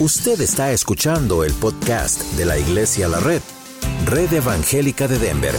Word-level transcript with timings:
Usted 0.00 0.40
está 0.40 0.72
escuchando 0.72 1.44
el 1.44 1.52
podcast 1.52 2.20
de 2.32 2.44
la 2.44 2.58
Iglesia 2.58 3.06
La 3.06 3.20
Red, 3.20 3.40
Red 4.06 4.32
Evangélica 4.32 5.06
de 5.06 5.20
Denver, 5.20 5.54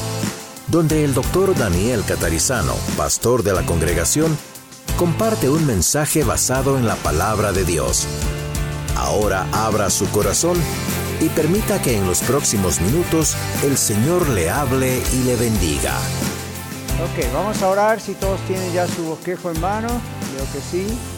donde 0.67 1.05
el 1.05 1.13
doctor 1.13 1.57
Daniel 1.57 2.03
Catarizano, 2.05 2.73
pastor 2.97 3.43
de 3.43 3.53
la 3.53 3.65
congregación, 3.65 4.37
comparte 4.97 5.49
un 5.49 5.65
mensaje 5.65 6.25
basado 6.25 6.77
en 6.77 6.85
la 6.85 6.97
palabra 6.97 7.53
de 7.53 7.63
Dios. 7.63 8.07
Ahora 8.97 9.47
abra 9.53 9.89
su 9.89 10.05
corazón 10.09 10.57
y 11.21 11.29
permita 11.29 11.81
que 11.81 11.97
en 11.97 12.05
los 12.05 12.19
próximos 12.19 12.81
minutos 12.81 13.37
el 13.63 13.77
Señor 13.77 14.27
le 14.27 14.49
hable 14.49 15.01
y 15.13 15.23
le 15.23 15.37
bendiga. 15.37 15.97
Ok, 17.01 17.33
vamos 17.33 17.61
a 17.61 17.69
orar 17.69 18.01
si 18.01 18.15
todos 18.15 18.41
tienen 18.47 18.73
ya 18.73 18.85
su 18.85 19.05
bosquejo 19.05 19.49
en 19.51 19.61
mano. 19.61 19.87
Creo 19.87 20.45
que 20.51 20.59
sí. 20.59 21.14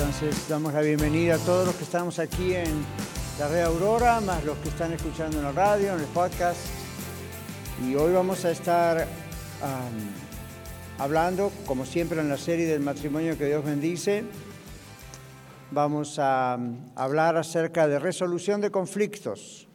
Entonces 0.00 0.48
damos 0.48 0.72
la 0.72 0.80
bienvenida 0.80 1.34
a 1.34 1.38
todos 1.38 1.66
los 1.66 1.76
que 1.76 1.84
estamos 1.84 2.18
aquí 2.18 2.54
en 2.54 2.72
la 3.38 3.48
red 3.48 3.60
Aurora, 3.60 4.18
más 4.22 4.42
los 4.46 4.56
que 4.56 4.70
están 4.70 4.94
escuchando 4.94 5.36
en 5.36 5.44
la 5.44 5.52
radio, 5.52 5.92
en 5.92 6.00
el 6.00 6.06
podcast. 6.06 6.58
Y 7.86 7.94
hoy 7.96 8.10
vamos 8.14 8.46
a 8.46 8.50
estar 8.50 9.06
hablando, 10.98 11.52
como 11.66 11.84
siempre 11.84 12.18
en 12.18 12.30
la 12.30 12.38
serie 12.38 12.66
del 12.66 12.80
matrimonio 12.80 13.36
que 13.36 13.44
Dios 13.44 13.62
bendice, 13.62 14.24
vamos 15.70 16.18
a 16.18 16.58
hablar 16.94 17.36
acerca 17.36 17.86
de 17.86 17.98
resolución 17.98 18.62
de 18.62 18.70
conflictos. 18.70 19.68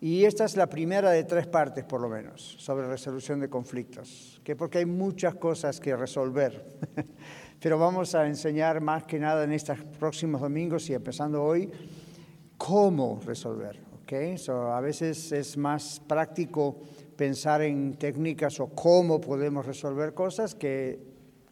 Y 0.00 0.24
esta 0.24 0.46
es 0.46 0.56
la 0.56 0.68
primera 0.68 1.10
de 1.10 1.24
tres 1.24 1.46
partes, 1.46 1.84
por 1.84 2.00
lo 2.00 2.08
menos, 2.08 2.56
sobre 2.58 2.88
resolución 2.88 3.40
de 3.40 3.50
conflictos, 3.50 4.40
que 4.42 4.56
porque 4.56 4.78
hay 4.78 4.86
muchas 4.86 5.34
cosas 5.34 5.80
que 5.80 5.94
resolver. 5.94 6.78
pero 7.60 7.78
vamos 7.78 8.14
a 8.14 8.26
enseñar 8.26 8.80
más 8.80 9.04
que 9.04 9.18
nada 9.18 9.44
en 9.44 9.52
estos 9.52 9.78
próximos 9.98 10.40
domingos 10.40 10.88
y 10.88 10.94
empezando 10.94 11.44
hoy 11.44 11.70
cómo 12.56 13.20
resolver. 13.24 13.78
¿okay? 14.02 14.36
a 14.48 14.80
veces 14.80 15.30
es 15.30 15.56
más 15.56 16.00
práctico 16.06 16.78
pensar 17.16 17.62
en 17.62 17.94
técnicas 17.94 18.58
o 18.60 18.68
cómo 18.68 19.20
podemos 19.20 19.66
resolver 19.66 20.14
cosas 20.14 20.54
que 20.54 20.98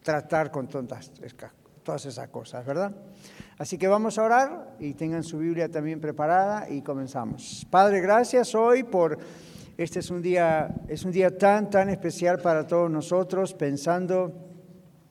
tratar 0.01 0.51
con 0.51 0.67
todas, 0.67 1.11
todas 1.83 2.05
esas 2.05 2.27
cosas, 2.29 2.65
¿verdad? 2.65 2.91
Así 3.59 3.77
que 3.77 3.87
vamos 3.87 4.17
a 4.17 4.23
orar 4.23 4.75
y 4.79 4.95
tengan 4.95 5.23
su 5.23 5.37
Biblia 5.37 5.69
también 5.69 5.99
preparada 5.99 6.69
y 6.69 6.81
comenzamos. 6.81 7.67
Padre, 7.69 8.01
gracias 8.01 8.55
hoy 8.55 8.83
por 8.83 9.19
este 9.77 9.99
es 9.99 10.09
un 10.09 10.21
día 10.21 10.75
es 10.87 11.05
un 11.05 11.11
día 11.11 11.37
tan 11.37 11.69
tan 11.69 11.89
especial 11.89 12.39
para 12.39 12.65
todos 12.65 12.89
nosotros 12.89 13.53
pensando 13.53 14.48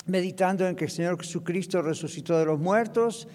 meditando 0.09 0.67
en 0.67 0.75
que 0.75 0.87
el 0.87 0.91
Señor 0.91 1.19
Jesucristo 1.19 1.83
resucitó 1.83 2.39
de 2.39 2.47
los 2.47 2.59
muertos 2.59 3.29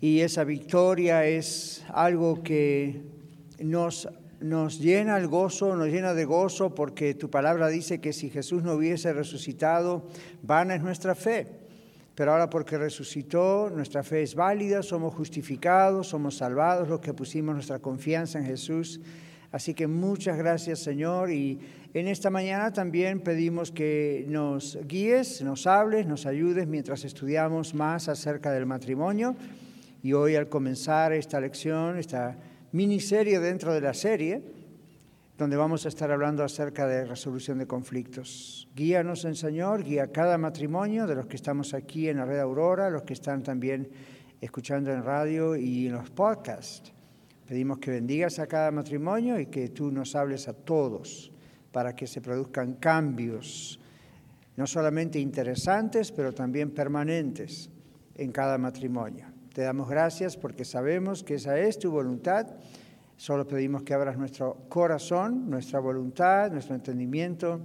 y 0.00 0.20
esa 0.20 0.44
victoria 0.44 1.26
es 1.26 1.84
algo 1.92 2.42
que 2.42 3.02
nos, 3.58 4.08
nos 4.40 4.80
llena 4.80 5.18
el 5.18 5.28
gozo, 5.28 5.76
nos 5.76 5.88
llena 5.88 6.14
de 6.14 6.24
gozo 6.24 6.74
porque 6.74 7.14
tu 7.14 7.30
palabra 7.30 7.68
dice 7.68 8.00
que 8.00 8.14
si 8.14 8.30
Jesús 8.30 8.62
no 8.62 8.72
hubiese 8.72 9.12
resucitado, 9.12 10.06
vana 10.42 10.74
es 10.74 10.82
nuestra 10.82 11.14
fe. 11.14 11.46
Pero 12.14 12.32
ahora 12.32 12.50
porque 12.50 12.76
resucitó, 12.76 13.70
nuestra 13.70 14.02
fe 14.02 14.22
es 14.22 14.34
válida, 14.34 14.82
somos 14.82 15.14
justificados, 15.14 16.08
somos 16.08 16.38
salvados 16.38 16.88
los 16.88 17.00
que 17.00 17.14
pusimos 17.14 17.54
nuestra 17.54 17.78
confianza 17.78 18.38
en 18.38 18.46
Jesús. 18.46 19.00
Así 19.52 19.74
que 19.74 19.86
muchas 19.86 20.38
gracias 20.38 20.78
Señor 20.78 21.32
y 21.32 21.58
en 21.92 22.06
esta 22.06 22.30
mañana 22.30 22.72
también 22.72 23.20
pedimos 23.20 23.72
que 23.72 24.24
nos 24.28 24.78
guíes, 24.86 25.42
nos 25.42 25.66
hables, 25.66 26.06
nos 26.06 26.24
ayudes 26.24 26.68
mientras 26.68 27.04
estudiamos 27.04 27.74
más 27.74 28.08
acerca 28.08 28.52
del 28.52 28.64
matrimonio. 28.64 29.34
Y 30.02 30.12
hoy 30.12 30.36
al 30.36 30.48
comenzar 30.48 31.12
esta 31.12 31.40
lección, 31.40 31.98
esta 31.98 32.38
miniserie 32.72 33.40
dentro 33.40 33.74
de 33.74 33.80
la 33.80 33.92
serie, 33.92 34.40
donde 35.36 35.56
vamos 35.56 35.84
a 35.84 35.88
estar 35.88 36.12
hablando 36.12 36.44
acerca 36.44 36.86
de 36.86 37.04
resolución 37.04 37.58
de 37.58 37.66
conflictos. 37.66 38.68
Guíanos, 38.76 39.24
en 39.24 39.34
Señor, 39.34 39.82
guía 39.82 40.12
cada 40.12 40.38
matrimonio 40.38 41.06
de 41.08 41.16
los 41.16 41.26
que 41.26 41.36
estamos 41.36 41.74
aquí 41.74 42.08
en 42.08 42.18
la 42.18 42.24
red 42.24 42.38
Aurora, 42.38 42.88
los 42.88 43.02
que 43.02 43.14
están 43.14 43.42
también 43.42 43.90
escuchando 44.40 44.92
en 44.92 45.02
radio 45.02 45.56
y 45.56 45.88
en 45.88 45.94
los 45.94 46.08
podcasts. 46.10 46.92
Pedimos 47.50 47.78
que 47.78 47.90
bendigas 47.90 48.38
a 48.38 48.46
cada 48.46 48.70
matrimonio 48.70 49.40
y 49.40 49.46
que 49.46 49.70
tú 49.70 49.90
nos 49.90 50.14
hables 50.14 50.46
a 50.46 50.52
todos 50.52 51.32
para 51.72 51.96
que 51.96 52.06
se 52.06 52.20
produzcan 52.20 52.74
cambios, 52.74 53.80
no 54.56 54.68
solamente 54.68 55.18
interesantes, 55.18 56.12
pero 56.12 56.32
también 56.32 56.70
permanentes 56.70 57.68
en 58.14 58.30
cada 58.30 58.56
matrimonio. 58.56 59.26
Te 59.52 59.62
damos 59.62 59.88
gracias 59.88 60.36
porque 60.36 60.64
sabemos 60.64 61.24
que 61.24 61.34
esa 61.34 61.58
es 61.58 61.76
tu 61.76 61.90
voluntad. 61.90 62.46
Solo 63.16 63.48
pedimos 63.48 63.82
que 63.82 63.94
abras 63.94 64.16
nuestro 64.16 64.54
corazón, 64.68 65.50
nuestra 65.50 65.80
voluntad, 65.80 66.52
nuestro 66.52 66.76
entendimiento, 66.76 67.60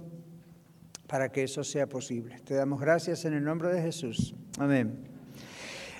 para 1.06 1.30
que 1.30 1.44
eso 1.44 1.62
sea 1.62 1.88
posible. 1.88 2.40
Te 2.40 2.54
damos 2.54 2.80
gracias 2.80 3.24
en 3.24 3.34
el 3.34 3.44
nombre 3.44 3.72
de 3.72 3.80
Jesús. 3.82 4.34
Amén. 4.58 5.15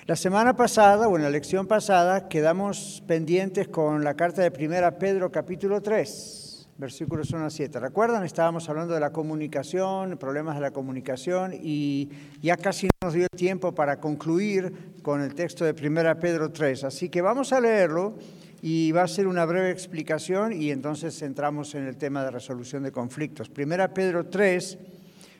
La 0.07 0.15
semana 0.15 0.55
pasada, 0.55 1.09
o 1.09 1.17
en 1.17 1.23
la 1.23 1.29
lección 1.29 1.67
pasada, 1.67 2.29
quedamos 2.29 3.03
pendientes 3.07 3.67
con 3.67 4.05
la 4.05 4.13
carta 4.13 4.41
de 4.41 4.51
Primera 4.51 4.97
Pedro 4.97 5.33
capítulo 5.33 5.81
3 5.81 6.69
versículos 6.77 7.31
1 7.31 7.45
a 7.45 7.49
7. 7.49 7.77
¿Recuerdan? 7.77 8.23
Estábamos 8.23 8.69
hablando 8.69 8.93
de 8.93 9.01
la 9.01 9.11
comunicación, 9.11 10.17
problemas 10.17 10.55
de 10.55 10.61
la 10.61 10.71
comunicación 10.71 11.51
y 11.53 12.09
ya 12.41 12.55
casi 12.55 12.87
nos 13.03 13.15
dio 13.15 13.27
tiempo 13.35 13.75
para 13.75 13.99
concluir 13.99 14.95
con 15.01 15.21
el 15.21 15.35
texto 15.35 15.65
de 15.65 15.71
1 15.71 16.19
Pedro 16.21 16.53
3. 16.53 16.85
Así 16.85 17.09
que 17.09 17.21
vamos 17.21 17.51
a 17.51 17.59
leerlo 17.59 18.13
y 18.61 18.93
va 18.93 19.03
a 19.03 19.07
ser 19.09 19.27
una 19.27 19.43
breve 19.43 19.71
explicación 19.71 20.53
y 20.53 20.71
entonces 20.71 21.21
entramos 21.21 21.75
en 21.75 21.85
el 21.85 21.97
tema 21.97 22.23
de 22.23 22.31
resolución 22.31 22.83
de 22.83 22.93
conflictos. 22.93 23.51
1 23.53 23.93
Pedro 23.93 24.27
3, 24.27 24.77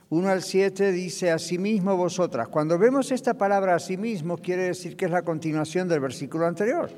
1 0.09 0.29
al 0.29 0.41
7 0.41 0.91
dice, 0.91 1.31
asimismo 1.31 1.97
vosotras. 1.97 2.47
Cuando 2.47 2.78
vemos 2.78 3.12
esta 3.12 3.34
palabra 3.34 3.75
asimismo, 3.75 4.38
quiere 4.38 4.63
decir 4.63 4.95
que 4.95 5.06
es 5.06 5.12
la 5.12 5.23
continuación 5.23 5.88
del 5.88 6.00
versículo 6.00 6.45
anterior. 6.45 6.90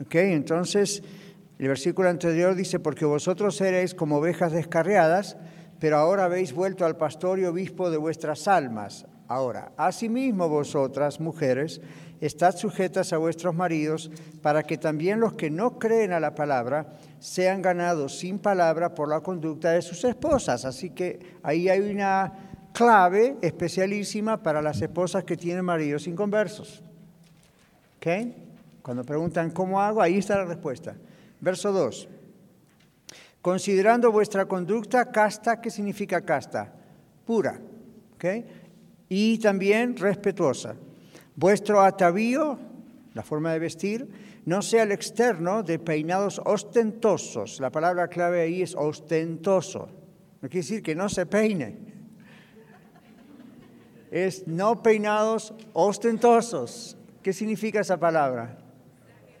¿Ok? 0.00 0.14
Entonces... 0.14 1.02
El 1.62 1.68
versículo 1.68 2.08
anterior 2.08 2.56
dice, 2.56 2.80
porque 2.80 3.04
vosotros 3.04 3.60
eréis 3.60 3.94
como 3.94 4.16
ovejas 4.16 4.50
descarriadas, 4.50 5.36
pero 5.78 5.96
ahora 5.96 6.24
habéis 6.24 6.52
vuelto 6.52 6.84
al 6.84 6.96
pastor 6.96 7.38
y 7.38 7.44
obispo 7.44 7.88
de 7.88 7.98
vuestras 7.98 8.48
almas. 8.48 9.06
Ahora, 9.28 9.70
asimismo 9.76 10.48
vosotras, 10.48 11.20
mujeres, 11.20 11.80
estad 12.20 12.56
sujetas 12.56 13.12
a 13.12 13.18
vuestros 13.18 13.54
maridos, 13.54 14.10
para 14.42 14.64
que 14.64 14.76
también 14.76 15.20
los 15.20 15.34
que 15.34 15.50
no 15.50 15.78
creen 15.78 16.12
a 16.12 16.18
la 16.18 16.34
palabra 16.34 16.94
sean 17.22 17.62
ganados 17.62 18.18
sin 18.18 18.40
palabra 18.40 18.92
por 18.92 19.08
la 19.08 19.20
conducta 19.20 19.70
de 19.70 19.80
sus 19.80 20.02
esposas. 20.02 20.64
Así 20.64 20.90
que 20.90 21.38
ahí 21.44 21.68
hay 21.68 21.78
una 21.78 22.32
clave 22.74 23.36
especialísima 23.40 24.42
para 24.42 24.60
las 24.60 24.82
esposas 24.82 25.22
que 25.22 25.36
tienen 25.36 25.64
maridos 25.64 26.08
inconversos. 26.08 26.82
¿Ok? 27.96 28.06
Cuando 28.82 29.04
preguntan 29.04 29.52
cómo 29.52 29.80
hago, 29.80 30.02
ahí 30.02 30.18
está 30.18 30.36
la 30.36 30.46
respuesta. 30.46 30.96
Verso 31.40 31.70
2. 31.70 32.08
Considerando 33.40 34.10
vuestra 34.10 34.46
conducta 34.46 35.12
casta, 35.12 35.60
¿qué 35.60 35.70
significa 35.70 36.22
casta? 36.22 36.72
Pura. 37.24 37.60
¿okay? 38.14 38.44
Y 39.08 39.38
también 39.38 39.96
respetuosa. 39.96 40.74
Vuestro 41.36 41.82
atavío, 41.82 42.58
la 43.14 43.22
forma 43.22 43.52
de 43.52 43.60
vestir, 43.60 44.08
no 44.44 44.62
sea 44.62 44.82
el 44.82 44.92
externo 44.92 45.62
de 45.62 45.78
peinados 45.78 46.40
ostentosos. 46.44 47.60
La 47.60 47.70
palabra 47.70 48.08
clave 48.08 48.40
ahí 48.40 48.62
es 48.62 48.74
ostentoso. 48.74 49.88
No 50.40 50.48
quiere 50.48 50.62
decir 50.62 50.82
que 50.82 50.94
no 50.94 51.08
se 51.08 51.26
peine. 51.26 51.78
Es 54.10 54.46
no 54.48 54.82
peinados 54.82 55.54
ostentosos. 55.72 56.96
¿Qué 57.22 57.32
significa 57.32 57.80
esa 57.80 57.98
palabra? 57.98 58.58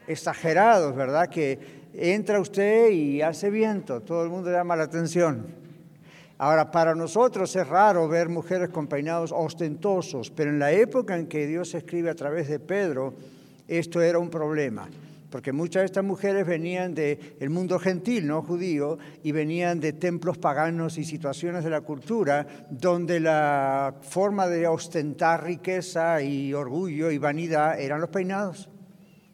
Exagerados, 0.06 0.94
¿verdad? 0.94 1.28
Que 1.28 1.82
entra 1.94 2.40
usted 2.40 2.90
y 2.90 3.22
hace 3.22 3.50
viento, 3.50 4.00
todo 4.00 4.22
el 4.22 4.30
mundo 4.30 4.50
llama 4.50 4.76
la 4.76 4.84
atención. 4.84 5.46
Ahora, 6.38 6.70
para 6.70 6.94
nosotros 6.94 7.54
es 7.54 7.66
raro 7.68 8.08
ver 8.08 8.28
mujeres 8.28 8.70
con 8.70 8.86
peinados 8.86 9.32
ostentosos, 9.32 10.30
pero 10.30 10.50
en 10.50 10.58
la 10.58 10.72
época 10.72 11.16
en 11.16 11.26
que 11.26 11.46
Dios 11.46 11.74
escribe 11.74 12.10
a 12.10 12.14
través 12.14 12.48
de 12.48 12.58
Pedro, 12.58 13.14
esto 13.78 14.00
era 14.02 14.18
un 14.18 14.28
problema, 14.28 14.88
porque 15.30 15.52
muchas 15.52 15.80
de 15.82 15.86
estas 15.86 16.04
mujeres 16.04 16.46
venían 16.46 16.94
del 16.94 17.48
mundo 17.48 17.78
gentil, 17.78 18.26
no 18.26 18.42
judío, 18.42 18.98
y 19.22 19.32
venían 19.32 19.80
de 19.80 19.94
templos 19.94 20.36
paganos 20.36 20.98
y 20.98 21.04
situaciones 21.04 21.64
de 21.64 21.70
la 21.70 21.80
cultura 21.80 22.46
donde 22.70 23.18
la 23.18 23.94
forma 24.02 24.46
de 24.46 24.66
ostentar 24.66 25.44
riqueza 25.44 26.22
y 26.22 26.52
orgullo 26.52 27.10
y 27.10 27.16
vanidad 27.16 27.80
eran 27.80 28.00
los 28.00 28.10
peinados 28.10 28.68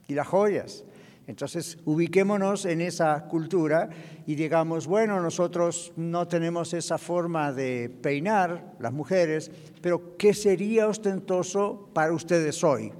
y 0.06 0.14
las 0.14 0.29
joyas. 0.29 0.84
Entonces, 1.26 1.76
ubiquémonos 1.84 2.64
en 2.64 2.81
esa 2.81 3.25
cultura 3.25 3.91
y 4.25 4.34
digamos, 4.34 4.87
bueno, 4.87 5.20
nosotros 5.20 5.93
no 5.96 6.29
tenemos 6.29 6.73
esa 6.73 6.96
forma 6.96 7.52
de 7.52 7.91
peinar, 8.00 8.76
las 8.79 8.93
mujeres, 8.93 9.50
pero 9.82 10.17
¿qué 10.17 10.32
sería 10.32 10.87
ostentoso 10.87 11.91
para 11.93 12.12
ustedes 12.12 12.62
hoy 12.64 12.93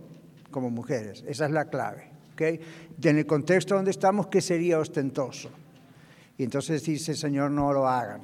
como 0.59 0.71
mujeres? 0.71 1.25
Esa 1.27 1.47
es 1.47 1.53
la 1.53 1.67
clave. 1.67 2.11
¿okay? 2.33 2.61
En 3.01 3.19
el 3.19 3.27
contexto 3.27 3.77
donde 3.77 3.93
estamos, 3.93 4.27
¿qué 4.27 4.41
sería 4.41 4.81
ostentoso? 4.81 5.51
Y 6.37 6.43
entonces 6.43 6.83
dice, 6.83 7.15
Señor, 7.15 7.53
no 7.53 7.73
lo 7.73 7.87
hagan. 7.87 8.23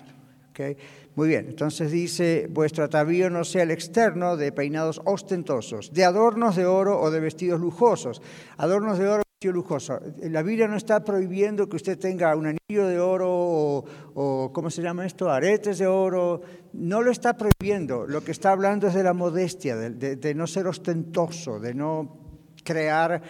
¿okay? 0.50 0.76
Muy 1.14 1.28
bien, 1.28 1.46
entonces 1.48 1.92
dice, 1.92 2.48
vuestro 2.50 2.84
atavío 2.84 3.30
no 3.30 3.44
sea 3.44 3.62
el 3.62 3.70
externo 3.70 4.36
de 4.36 4.50
peinados 4.50 5.00
ostentosos, 5.04 5.92
de 5.92 6.04
adornos 6.04 6.56
de 6.56 6.66
oro 6.66 7.00
o 7.00 7.12
de 7.12 7.20
vestidos 7.20 7.60
lujosos. 7.60 8.20
Adornos 8.56 8.98
de 8.98 9.08
oro 9.08 9.24
lujoso. 9.52 10.00
La 10.22 10.42
Biblia 10.42 10.68
no 10.68 10.76
está 10.76 11.04
prohibiendo 11.04 11.68
que 11.68 11.76
usted 11.76 11.98
tenga 11.98 12.34
un 12.36 12.46
anillo 12.46 12.86
de 12.86 12.98
oro 12.98 13.84
o, 14.14 14.50
¿cómo 14.52 14.70
se 14.70 14.82
llama 14.82 15.06
esto? 15.06 15.30
Aretes 15.30 15.78
de 15.78 15.86
oro. 15.86 16.40
No 16.72 17.02
lo 17.02 17.10
está 17.10 17.36
prohibiendo. 17.36 18.06
Lo 18.06 18.22
que 18.22 18.32
está 18.32 18.52
hablando 18.52 18.86
es 18.86 18.94
de 18.94 19.02
la 19.02 19.12
modestia, 19.12 19.76
de, 19.76 20.34
no 20.34 20.46
ser 20.46 20.66
ostentoso, 20.66 21.60
de 21.60 21.74
no 21.74 22.23
crear 22.64 23.22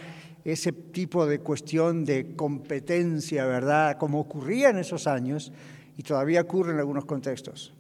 ese 0.45 0.73
tipo 0.73 1.27
de 1.27 1.41
cuestión 1.41 2.05
de 2.05 2.35
competencia, 2.37 3.47
¿verdad? 3.47 3.99
Como 3.99 4.21
ocurría 4.21 4.71
en 4.71 4.79
esos 4.79 5.07
años 5.07 5.53
y 5.97 6.03
todavía 6.03 6.43
ocurre 6.43 6.73
en 6.73 6.79
algunos 6.79 7.05
contextos. 7.05 7.75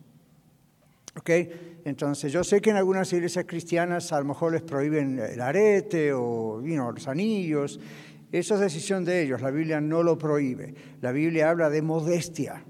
¿Ok? 1.16 1.30
Entonces, 1.84 2.32
yo 2.32 2.42
sé 2.42 2.60
que 2.60 2.70
en 2.70 2.76
algunas 2.76 3.12
iglesias 3.12 3.44
cristianas 3.46 4.12
a 4.12 4.18
lo 4.18 4.24
mejor 4.24 4.52
les 4.52 4.62
prohíben 4.62 5.18
el 5.18 5.40
arete 5.40 6.12
o 6.12 6.60
los 6.60 7.08
anillos, 7.08 7.78
eso 8.32 8.54
es 8.54 8.60
decisión 8.60 9.04
de 9.04 9.22
ellos, 9.22 9.40
la 9.40 9.50
Biblia 9.50 9.80
no 9.80 10.02
lo 10.02 10.18
prohíbe. 10.18 10.74
La 11.02 11.12
Biblia 11.12 11.50
habla 11.50 11.70
de 11.70 11.82
modestia, 11.82 12.64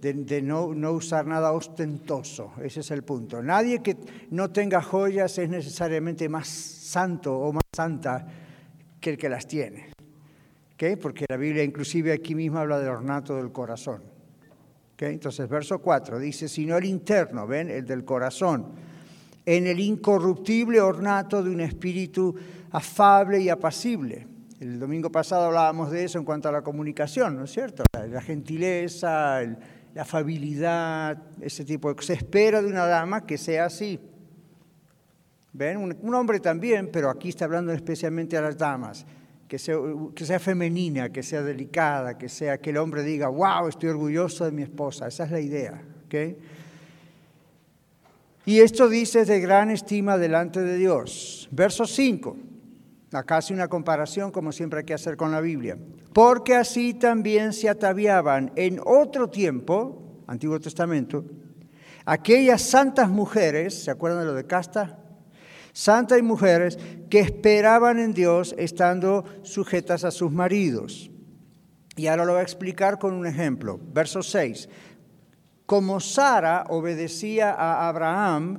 de, 0.00 0.42
no, 0.42 0.66
usar 0.92 1.26
nada 1.26 1.52
ostentoso, 1.52 2.52
ese 2.62 2.80
es 2.80 2.90
el 2.90 3.02
punto. 3.02 3.42
Nadie 3.42 3.82
que 3.82 3.96
no 4.30 4.50
tenga 4.50 4.80
joyas 4.80 5.38
es 5.38 5.48
necesariamente 5.48 6.28
más 6.28 6.48
santo 6.48 7.36
o 7.36 7.52
más 7.52 7.62
santa 7.74 8.26
que 9.00 9.10
el 9.10 9.18
que 9.18 9.28
las 9.28 9.46
tiene, 9.46 9.90
porque 11.00 11.26
la 11.28 11.36
Biblia 11.36 11.64
inclusive 11.64 12.12
aquí 12.12 12.34
mismo 12.34 12.58
habla 12.58 12.78
del 12.78 12.88
ornato 12.88 13.36
del 13.36 13.50
corazón. 13.52 14.02
Entonces, 15.06 15.48
verso 15.48 15.78
4 15.80 16.18
dice, 16.18 16.48
sino 16.48 16.76
el 16.76 16.84
interno, 16.84 17.46
¿ven? 17.46 17.70
El 17.70 17.86
del 17.86 18.04
corazón, 18.04 18.66
en 19.46 19.66
el 19.66 19.78
incorruptible 19.78 20.80
ornato 20.80 21.42
de 21.42 21.50
un 21.50 21.60
espíritu 21.60 22.34
afable 22.72 23.40
y 23.40 23.48
apacible. 23.48 24.26
El 24.60 24.80
domingo 24.80 25.10
pasado 25.10 25.46
hablábamos 25.46 25.92
de 25.92 26.02
eso 26.02 26.18
en 26.18 26.24
cuanto 26.24 26.48
a 26.48 26.52
la 26.52 26.62
comunicación, 26.62 27.36
¿no 27.36 27.44
es 27.44 27.52
cierto? 27.52 27.84
La, 27.92 28.20
gentileza, 28.20 29.40
la 29.98 30.02
afabilidad, 30.02 31.20
ese 31.40 31.64
tipo. 31.64 31.92
Se 32.00 32.12
espera 32.12 32.62
de 32.62 32.68
una 32.68 32.86
dama 32.86 33.26
que 33.26 33.36
sea 33.36 33.64
así. 33.64 33.98
¿Ven? 35.52 35.76
Un, 35.78 36.14
hombre 36.14 36.38
también, 36.38 36.88
pero 36.92 37.10
aquí 37.10 37.30
está 37.30 37.46
hablando 37.46 37.72
especialmente 37.72 38.36
a 38.36 38.40
las 38.40 38.56
damas. 38.56 39.04
Que 39.48 39.58
sea, 39.58 39.74
que 40.14 40.24
sea 40.24 40.38
femenina, 40.38 41.10
que 41.10 41.24
sea 41.24 41.42
delicada, 41.42 42.16
que 42.16 42.28
sea 42.28 42.58
que 42.58 42.70
el 42.70 42.76
hombre 42.76 43.02
diga, 43.02 43.26
wow, 43.26 43.66
estoy 43.66 43.88
orgulloso 43.88 44.44
de 44.44 44.52
mi 44.52 44.62
esposa. 44.62 45.08
Esa 45.08 45.24
es 45.24 45.32
la 45.32 45.40
idea. 45.40 45.82
¿okay? 46.06 46.38
Y 48.46 48.60
esto 48.60 48.88
dice 48.88 49.24
de 49.24 49.40
gran 49.40 49.68
estima 49.72 50.16
delante 50.16 50.60
de 50.60 50.76
Dios. 50.76 51.48
Verso 51.50 51.86
5. 51.86 52.36
Acá 53.12 53.38
hace 53.38 53.54
una 53.54 53.68
comparación, 53.68 54.30
como 54.30 54.52
siempre 54.52 54.80
hay 54.80 54.84
que 54.84 54.94
hacer 54.94 55.16
con 55.16 55.32
la 55.32 55.40
Biblia. 55.40 55.78
Porque 56.12 56.54
así 56.54 56.94
también 56.94 57.52
se 57.52 57.68
ataviaban 57.68 58.52
en 58.54 58.80
otro 58.84 59.30
tiempo, 59.30 60.22
Antiguo 60.26 60.60
Testamento, 60.60 61.24
aquellas 62.04 62.62
santas 62.62 63.08
mujeres, 63.08 63.84
¿se 63.84 63.90
acuerdan 63.90 64.20
de 64.20 64.26
lo 64.26 64.34
de 64.34 64.46
casta? 64.46 64.98
Santas 65.72 66.18
y 66.18 66.22
mujeres 66.22 66.78
que 67.08 67.20
esperaban 67.20 67.98
en 67.98 68.12
Dios 68.12 68.54
estando 68.58 69.24
sujetas 69.42 70.04
a 70.04 70.10
sus 70.10 70.30
maridos. 70.30 71.10
Y 71.96 72.08
ahora 72.08 72.24
lo 72.24 72.32
voy 72.32 72.40
a 72.40 72.44
explicar 72.44 72.98
con 72.98 73.14
un 73.14 73.26
ejemplo. 73.26 73.80
Verso 73.92 74.22
6. 74.22 74.68
Como 75.66 76.00
Sara 76.00 76.64
obedecía 76.68 77.52
a 77.52 77.88
Abraham, 77.88 78.58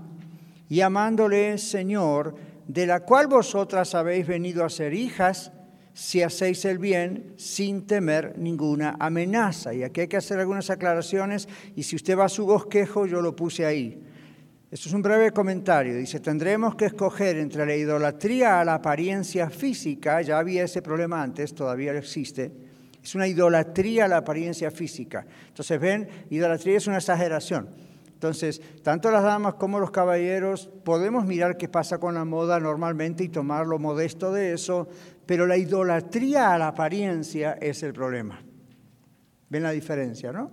llamándole 0.70 1.58
Señor, 1.58 2.36
de 2.70 2.86
la 2.86 3.00
cual 3.00 3.26
vosotras 3.26 3.96
habéis 3.96 4.28
venido 4.28 4.64
a 4.64 4.70
ser 4.70 4.94
hijas 4.94 5.52
si 5.92 6.22
hacéis 6.22 6.64
el 6.66 6.78
bien 6.78 7.34
sin 7.36 7.88
temer 7.88 8.38
ninguna 8.38 8.96
amenaza. 9.00 9.74
Y 9.74 9.82
aquí 9.82 10.02
hay 10.02 10.08
que 10.08 10.18
hacer 10.18 10.40
algunas 10.40 10.70
aclaraciones 10.70 11.50
y 11.76 11.82
si 11.82 11.96
usted 11.96 12.16
va 12.16 12.26
a 12.26 12.30
su 12.30 12.46
bosquejo, 12.46 13.08
yo 13.08 13.22
lo 13.22 13.36
puse 13.36 13.66
ahí. 13.66 14.00
Esto 14.70 14.88
es 14.88 14.94
un 14.94 15.02
breve 15.02 15.32
comentario. 15.32 15.98
Dice, 15.98 16.20
tendremos 16.20 16.76
que 16.76 16.86
escoger 16.86 17.38
entre 17.38 17.66
la 17.66 17.76
idolatría 17.76 18.62
a 18.62 18.66
la 18.66 18.76
apariencia 18.76 19.50
física, 19.50 20.22
ya 20.22 20.38
había 20.38 20.64
ese 20.64 20.84
problema 20.84 21.24
antes, 21.24 21.56
todavía 21.56 21.98
existe, 21.98 22.52
es 23.04 23.16
una 23.16 23.28
idolatría 23.28 24.06
a 24.06 24.08
la 24.08 24.18
apariencia 24.18 24.70
física. 24.70 25.26
Entonces, 25.48 25.80
ven, 25.80 26.08
idolatría 26.30 26.78
es 26.78 26.86
una 26.86 26.98
exageración. 26.98 27.89
Entonces, 28.20 28.62
tanto 28.84 29.12
las 29.12 29.24
damas 29.24 29.54
como 29.54 29.80
los 29.80 29.92
caballeros 29.92 30.70
podemos 30.84 31.26
mirar 31.26 31.56
qué 31.56 31.70
pasa 31.70 32.00
con 32.00 32.16
la 32.16 32.26
moda 32.26 32.60
normalmente 32.60 33.24
y 33.24 33.30
tomar 33.30 33.66
lo 33.66 33.80
modesto 33.80 34.34
de 34.34 34.52
eso, 34.52 34.90
pero 35.26 35.48
la 35.48 35.56
idolatría 35.56 36.54
a 36.54 36.58
la 36.58 36.68
apariencia 36.68 37.54
es 37.62 37.82
el 37.82 37.94
problema. 37.94 38.44
¿Ven 39.48 39.64
la 39.64 39.72
diferencia, 39.72 40.34
no? 40.34 40.52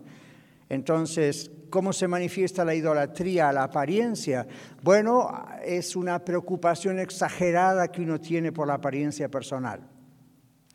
Entonces, 0.68 1.50
¿cómo 1.68 1.92
se 1.92 2.06
manifiesta 2.06 2.64
la 2.64 2.76
idolatría 2.76 3.48
a 3.48 3.52
la 3.52 3.64
apariencia? 3.64 4.46
Bueno, 4.80 5.28
es 5.64 5.96
una 5.96 6.24
preocupación 6.24 7.00
exagerada 7.00 7.88
que 7.88 8.02
uno 8.02 8.20
tiene 8.20 8.52
por 8.52 8.68
la 8.68 8.74
apariencia 8.74 9.28
personal. 9.28 9.80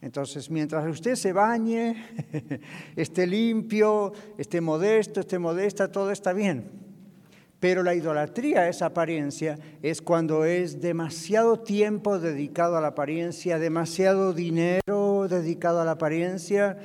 Entonces, 0.01 0.49
mientras 0.49 0.85
usted 0.87 1.15
se 1.15 1.31
bañe, 1.31 1.95
esté 2.97 3.27
limpio, 3.27 4.11
esté 4.37 4.59
modesto, 4.59 5.19
esté 5.19 5.37
modesta, 5.37 5.89
todo 5.89 6.11
está 6.11 6.33
bien. 6.33 6.80
Pero 7.61 7.83
la 7.83 7.93
idolatría, 7.93 8.67
esa 8.67 8.87
apariencia, 8.87 9.55
es 9.83 10.01
cuando 10.01 10.45
es 10.45 10.81
demasiado 10.81 11.59
tiempo 11.59 12.17
dedicado 12.17 12.75
a 12.75 12.81
la 12.81 12.87
apariencia, 12.87 13.59
demasiado 13.59 14.33
dinero 14.33 15.27
dedicado 15.29 15.79
a 15.79 15.85
la 15.85 15.91
apariencia. 15.91 16.79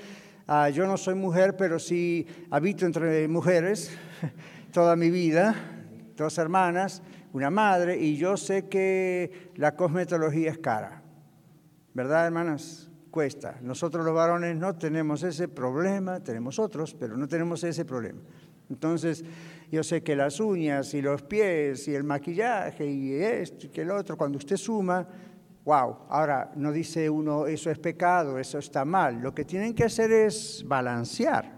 Ah, 0.47 0.69
yo 0.69 0.87
no 0.87 0.99
soy 0.99 1.15
mujer, 1.15 1.57
pero 1.57 1.79
sí 1.79 2.27
habito 2.51 2.85
entre 2.85 3.27
mujeres 3.27 3.91
toda 4.71 4.97
mi 4.97 5.09
vida, 5.09 5.55
dos 6.15 6.37
hermanas, 6.37 7.03
una 7.33 7.49
madre, 7.49 7.97
y 7.97 8.19
yo 8.19 8.37
sé 8.37 8.69
que 8.69 9.51
la 9.57 9.77
cosmetología 9.77 10.51
es 10.51 10.59
cara. 10.59 11.01
¿Verdad, 11.95 12.27
hermanas? 12.27 12.91
Cuesta. 13.11 13.57
Nosotros 13.63 14.05
los 14.05 14.15
varones 14.15 14.55
no 14.57 14.75
tenemos 14.75 15.23
ese 15.23 15.49
problema, 15.49 16.21
tenemos 16.21 16.59
otros, 16.59 16.93
pero 16.93 17.17
no 17.17 17.27
tenemos 17.27 17.65
ese 17.65 17.87
problema. 17.87 18.21
Entonces, 18.71 19.25
yo 19.71 19.83
sé 19.83 20.03
que 20.03 20.17
las 20.17 20.41
uñas 20.41 20.95
y 20.95 21.03
los 21.03 21.23
pies 21.23 21.89
y 21.89 21.95
el 21.95 22.05
maquillaje 22.05 22.87
y 22.87 23.15
esto 23.15 23.67
y 23.67 23.69
que 23.69 23.83
el 23.83 23.91
otro, 23.91 24.17
cuando 24.17 24.39
usted 24.39 24.57
suma, 24.57 25.07
wow, 25.65 25.99
ahora 26.09 26.53
no 26.57 26.73
dice 26.73 27.11
uno 27.11 27.47
eso 27.47 27.71
es 27.71 27.79
pecado, 27.79 28.39
eso 28.39 28.59
está 28.59 28.85
mal. 28.85 29.21
Lo 29.21 29.35
que 29.35 29.45
tienen 29.45 29.75
que 29.75 29.85
hacer 29.85 30.11
es 30.13 30.65
balancear 30.67 31.57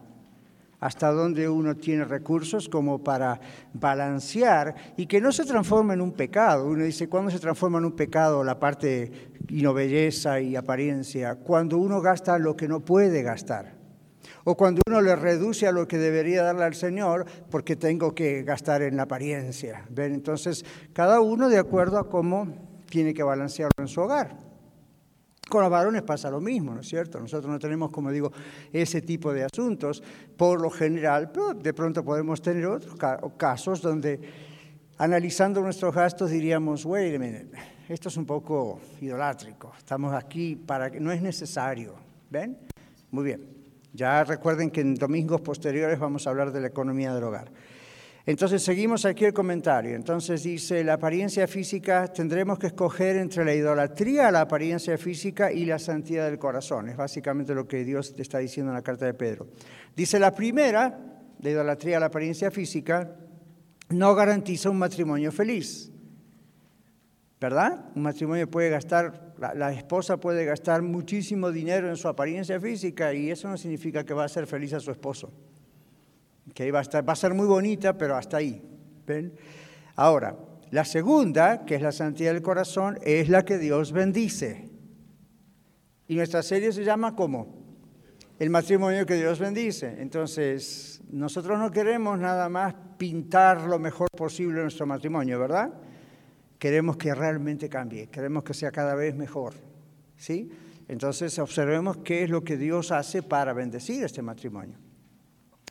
hasta 0.81 1.11
donde 1.11 1.49
uno 1.49 1.77
tiene 1.77 2.05
recursos 2.05 2.69
como 2.69 3.03
para 3.03 3.41
balancear 3.73 4.75
y 4.97 5.07
que 5.07 5.21
no 5.21 5.33
se 5.33 5.45
transforme 5.45 5.95
en 5.95 6.01
un 6.01 6.13
pecado. 6.13 6.67
Uno 6.67 6.85
dice, 6.85 7.09
¿cuándo 7.09 7.31
se 7.31 7.41
transforma 7.41 7.79
en 7.79 7.87
un 7.87 7.97
pecado 7.97 8.45
la 8.45 8.61
parte 8.61 9.11
no 9.49 9.75
belleza 9.75 10.41
y 10.41 10.57
apariencia? 10.57 11.37
Cuando 11.37 11.79
uno 11.79 12.01
gasta 12.01 12.39
lo 12.39 12.57
que 12.57 12.69
no 12.69 12.81
puede 12.81 13.23
gastar 13.23 13.78
o 14.51 14.57
cuando 14.57 14.81
uno 14.89 15.03
le 15.03 15.15
reduce 15.15 15.67
a 15.67 15.73
lo 15.73 15.87
que 15.87 15.99
debería 15.99 16.43
darle 16.43 16.65
al 16.65 16.75
Señor 16.75 17.27
porque 17.51 17.77
tengo 17.77 18.15
que 18.15 18.45
gastar 18.45 18.81
en 18.81 18.97
la 18.97 19.03
apariencia. 19.03 19.85
¿Ven? 19.91 20.15
Entonces, 20.15 20.65
cada 20.95 21.21
uno 21.21 21.51
de 21.51 21.59
acuerdo 21.59 21.99
a 21.99 22.09
cómo 22.09 22.49
tiene 22.89 23.13
que 23.13 23.23
balancearlo 23.23 23.75
en 23.79 23.89
su 23.89 24.01
hogar. 24.01 24.39
Con 25.51 25.61
los 25.61 25.71
varones 25.71 26.01
pasa 26.01 26.31
lo 26.31 26.41
mismo, 26.41 26.73
¿no 26.73 26.81
es 26.81 26.89
cierto? 26.89 27.21
Nosotros 27.21 27.53
no 27.53 27.59
tenemos, 27.59 27.91
como 27.91 28.11
digo, 28.11 28.33
ese 28.73 29.03
tipo 29.03 29.35
de 29.35 29.45
asuntos 29.45 30.03
por 30.35 30.63
lo 30.63 30.71
general, 30.71 31.31
pero 31.31 31.53
de 31.53 31.75
pronto 31.75 32.03
podemos 32.03 32.41
tener 32.41 32.65
otros 32.69 32.97
casos 33.37 33.83
donde 33.83 34.19
analizando 34.97 35.61
nuestros 35.61 35.95
gastos 35.95 36.31
diríamos, 36.31 36.87
wait 36.87 37.17
a 37.17 37.19
minute, 37.19 37.51
esto 37.87 38.09
es 38.09 38.17
un 38.17 38.25
poco 38.25 38.81
idolátrico, 39.03 39.75
estamos 39.77 40.15
aquí 40.15 40.57
para 40.57 40.91
que 40.91 41.01
no 41.01 41.13
es 41.13 41.21
necesario, 41.21 41.97
¿ven? 42.31 42.57
Muy 43.11 43.25
bien. 43.25 43.58
Ya 43.99 44.23
recuerden 44.23 44.71
que 44.71 44.81
en 44.81 44.95
domingos 44.95 45.41
posteriores 45.41 45.99
vamos 45.99 46.25
a 46.25 46.31
hablar 46.31 46.53
de 46.53 46.61
la 46.61 46.69
economía 46.69 47.13
del 47.13 47.25
hogar. 47.25 47.51
Entonces 48.25 48.63
seguimos 48.63 49.05
aquí 49.05 49.25
el 49.25 49.33
comentario. 49.33 49.97
Entonces 49.97 50.45
dice, 50.45 50.85
la 50.85 50.93
apariencia 50.93 51.49
física, 51.49 52.07
tendremos 52.07 52.61
que 52.61 52.69
escoger 52.69 53.17
entre 53.17 53.45
la 53.45 53.53
idolatría 53.53 54.29
a 54.29 54.31
la 54.31 54.43
apariencia 54.43 54.97
física 54.99 55.51
y 55.51 55.65
la 55.65 55.81
santidad 55.81 56.27
del 56.27 56.39
corazón. 56.39 56.89
Es 56.89 56.97
básicamente 56.97 57.57
lo 57.57 57.67
que 57.67 57.83
Dios 57.83 58.15
te 58.15 58.23
está 58.23 58.39
diciendo 58.39 58.71
en 58.71 58.77
la 58.77 58.83
carta 58.83 59.05
de 59.05 59.15
Pedro. 59.15 59.49
Dice, 59.97 60.21
la 60.21 60.33
primera, 60.33 60.97
la 61.41 61.51
idolatría 61.51 61.97
a 61.97 62.01
la 62.01 62.07
apariencia 62.07 62.53
física, 62.53 63.17
no 63.89 64.15
garantiza 64.15 64.71
un 64.71 64.79
matrimonio 64.79 65.33
feliz. 65.33 65.91
¿Verdad? 67.41 67.91
Un 67.95 68.03
matrimonio 68.03 68.51
puede 68.51 68.69
gastar, 68.69 69.35
la, 69.39 69.73
esposa 69.73 70.17
puede 70.17 70.45
gastar 70.45 70.83
muchísimo 70.83 71.53
dinero 71.53 71.89
en 71.89 71.97
su 71.97 72.09
apariencia 72.09 72.61
física 72.61 73.15
y 73.15 73.31
eso 73.31 73.49
no 73.49 73.57
significa 73.57 74.05
que 74.05 74.13
va 74.13 74.25
a 74.25 74.29
ser 74.29 74.47
feliz 74.47 74.73
a 74.73 74.81
su 74.81 74.91
esposo. 74.91 75.33
Que 76.53 76.73
va 76.73 76.81
a, 76.81 77.01
va 77.03 77.13
a 77.13 77.17
ser 77.17 77.35
muy 77.35 77.47
bonita, 77.47 77.97
pero 77.97 78.17
hasta 78.17 78.39
ahí. 78.39 78.61
¿Ven? 79.07 79.33
Ahora, 79.95 80.37
la 80.71 80.85
segunda, 80.85 81.65
que 81.65 81.77
es 81.77 81.83
la 81.83 81.93
santidad 81.93 82.33
del 82.33 82.43
corazón, 82.43 82.99
es 83.03 83.29
la 83.29 83.45
que 83.45 83.59
Dios 83.59 83.93
bendice. 83.93 84.69
Y 86.09 86.17
nuestra 86.17 86.43
serie 86.43 86.73
se 86.73 86.85
llama 86.85 87.15
¿cómo? 87.15 87.57
El 88.39 88.51
matrimonio 88.51 89.07
que 89.07 89.15
Dios 89.15 89.39
bendice. 89.39 89.97
Entonces, 90.01 91.03
nosotros 91.11 91.59
no 91.59 91.71
queremos 91.71 92.19
nada 92.19 92.49
más 92.49 92.75
pintar 92.97 93.63
lo 93.63 93.79
mejor 93.79 94.09
posible 94.17 94.63
nuestro 94.63 94.87
matrimonio, 94.87 95.39
¿verdad? 95.39 95.73
Queremos 96.59 96.97
que 96.97 97.15
realmente 97.15 97.69
cambie, 97.69 98.09
queremos 98.09 98.43
que 98.43 98.55
sea 98.55 98.71
cada 98.71 98.95
vez 98.95 99.15
mejor. 99.15 99.55
¿Sí? 100.17 100.51
Entonces, 100.89 101.39
observemos 101.39 101.99
qué 101.99 102.25
es 102.25 102.31
lo 102.31 102.43
que 102.43 102.57
Dios 102.57 102.91
hace 102.93 103.23
para 103.23 103.53
bendecir 103.53 104.03
este 104.03 104.23
matrimonio. 104.23 104.77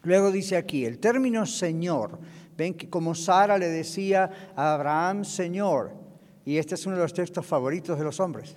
Luego 0.04 0.32
dice 0.32 0.56
aquí, 0.56 0.86
el 0.86 1.00
término 1.00 1.46
Señor, 1.46 2.20
ven 2.56 2.76
que 2.76 2.90
como 2.90 3.16
Sara 3.16 3.58
le 3.58 3.68
decía 3.68 4.54
a 4.56 4.76
Abraham 4.76 5.26
Señor, 5.26 5.92
y 6.46 6.58
este 6.58 6.76
es 6.76 6.86
uno 6.86 6.96
de 6.96 7.02
los 7.02 7.14
textos 7.14 7.46
favoritos 7.46 7.98
de 7.98 8.06
los 8.06 8.20
hombres. 8.20 8.56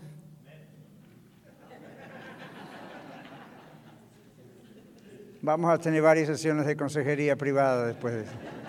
Vamos 5.42 5.72
a 5.72 5.78
tener 5.78 6.02
varias 6.02 6.28
sesiones 6.28 6.66
de 6.66 6.76
consejería 6.76 7.34
privada 7.34 7.86
después 7.86 8.14
de 8.14 8.20
eso. 8.20 8.59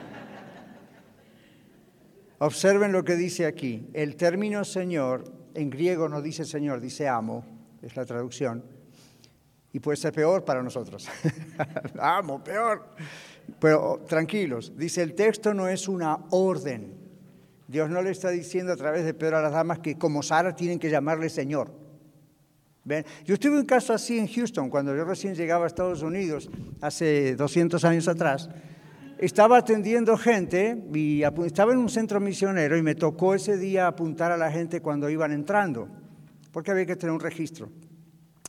Observen 2.41 2.91
lo 2.91 3.03
que 3.03 3.15
dice 3.15 3.45
aquí. 3.45 3.87
El 3.93 4.15
término 4.15 4.65
Señor, 4.65 5.25
en 5.53 5.69
griego 5.69 6.09
no 6.09 6.23
dice 6.23 6.43
Señor, 6.43 6.81
dice 6.81 7.07
amo, 7.07 7.45
es 7.83 7.95
la 7.95 8.03
traducción. 8.03 8.63
Y 9.71 9.79
puede 9.79 9.97
ser 9.97 10.11
peor 10.11 10.43
para 10.43 10.63
nosotros. 10.63 11.07
amo, 11.99 12.43
peor. 12.43 12.95
Pero 13.59 14.03
tranquilos, 14.07 14.73
dice 14.75 15.03
el 15.03 15.13
texto 15.13 15.53
no 15.53 15.67
es 15.67 15.87
una 15.87 16.17
orden. 16.31 16.95
Dios 17.67 17.91
no 17.91 18.01
le 18.01 18.09
está 18.09 18.31
diciendo 18.31 18.73
a 18.73 18.75
través 18.75 19.05
de 19.05 19.13
Pedro 19.13 19.37
a 19.37 19.41
las 19.43 19.51
damas 19.51 19.77
que 19.77 19.99
como 19.99 20.23
Sara 20.23 20.55
tienen 20.55 20.79
que 20.79 20.89
llamarle 20.89 21.29
Señor. 21.29 21.71
Yo 23.23 23.37
tuve 23.37 23.59
un 23.59 23.65
caso 23.65 23.93
así 23.93 24.17
en 24.17 24.27
Houston, 24.27 24.71
cuando 24.71 24.95
yo 24.95 25.05
recién 25.05 25.35
llegaba 25.35 25.65
a 25.65 25.67
Estados 25.67 26.01
Unidos, 26.01 26.49
hace 26.81 27.35
200 27.35 27.85
años 27.85 28.07
atrás. 28.07 28.49
Estaba 29.21 29.57
atendiendo 29.57 30.17
gente 30.17 30.83
y 30.95 31.21
estaba 31.45 31.73
en 31.73 31.77
un 31.77 31.89
centro 31.89 32.19
misionero 32.19 32.75
y 32.75 32.81
me 32.81 32.95
tocó 32.95 33.35
ese 33.35 33.55
día 33.55 33.85
apuntar 33.85 34.31
a 34.31 34.37
la 34.37 34.51
gente 34.51 34.81
cuando 34.81 35.11
iban 35.11 35.31
entrando, 35.31 35.87
porque 36.51 36.71
había 36.71 36.87
que 36.87 36.95
tener 36.95 37.13
un 37.13 37.19
registro. 37.19 37.69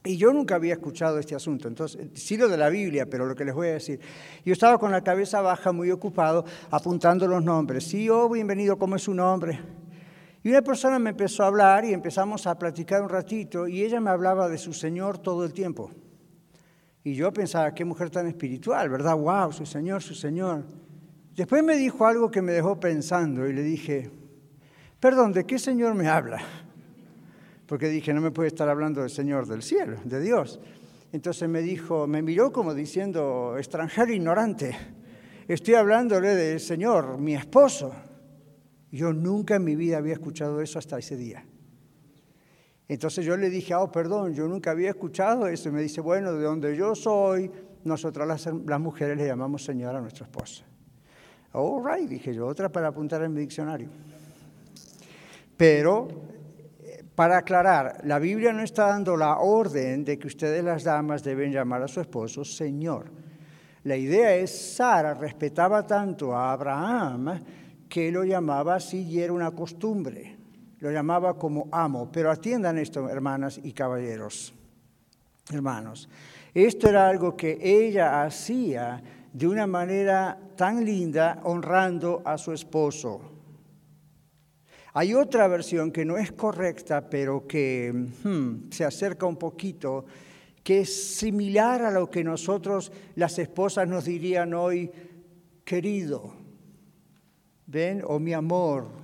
Y 0.02 0.16
yo 0.16 0.32
nunca 0.32 0.54
había 0.54 0.72
escuchado 0.72 1.18
este 1.18 1.34
asunto, 1.34 1.68
entonces, 1.68 2.08
sí 2.14 2.38
lo 2.38 2.48
de 2.48 2.56
la 2.56 2.70
Biblia, 2.70 3.04
pero 3.04 3.26
lo 3.26 3.34
que 3.34 3.44
les 3.44 3.54
voy 3.54 3.68
a 3.68 3.72
decir. 3.74 4.00
Yo 4.46 4.54
estaba 4.54 4.78
con 4.78 4.90
la 4.90 5.04
cabeza 5.04 5.42
baja, 5.42 5.72
muy 5.72 5.90
ocupado, 5.90 6.46
apuntando 6.70 7.28
los 7.28 7.44
nombres. 7.44 7.84
Sí, 7.84 8.08
oh, 8.08 8.30
bienvenido, 8.30 8.78
¿cómo 8.78 8.96
es 8.96 9.02
su 9.02 9.12
nombre? 9.12 9.60
Y 10.42 10.48
una 10.48 10.62
persona 10.62 10.98
me 10.98 11.10
empezó 11.10 11.44
a 11.44 11.48
hablar 11.48 11.84
y 11.84 11.92
empezamos 11.92 12.46
a 12.46 12.58
platicar 12.58 13.02
un 13.02 13.10
ratito 13.10 13.68
y 13.68 13.82
ella 13.82 14.00
me 14.00 14.08
hablaba 14.08 14.48
de 14.48 14.56
su 14.56 14.72
Señor 14.72 15.18
todo 15.18 15.44
el 15.44 15.52
tiempo. 15.52 15.90
Y 17.04 17.14
yo 17.14 17.32
pensaba, 17.32 17.74
qué 17.74 17.84
mujer 17.84 18.10
tan 18.10 18.26
espiritual, 18.26 18.88
¿verdad? 18.88 19.16
¡Wow! 19.16 19.52
Su 19.52 19.66
Señor, 19.66 20.02
su 20.02 20.14
Señor. 20.14 20.64
Después 21.34 21.64
me 21.64 21.76
dijo 21.76 22.06
algo 22.06 22.30
que 22.30 22.42
me 22.42 22.52
dejó 22.52 22.78
pensando 22.78 23.46
y 23.48 23.52
le 23.52 23.62
dije, 23.62 24.10
perdón, 25.00 25.32
¿de 25.32 25.44
qué 25.44 25.58
Señor 25.58 25.94
me 25.94 26.08
habla? 26.08 26.40
Porque 27.66 27.88
dije, 27.88 28.12
no 28.12 28.20
me 28.20 28.30
puede 28.30 28.48
estar 28.48 28.68
hablando 28.68 29.00
del 29.00 29.10
Señor 29.10 29.46
del 29.46 29.62
cielo, 29.62 29.96
de 30.04 30.20
Dios. 30.20 30.60
Entonces 31.10 31.48
me 31.48 31.60
dijo, 31.60 32.06
me 32.06 32.22
miró 32.22 32.52
como 32.52 32.74
diciendo, 32.74 33.56
extranjero 33.58 34.12
ignorante, 34.12 34.76
estoy 35.48 35.74
hablándole 35.74 36.34
del 36.34 36.60
Señor, 36.60 37.18
mi 37.18 37.34
esposo. 37.34 37.94
Yo 38.90 39.12
nunca 39.12 39.56
en 39.56 39.64
mi 39.64 39.74
vida 39.74 39.98
había 39.98 40.12
escuchado 40.12 40.60
eso 40.60 40.78
hasta 40.78 40.98
ese 40.98 41.16
día. 41.16 41.44
Entonces 42.88 43.24
yo 43.24 43.36
le 43.36 43.48
dije, 43.48 43.74
oh, 43.74 43.90
perdón, 43.90 44.34
yo 44.34 44.46
nunca 44.48 44.72
había 44.72 44.90
escuchado 44.90 45.46
eso. 45.46 45.68
Y 45.68 45.72
me 45.72 45.82
dice, 45.82 46.00
bueno, 46.00 46.32
de 46.32 46.44
donde 46.44 46.76
yo 46.76 46.94
soy, 46.94 47.50
nosotras 47.84 48.28
las, 48.28 48.80
mujeres 48.80 49.16
le 49.16 49.26
llamamos 49.26 49.64
señora 49.64 49.98
a 49.98 50.00
nuestra 50.00 50.26
esposa. 50.26 50.64
All 51.52 51.82
right, 51.84 52.08
dije 52.08 52.34
yo, 52.34 52.46
otra 52.46 52.70
para 52.70 52.88
apuntar 52.88 53.22
en 53.22 53.32
mi 53.32 53.40
diccionario. 53.40 53.88
Pero, 55.56 56.08
eh, 56.80 57.04
para 57.14 57.38
aclarar, 57.38 58.00
la 58.04 58.18
Biblia 58.18 58.52
no 58.52 58.62
está 58.62 58.86
dando 58.86 59.16
la 59.16 59.38
orden 59.38 60.04
de 60.04 60.18
que 60.18 60.26
ustedes 60.26 60.64
las 60.64 60.84
damas 60.84 61.22
deben 61.22 61.52
llamar 61.52 61.82
a 61.82 61.88
su 61.88 62.00
esposo 62.00 62.44
Señor. 62.44 63.10
La 63.84 63.96
idea 63.96 64.34
es, 64.36 64.76
Sara 64.76 65.12
respetaba 65.14 65.86
tanto 65.86 66.34
a 66.34 66.52
Abraham 66.52 67.42
que 67.88 68.10
lo 68.10 68.24
llamaba 68.24 68.76
así 68.76 69.02
y 69.02 69.20
era 69.20 69.32
una 69.32 69.50
costumbre. 69.50 70.41
Lo 70.82 70.90
llamaba 70.90 71.38
como 71.38 71.68
amo. 71.70 72.10
Pero 72.10 72.28
atiendan 72.28 72.76
esto, 72.76 73.08
hermanas 73.08 73.60
y 73.62 73.72
caballeros, 73.72 74.52
hermanos. 75.52 76.08
Esto 76.52 76.88
era 76.88 77.08
algo 77.08 77.36
que 77.36 77.56
ella 77.62 78.24
hacía 78.24 79.00
de 79.32 79.46
una 79.46 79.68
manera 79.68 80.36
tan 80.56 80.84
linda, 80.84 81.38
honrando 81.44 82.20
a 82.24 82.36
su 82.36 82.52
esposo. 82.52 83.20
Hay 84.94 85.14
otra 85.14 85.46
versión 85.46 85.92
que 85.92 86.04
no 86.04 86.18
es 86.18 86.32
correcta, 86.32 87.08
pero 87.08 87.46
que 87.46 87.92
hmm, 88.24 88.70
se 88.72 88.84
acerca 88.84 89.24
un 89.24 89.36
poquito, 89.36 90.04
que 90.64 90.80
es 90.80 91.16
similar 91.16 91.82
a 91.82 91.92
lo 91.92 92.10
que 92.10 92.24
nosotros, 92.24 92.90
las 93.14 93.38
esposas, 93.38 93.86
nos 93.86 94.06
dirían 94.06 94.52
hoy, 94.52 94.90
querido. 95.64 96.42
¿ven? 97.66 98.02
O 98.04 98.18
mi 98.18 98.32
amor, 98.32 99.01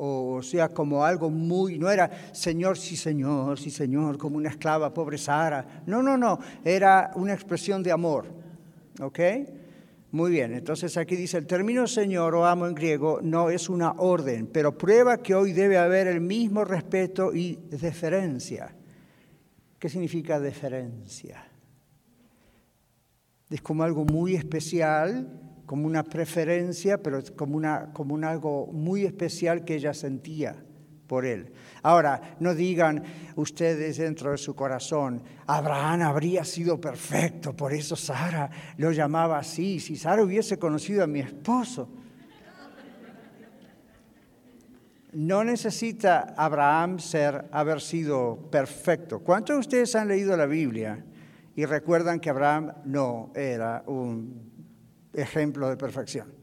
o 0.00 0.40
sea, 0.42 0.68
como 0.68 1.04
algo 1.04 1.28
muy, 1.28 1.76
no 1.76 1.90
era 1.90 2.08
Señor, 2.32 2.78
sí, 2.78 2.96
Señor, 2.96 3.58
sí, 3.58 3.68
Señor, 3.68 4.16
como 4.16 4.36
una 4.36 4.50
esclava, 4.50 4.94
pobre 4.94 5.18
Sara. 5.18 5.82
No, 5.86 6.04
no, 6.04 6.16
no, 6.16 6.38
era 6.64 7.10
una 7.16 7.34
expresión 7.34 7.82
de 7.82 7.90
amor. 7.90 8.26
¿Ok? 9.00 9.18
Muy 10.12 10.30
bien, 10.30 10.54
entonces 10.54 10.96
aquí 10.96 11.16
dice, 11.16 11.36
el 11.36 11.46
término 11.46 11.86
Señor 11.88 12.34
o 12.36 12.46
amo 12.46 12.68
en 12.68 12.74
griego 12.74 13.18
no 13.22 13.50
es 13.50 13.68
una 13.68 13.90
orden, 13.98 14.46
pero 14.46 14.78
prueba 14.78 15.18
que 15.18 15.34
hoy 15.34 15.52
debe 15.52 15.78
haber 15.78 16.06
el 16.06 16.20
mismo 16.20 16.64
respeto 16.64 17.34
y 17.34 17.58
deferencia. 17.68 18.74
¿Qué 19.80 19.88
significa 19.88 20.38
deferencia? 20.38 21.44
Es 23.50 23.60
como 23.62 23.82
algo 23.82 24.04
muy 24.04 24.36
especial 24.36 25.47
como 25.68 25.86
una 25.86 26.02
preferencia, 26.02 26.96
pero 27.02 27.22
como, 27.36 27.58
una, 27.58 27.92
como 27.92 28.14
un 28.14 28.24
algo 28.24 28.68
muy 28.72 29.04
especial 29.04 29.66
que 29.66 29.74
ella 29.74 29.92
sentía 29.92 30.56
por 31.06 31.26
él. 31.26 31.52
Ahora, 31.82 32.36
no 32.40 32.54
digan 32.54 33.04
ustedes 33.36 33.98
dentro 33.98 34.30
de 34.30 34.38
su 34.38 34.56
corazón, 34.56 35.22
Abraham 35.46 36.00
habría 36.00 36.42
sido 36.44 36.80
perfecto, 36.80 37.54
por 37.54 37.74
eso 37.74 37.96
Sara 37.96 38.48
lo 38.78 38.92
llamaba 38.92 39.36
así. 39.36 39.78
Si 39.78 39.94
Sara 39.96 40.22
hubiese 40.22 40.58
conocido 40.58 41.04
a 41.04 41.06
mi 41.06 41.20
esposo. 41.20 41.86
No 45.12 45.44
necesita 45.44 46.32
Abraham 46.34 46.98
ser, 46.98 47.44
haber 47.52 47.82
sido 47.82 48.48
perfecto. 48.50 49.18
¿Cuántos 49.18 49.56
de 49.56 49.60
ustedes 49.60 49.94
han 49.96 50.08
leído 50.08 50.34
la 50.34 50.46
Biblia 50.46 51.04
y 51.54 51.66
recuerdan 51.66 52.20
que 52.20 52.30
Abraham 52.30 52.72
no 52.86 53.32
era 53.34 53.82
un 53.86 54.57
ejemplo 55.12 55.68
de 55.68 55.76
perfección. 55.76 56.38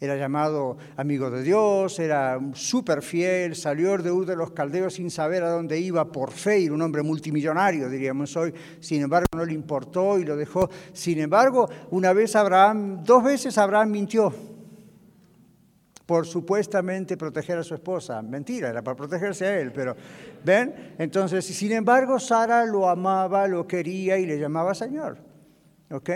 Era 0.00 0.16
llamado 0.16 0.78
amigo 0.96 1.28
de 1.28 1.42
Dios, 1.42 1.98
era 1.98 2.38
súper 2.52 3.02
fiel, 3.02 3.56
salió 3.56 3.98
de 3.98 4.12
Ur 4.12 4.26
de 4.26 4.36
los 4.36 4.52
Caldeos 4.52 4.94
sin 4.94 5.10
saber 5.10 5.42
a 5.42 5.50
dónde 5.50 5.80
iba 5.80 6.12
por 6.12 6.30
fe, 6.30 6.64
era 6.64 6.74
un 6.74 6.82
hombre 6.82 7.02
multimillonario, 7.02 7.90
diríamos 7.90 8.36
hoy. 8.36 8.54
Sin 8.78 9.02
embargo, 9.02 9.26
no 9.34 9.44
le 9.44 9.54
importó 9.54 10.16
y 10.18 10.24
lo 10.24 10.36
dejó. 10.36 10.70
Sin 10.92 11.18
embargo, 11.18 11.68
una 11.90 12.12
vez 12.12 12.36
Abraham, 12.36 13.02
dos 13.02 13.24
veces 13.24 13.58
Abraham 13.58 13.90
mintió 13.90 14.32
por 16.06 16.26
supuestamente 16.26 17.16
proteger 17.16 17.58
a 17.58 17.64
su 17.64 17.74
esposa. 17.74 18.22
Mentira, 18.22 18.70
era 18.70 18.82
para 18.82 18.96
protegerse 18.96 19.46
a 19.46 19.58
él, 19.58 19.72
pero 19.72 19.96
¿ven? 20.44 20.94
Entonces, 20.96 21.44
sin 21.44 21.72
embargo, 21.72 22.20
Sara 22.20 22.64
lo 22.64 22.88
amaba, 22.88 23.48
lo 23.48 23.66
quería 23.66 24.16
y 24.16 24.26
le 24.26 24.38
llamaba 24.38 24.74
Señor. 24.74 25.18
¿Ok? 25.90 26.10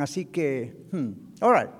Así 0.00 0.26
que, 0.26 0.86
hmm, 0.92 1.42
all 1.42 1.70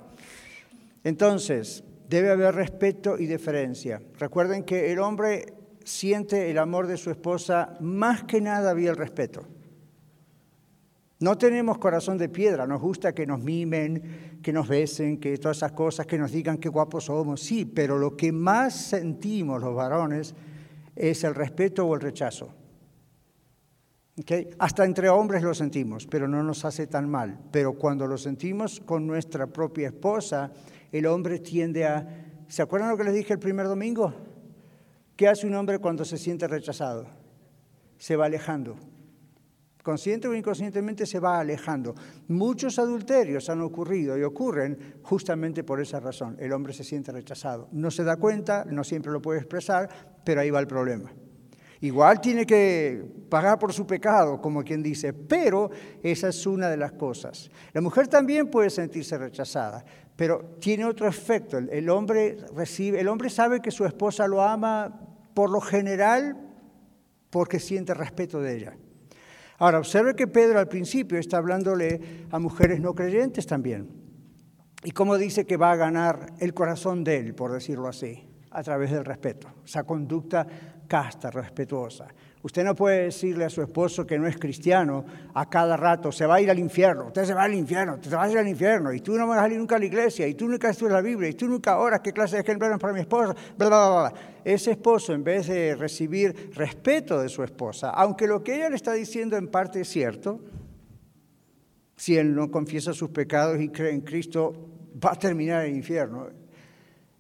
Entonces, 1.04 1.84
debe 2.08 2.30
haber 2.30 2.54
respeto 2.54 3.18
y 3.18 3.26
deferencia. 3.26 4.02
Recuerden 4.18 4.64
que 4.64 4.92
el 4.92 4.98
hombre 4.98 5.54
siente 5.84 6.50
el 6.50 6.58
amor 6.58 6.86
de 6.86 6.96
su 6.96 7.10
esposa 7.10 7.76
más 7.80 8.24
que 8.24 8.40
nada 8.40 8.74
vía 8.74 8.90
el 8.90 8.96
respeto. 8.96 9.46
No 11.20 11.36
tenemos 11.36 11.78
corazón 11.78 12.16
de 12.16 12.30
piedra, 12.30 12.66
nos 12.66 12.80
gusta 12.80 13.14
que 13.14 13.26
nos 13.26 13.40
mimen, 13.40 14.38
que 14.42 14.52
nos 14.52 14.66
besen, 14.66 15.18
que 15.18 15.36
todas 15.36 15.58
esas 15.58 15.72
cosas, 15.72 16.06
que 16.06 16.16
nos 16.16 16.32
digan 16.32 16.56
qué 16.56 16.70
guapos 16.70 17.04
somos, 17.04 17.42
sí, 17.42 17.66
pero 17.66 17.98
lo 17.98 18.16
que 18.16 18.32
más 18.32 18.74
sentimos 18.74 19.60
los 19.60 19.74
varones 19.74 20.34
es 20.96 21.22
el 21.24 21.34
respeto 21.34 21.86
o 21.86 21.94
el 21.94 22.00
rechazo. 22.00 22.54
Hasta 24.58 24.84
entre 24.84 25.08
hombres 25.08 25.42
lo 25.42 25.54
sentimos, 25.54 26.06
pero 26.06 26.28
no 26.28 26.42
nos 26.42 26.64
hace 26.64 26.86
tan 26.86 27.08
mal. 27.08 27.38
Pero 27.50 27.74
cuando 27.74 28.06
lo 28.06 28.18
sentimos 28.18 28.80
con 28.80 29.06
nuestra 29.06 29.46
propia 29.46 29.88
esposa, 29.88 30.52
el 30.92 31.06
hombre 31.06 31.38
tiende 31.38 31.86
a... 31.86 32.06
¿Se 32.48 32.62
acuerdan 32.62 32.90
lo 32.90 32.96
que 32.96 33.04
les 33.04 33.14
dije 33.14 33.32
el 33.32 33.38
primer 33.38 33.66
domingo? 33.66 34.12
¿Qué 35.16 35.28
hace 35.28 35.46
un 35.46 35.54
hombre 35.54 35.78
cuando 35.78 36.04
se 36.04 36.18
siente 36.18 36.48
rechazado? 36.48 37.06
Se 37.96 38.16
va 38.16 38.26
alejando. 38.26 38.76
Consciente 39.82 40.28
o 40.28 40.34
inconscientemente 40.34 41.06
se 41.06 41.20
va 41.20 41.40
alejando. 41.40 41.94
Muchos 42.28 42.78
adulterios 42.78 43.48
han 43.48 43.62
ocurrido 43.62 44.18
y 44.18 44.22
ocurren 44.22 44.96
justamente 45.02 45.64
por 45.64 45.80
esa 45.80 46.00
razón. 46.00 46.36
El 46.38 46.52
hombre 46.52 46.72
se 46.72 46.84
siente 46.84 47.12
rechazado. 47.12 47.68
No 47.72 47.90
se 47.90 48.04
da 48.04 48.16
cuenta, 48.16 48.64
no 48.66 48.84
siempre 48.84 49.12
lo 49.12 49.22
puede 49.22 49.38
expresar, 49.38 49.88
pero 50.24 50.40
ahí 50.40 50.50
va 50.50 50.60
el 50.60 50.66
problema. 50.66 51.10
Igual 51.82 52.20
tiene 52.20 52.44
que 52.44 53.02
pagar 53.30 53.58
por 53.58 53.72
su 53.72 53.86
pecado, 53.86 54.40
como 54.40 54.62
quien 54.62 54.82
dice, 54.82 55.14
pero 55.14 55.70
esa 56.02 56.28
es 56.28 56.46
una 56.46 56.68
de 56.68 56.76
las 56.76 56.92
cosas. 56.92 57.50
La 57.72 57.80
mujer 57.80 58.06
también 58.06 58.50
puede 58.50 58.68
sentirse 58.68 59.16
rechazada, 59.16 59.82
pero 60.14 60.56
tiene 60.60 60.84
otro 60.84 61.08
efecto. 61.08 61.56
El 61.56 61.88
hombre, 61.88 62.36
recibe, 62.54 63.00
el 63.00 63.08
hombre 63.08 63.30
sabe 63.30 63.60
que 63.60 63.70
su 63.70 63.86
esposa 63.86 64.26
lo 64.26 64.42
ama 64.42 65.00
por 65.32 65.48
lo 65.48 65.60
general 65.60 66.36
porque 67.30 67.58
siente 67.58 67.94
respeto 67.94 68.40
de 68.40 68.56
ella. 68.56 68.76
Ahora, 69.56 69.78
observe 69.78 70.14
que 70.14 70.26
Pedro 70.26 70.58
al 70.58 70.68
principio 70.68 71.18
está 71.18 71.38
hablándole 71.38 72.26
a 72.30 72.38
mujeres 72.38 72.80
no 72.80 72.94
creyentes 72.94 73.46
también. 73.46 73.88
Y 74.82 74.90
cómo 74.90 75.16
dice 75.16 75.46
que 75.46 75.56
va 75.56 75.72
a 75.72 75.76
ganar 75.76 76.34
el 76.40 76.52
corazón 76.52 77.04
de 77.04 77.18
él, 77.18 77.34
por 77.34 77.52
decirlo 77.52 77.88
así, 77.88 78.26
a 78.50 78.62
través 78.62 78.90
del 78.90 79.04
respeto, 79.04 79.48
esa 79.64 79.84
conducta 79.84 80.46
casta, 80.90 81.30
respetuosa. 81.30 82.08
Usted 82.42 82.64
no 82.64 82.74
puede 82.74 83.04
decirle 83.04 83.44
a 83.44 83.48
su 83.48 83.62
esposo 83.62 84.04
que 84.04 84.18
no 84.18 84.26
es 84.26 84.36
cristiano 84.36 85.04
a 85.34 85.48
cada 85.48 85.76
rato, 85.76 86.10
se 86.10 86.26
va 86.26 86.34
a 86.34 86.40
ir 86.40 86.50
al 86.50 86.58
infierno, 86.58 87.06
usted 87.06 87.26
se 87.26 87.32
va 87.32 87.44
al 87.44 87.54
infierno, 87.54 88.00
te 88.00 88.08
vas 88.08 88.28
a 88.28 88.32
ir 88.32 88.38
al 88.38 88.48
infierno, 88.48 88.92
y 88.92 89.00
tú 89.00 89.16
no 89.16 89.28
vas 89.28 89.38
a 89.38 89.42
salir 89.42 89.58
nunca 89.58 89.76
a 89.76 89.78
la 89.78 89.84
iglesia, 89.84 90.26
y 90.26 90.34
tú 90.34 90.48
nunca 90.48 90.68
estudias 90.68 90.94
la 90.94 91.00
Biblia, 91.00 91.28
y 91.28 91.34
tú 91.34 91.46
nunca 91.46 91.78
oras, 91.78 92.00
qué 92.00 92.12
clase 92.12 92.34
de 92.34 92.42
ejemplo 92.42 92.76
para 92.76 92.92
mi 92.92 93.00
esposa, 93.00 93.36
bla, 93.56 93.68
bla, 93.68 94.10
bla, 94.10 94.14
Ese 94.44 94.72
esposo, 94.72 95.12
en 95.12 95.22
vez 95.22 95.46
de 95.46 95.76
recibir 95.76 96.50
respeto 96.54 97.20
de 97.20 97.28
su 97.28 97.44
esposa, 97.44 97.90
aunque 97.90 98.26
lo 98.26 98.42
que 98.42 98.56
ella 98.56 98.68
le 98.68 98.76
está 98.76 98.92
diciendo 98.94 99.36
en 99.36 99.46
parte 99.46 99.82
es 99.82 99.88
cierto, 99.88 100.40
si 101.94 102.16
él 102.16 102.34
no 102.34 102.50
confiesa 102.50 102.92
sus 102.94 103.10
pecados 103.10 103.60
y 103.60 103.68
cree 103.68 103.92
en 103.92 104.00
Cristo, 104.00 104.54
va 105.04 105.12
a 105.12 105.16
terminar 105.16 105.66
en 105.66 105.70
el 105.70 105.76
infierno 105.76 106.39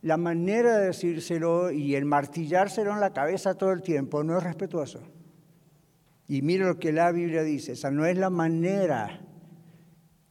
la 0.02 0.16
manera 0.16 0.78
de 0.78 0.86
decírselo 0.86 1.70
y 1.70 1.94
el 1.94 2.04
martillárselo 2.04 2.92
en 2.92 3.00
la 3.00 3.12
cabeza 3.12 3.54
todo 3.54 3.72
el 3.72 3.82
tiempo 3.82 4.24
no 4.24 4.38
es 4.38 4.44
respetuoso. 4.44 5.00
Y 6.26 6.42
mire 6.42 6.64
lo 6.64 6.78
que 6.78 6.92
la 6.92 7.10
Biblia 7.12 7.42
dice, 7.42 7.72
esa 7.72 7.90
no 7.90 8.06
es 8.06 8.16
la 8.16 8.30
manera, 8.30 9.20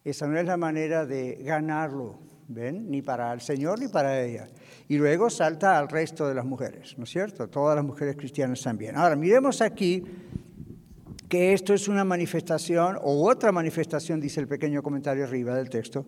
esa 0.04 0.28
no 0.28 0.40
es 0.40 0.46
la 0.46 0.58
manera 0.58 1.06
de 1.06 1.36
ganarlo, 1.44 2.20
¿ven? 2.48 2.90
Ni 2.90 3.02
para 3.02 3.34
el 3.34 3.42
Señor 3.42 3.80
ni 3.80 3.90
para 3.90 4.22
ella. 4.22 4.48
Y 4.88 4.98
luego 4.98 5.30
salta 5.30 5.78
al 5.78 5.90
resto 5.90 6.28
de 6.28 6.36
las 6.36 6.46
mujeres, 6.46 6.98
¿no 6.98 7.04
es 7.04 7.10
cierto? 7.10 7.48
Todas 7.50 7.76
las 7.76 7.86
mujeres 7.86 8.16
cristianas 8.16 8.62
también. 8.62 8.96
Ahora, 8.96 9.16
miremos 9.16 9.62
aquí 9.62 10.04
que 11.28 11.54
esto 11.54 11.76
es 11.76 11.88
una 11.88 12.04
manifestación, 12.04 12.98
o 13.02 13.30
otra 13.30 13.52
manifestación, 13.52 14.20
dice 14.20 14.40
el 14.40 14.48
pequeño 14.48 14.82
comentario 14.82 15.26
arriba 15.26 15.56
del 15.56 15.70
texto, 15.70 16.08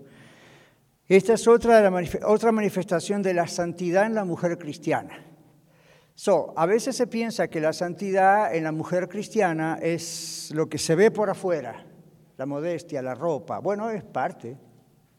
esta 1.16 1.34
es 1.34 1.48
otra, 1.48 1.92
otra 2.26 2.52
manifestación 2.52 3.22
de 3.22 3.34
la 3.34 3.48
santidad 3.48 4.06
en 4.06 4.16
la 4.16 4.24
mujer 4.24 4.58
cristiana. 4.58 5.26
So, 6.16 6.54
a 6.56 6.66
veces 6.66 6.96
se 6.96 7.08
piensa 7.08 7.48
que 7.48 7.60
la 7.60 7.74
santidad 7.74 8.54
en 8.56 8.64
la 8.64 8.72
mujer 8.72 9.10
cristiana 9.10 9.78
es 9.82 10.52
lo 10.54 10.70
que 10.70 10.78
se 10.78 10.96
ve 10.96 11.12
por 11.12 11.30
afuera, 11.30 11.86
la 12.38 12.46
modestia, 12.46 13.02
la 13.02 13.16
ropa. 13.16 13.60
Bueno, 13.60 13.90
es 13.90 14.04
parte, 14.04 14.58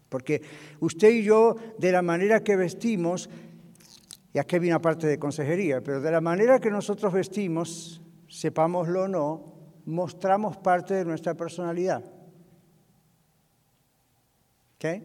porque 0.08 0.42
usted 0.80 1.10
y 1.10 1.24
yo, 1.24 1.56
de 1.78 1.92
la 1.92 2.02
manera 2.02 2.42
que 2.42 2.56
vestimos, 2.56 3.28
y 4.32 4.38
aquí 4.38 4.58
viene 4.58 4.80
parte 4.80 5.06
de 5.06 5.18
consejería, 5.18 5.82
pero 5.82 6.00
de 6.00 6.10
la 6.10 6.20
manera 6.20 6.58
que 6.58 6.70
nosotros 6.70 7.12
vestimos, 7.12 8.00
sepámoslo 8.28 9.02
o 9.02 9.08
no, 9.08 9.44
mostramos 9.84 10.56
parte 10.56 10.94
de 10.94 11.04
nuestra 11.04 11.34
personalidad. 11.34 12.02
¿Okay? 14.76 15.04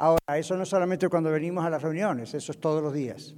Ahora, 0.00 0.38
eso 0.38 0.56
no 0.56 0.64
solamente 0.64 1.10
cuando 1.10 1.30
venimos 1.30 1.62
a 1.62 1.68
las 1.68 1.82
reuniones, 1.82 2.32
eso 2.32 2.52
es 2.52 2.58
todos 2.58 2.82
los 2.82 2.94
días. 2.94 3.34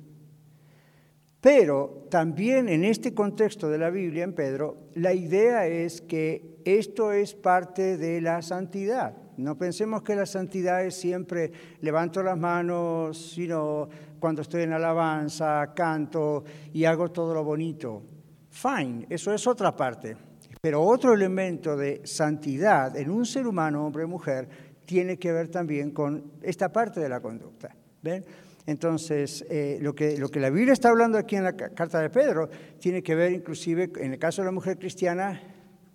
Pero 1.40 2.06
también 2.08 2.68
en 2.68 2.84
este 2.84 3.12
contexto 3.12 3.68
de 3.68 3.78
la 3.78 3.90
Biblia, 3.90 4.22
en 4.22 4.32
Pedro, 4.32 4.76
la 4.94 5.12
idea 5.12 5.66
es 5.66 6.00
que 6.02 6.60
esto 6.64 7.10
es 7.10 7.34
parte 7.34 7.96
de 7.96 8.20
la 8.20 8.42
santidad. 8.42 9.16
No 9.38 9.58
pensemos 9.58 10.02
que 10.02 10.14
la 10.14 10.24
santidad 10.24 10.84
es 10.84 10.94
siempre 10.94 11.50
levanto 11.80 12.22
las 12.22 12.38
manos, 12.38 13.32
sino 13.32 13.88
cuando 14.20 14.42
estoy 14.42 14.62
en 14.62 14.72
alabanza, 14.72 15.72
canto 15.74 16.44
y 16.72 16.84
hago 16.84 17.10
todo 17.10 17.34
lo 17.34 17.42
bonito. 17.42 18.04
Fine, 18.50 19.06
eso 19.10 19.34
es 19.34 19.44
otra 19.48 19.74
parte. 19.74 20.16
Pero 20.60 20.80
otro 20.80 21.12
elemento 21.12 21.76
de 21.76 22.02
santidad 22.04 22.96
en 22.96 23.10
un 23.10 23.26
ser 23.26 23.48
humano, 23.48 23.84
hombre 23.84 24.04
o 24.04 24.08
mujer, 24.08 24.71
tiene 24.92 25.16
que 25.16 25.32
ver 25.32 25.48
también 25.48 25.90
con 25.90 26.32
esta 26.42 26.70
parte 26.70 27.00
de 27.00 27.08
la 27.08 27.22
conducta. 27.22 27.74
¿ven? 28.02 28.22
Entonces, 28.66 29.42
eh, 29.48 29.78
lo, 29.80 29.94
que, 29.94 30.18
lo 30.18 30.28
que 30.28 30.38
la 30.38 30.50
Biblia 30.50 30.74
está 30.74 30.90
hablando 30.90 31.16
aquí 31.16 31.34
en 31.34 31.44
la 31.44 31.56
carta 31.56 31.98
de 31.98 32.10
Pedro 32.10 32.50
tiene 32.78 33.02
que 33.02 33.14
ver 33.14 33.32
inclusive, 33.32 33.90
en 33.96 34.12
el 34.12 34.18
caso 34.18 34.42
de 34.42 34.46
la 34.46 34.52
mujer 34.52 34.78
cristiana, 34.78 35.40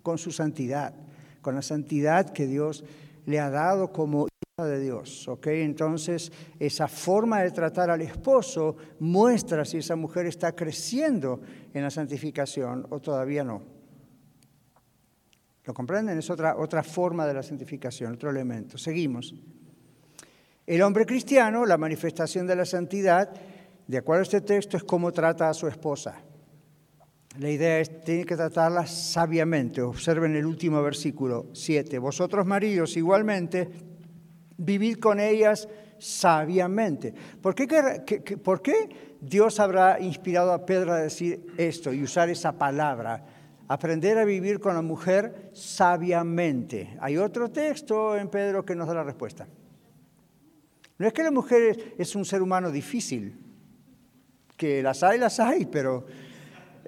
con 0.02 0.18
su 0.18 0.32
santidad, 0.32 0.94
con 1.42 1.54
la 1.54 1.62
santidad 1.62 2.30
que 2.30 2.48
Dios 2.48 2.84
le 3.24 3.38
ha 3.38 3.50
dado 3.50 3.92
como 3.92 4.26
hija 4.26 4.66
de 4.66 4.80
Dios. 4.80 5.28
¿okay? 5.28 5.62
Entonces, 5.62 6.32
esa 6.58 6.88
forma 6.88 7.40
de 7.42 7.52
tratar 7.52 7.90
al 7.90 8.02
esposo 8.02 8.76
muestra 8.98 9.64
si 9.64 9.76
esa 9.76 9.94
mujer 9.94 10.26
está 10.26 10.56
creciendo 10.56 11.40
en 11.72 11.84
la 11.84 11.90
santificación 11.90 12.84
o 12.90 12.98
todavía 12.98 13.44
no. 13.44 13.77
¿Lo 15.68 15.74
comprenden? 15.74 16.16
Es 16.16 16.30
otra, 16.30 16.56
otra 16.56 16.82
forma 16.82 17.26
de 17.26 17.34
la 17.34 17.42
santificación, 17.42 18.14
otro 18.14 18.30
elemento. 18.30 18.78
Seguimos. 18.78 19.34
El 20.66 20.80
hombre 20.80 21.04
cristiano, 21.04 21.66
la 21.66 21.76
manifestación 21.76 22.46
de 22.46 22.56
la 22.56 22.64
santidad, 22.64 23.30
de 23.86 23.98
acuerdo 23.98 24.20
a 24.20 24.22
este 24.22 24.40
texto, 24.40 24.78
es 24.78 24.84
cómo 24.84 25.12
trata 25.12 25.50
a 25.50 25.52
su 25.52 25.68
esposa. 25.68 26.22
La 27.38 27.50
idea 27.50 27.80
es, 27.80 28.02
tiene 28.02 28.24
que 28.24 28.34
tratarla 28.34 28.86
sabiamente. 28.86 29.82
Observen 29.82 30.36
el 30.36 30.46
último 30.46 30.82
versículo 30.82 31.48
7. 31.52 31.98
Vosotros 31.98 32.46
maridos 32.46 32.96
igualmente, 32.96 33.68
vivid 34.56 34.96
con 34.96 35.20
ellas 35.20 35.68
sabiamente. 35.98 37.12
¿Por 37.42 37.54
qué, 37.54 38.38
¿Por 38.42 38.62
qué 38.62 39.16
Dios 39.20 39.60
habrá 39.60 40.00
inspirado 40.00 40.50
a 40.54 40.64
Pedro 40.64 40.94
a 40.94 41.00
decir 41.00 41.44
esto 41.58 41.92
y 41.92 42.02
usar 42.02 42.30
esa 42.30 42.52
palabra? 42.52 43.37
Aprender 43.68 44.18
a 44.18 44.24
vivir 44.24 44.58
con 44.58 44.74
la 44.74 44.82
mujer 44.82 45.50
sabiamente. 45.52 46.96
Hay 47.00 47.18
otro 47.18 47.50
texto 47.50 48.16
en 48.16 48.28
Pedro 48.28 48.64
que 48.64 48.74
nos 48.74 48.88
da 48.88 48.94
la 48.94 49.04
respuesta. 49.04 49.46
No 50.96 51.06
es 51.06 51.12
que 51.12 51.22
la 51.22 51.30
mujer 51.30 51.94
es 51.96 52.16
un 52.16 52.24
ser 52.24 52.42
humano 52.42 52.70
difícil, 52.72 53.38
que 54.56 54.82
las 54.82 55.02
hay, 55.02 55.18
las 55.18 55.38
hay, 55.38 55.66
pero 55.66 56.06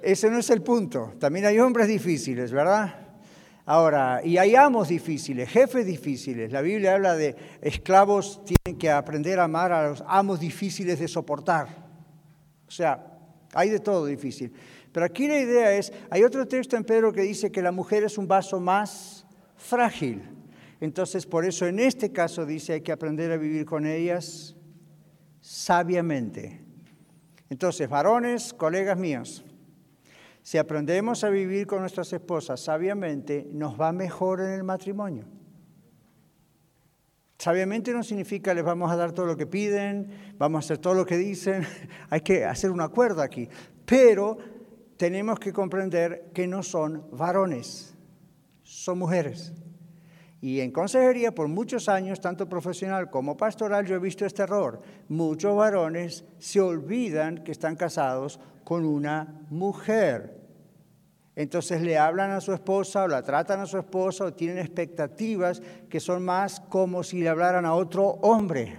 ese 0.03 0.31
no 0.31 0.39
es 0.39 0.51
el 0.51 0.63
punto. 0.63 1.13
También 1.21 1.47
hay 1.47 1.61
hombres 1.61 1.87
difíciles, 1.87 2.51
¿verdad? 2.51 3.09
Ahora, 3.67 4.21
y 4.25 4.37
hay 4.37 4.57
amos 4.57 4.89
difíciles, 4.89 5.49
jefes 5.49 5.87
difíciles. 5.87 6.51
La 6.51 6.63
Biblia 6.63 6.95
habla 6.95 7.15
de 7.15 7.37
esclavos 7.61 8.43
tienen 8.45 8.79
que 8.79 8.91
aprender 8.91 9.39
a 9.39 9.45
amar 9.45 9.71
a 9.71 9.91
los 9.91 10.03
amos 10.09 10.41
difíciles 10.41 10.99
de 10.99 11.07
soportar. 11.07 11.69
O 12.67 12.71
sea, 12.71 13.07
hay 13.53 13.71
de 13.71 13.79
todo 13.79 14.07
difícil. 14.07 14.53
Pero 14.93 15.07
aquí 15.07 15.29
la 15.29 15.39
idea 15.39 15.73
es, 15.77 15.93
hay 16.11 16.25
otro 16.25 16.47
texto 16.47 16.77
en 16.77 16.85
Pedro 16.85 17.13
que 17.13 17.23
dice 17.23 17.53
que 17.53 17.63
la 17.63 17.73
mujer 17.73 18.05
es 18.05 18.19
un 18.19 18.27
vaso 18.27 18.59
más 18.59 19.27
frágil. 19.57 20.23
Entonces, 20.81 21.27
por 21.27 21.45
eso 21.45 21.67
en 21.67 21.79
este 21.79 22.11
caso 22.11 22.47
dice 22.47 22.73
hay 22.73 22.81
que 22.81 22.93
aprender 22.93 23.31
a 23.31 23.37
vivir 23.37 23.67
con 23.67 23.87
ellas 23.87 24.57
sabiamente. 25.41 26.65
Entonces, 27.51 27.89
varones, 27.89 28.53
colegas 28.55 28.99
míos, 28.99 29.45
si 30.43 30.59
aprendemos 30.59 31.23
a 31.23 31.31
vivir 31.31 31.67
con 31.67 31.81
nuestras 31.81 32.13
esposas 32.13 32.61
sabiamente, 32.61 33.47
nos 33.53 33.79
va 33.81 33.93
mejor 33.93 34.41
en 34.41 34.51
el 34.51 34.65
matrimonio. 34.65 35.27
Sabiamente 37.39 37.93
no 37.93 38.03
significa 38.03 38.53
les 38.53 38.65
vamos 38.65 38.91
a 38.91 38.97
dar 38.97 39.13
todo 39.13 39.27
lo 39.27 39.37
que 39.37 39.47
piden, 39.47 40.11
vamos 40.37 40.65
a 40.65 40.67
hacer 40.67 40.79
todo 40.79 40.95
lo 40.95 41.07
que 41.07 41.17
dicen, 41.17 41.67
hay 42.11 42.21
que 42.21 42.45
hacer 42.45 42.71
un 42.71 42.81
acuerdo 42.81 43.23
aquí. 43.23 43.49
Pero 43.85 44.39
tenemos 45.01 45.41
que 45.41 45.55
comprender 45.55 46.31
que 46.35 46.47
no 46.47 46.63
son 46.63 47.07
varones, 47.11 47.97
son 48.63 48.99
mujeres. 48.99 49.55
Y 50.43 50.61
en 50.61 50.73
consejería, 50.73 51.35
por 51.35 51.49
muchos 51.49 51.89
años, 51.89 52.21
tanto 52.21 52.51
profesional 52.51 53.09
como 53.09 53.35
pastoral, 53.35 53.87
yo 53.87 53.97
he 53.97 53.99
visto 53.99 54.27
este 54.27 54.43
error. 54.43 54.83
Muchos 55.09 55.57
varones 55.57 56.27
se 56.39 56.61
olvidan 56.61 57.43
que 57.43 57.51
están 57.51 57.77
casados 57.77 58.41
con 58.63 58.85
una 58.85 59.41
mujer. 59.49 60.39
Entonces 61.35 61.81
le 61.81 61.97
hablan 61.97 62.33
a 62.33 62.43
su 62.43 62.53
esposa 62.53 63.05
o 63.05 63.09
la 63.09 63.23
tratan 63.23 63.61
a 63.61 63.67
su 63.67 63.79
esposa 63.79 64.27
o 64.27 64.35
tienen 64.35 64.59
expectativas 64.59 65.63
que 65.89 65.99
son 65.99 66.23
más 66.23 66.61
como 66.61 67.03
si 67.03 67.23
le 67.23 67.31
hablaran 67.31 67.65
a 67.65 67.73
otro 67.73 68.05
hombre, 68.21 68.77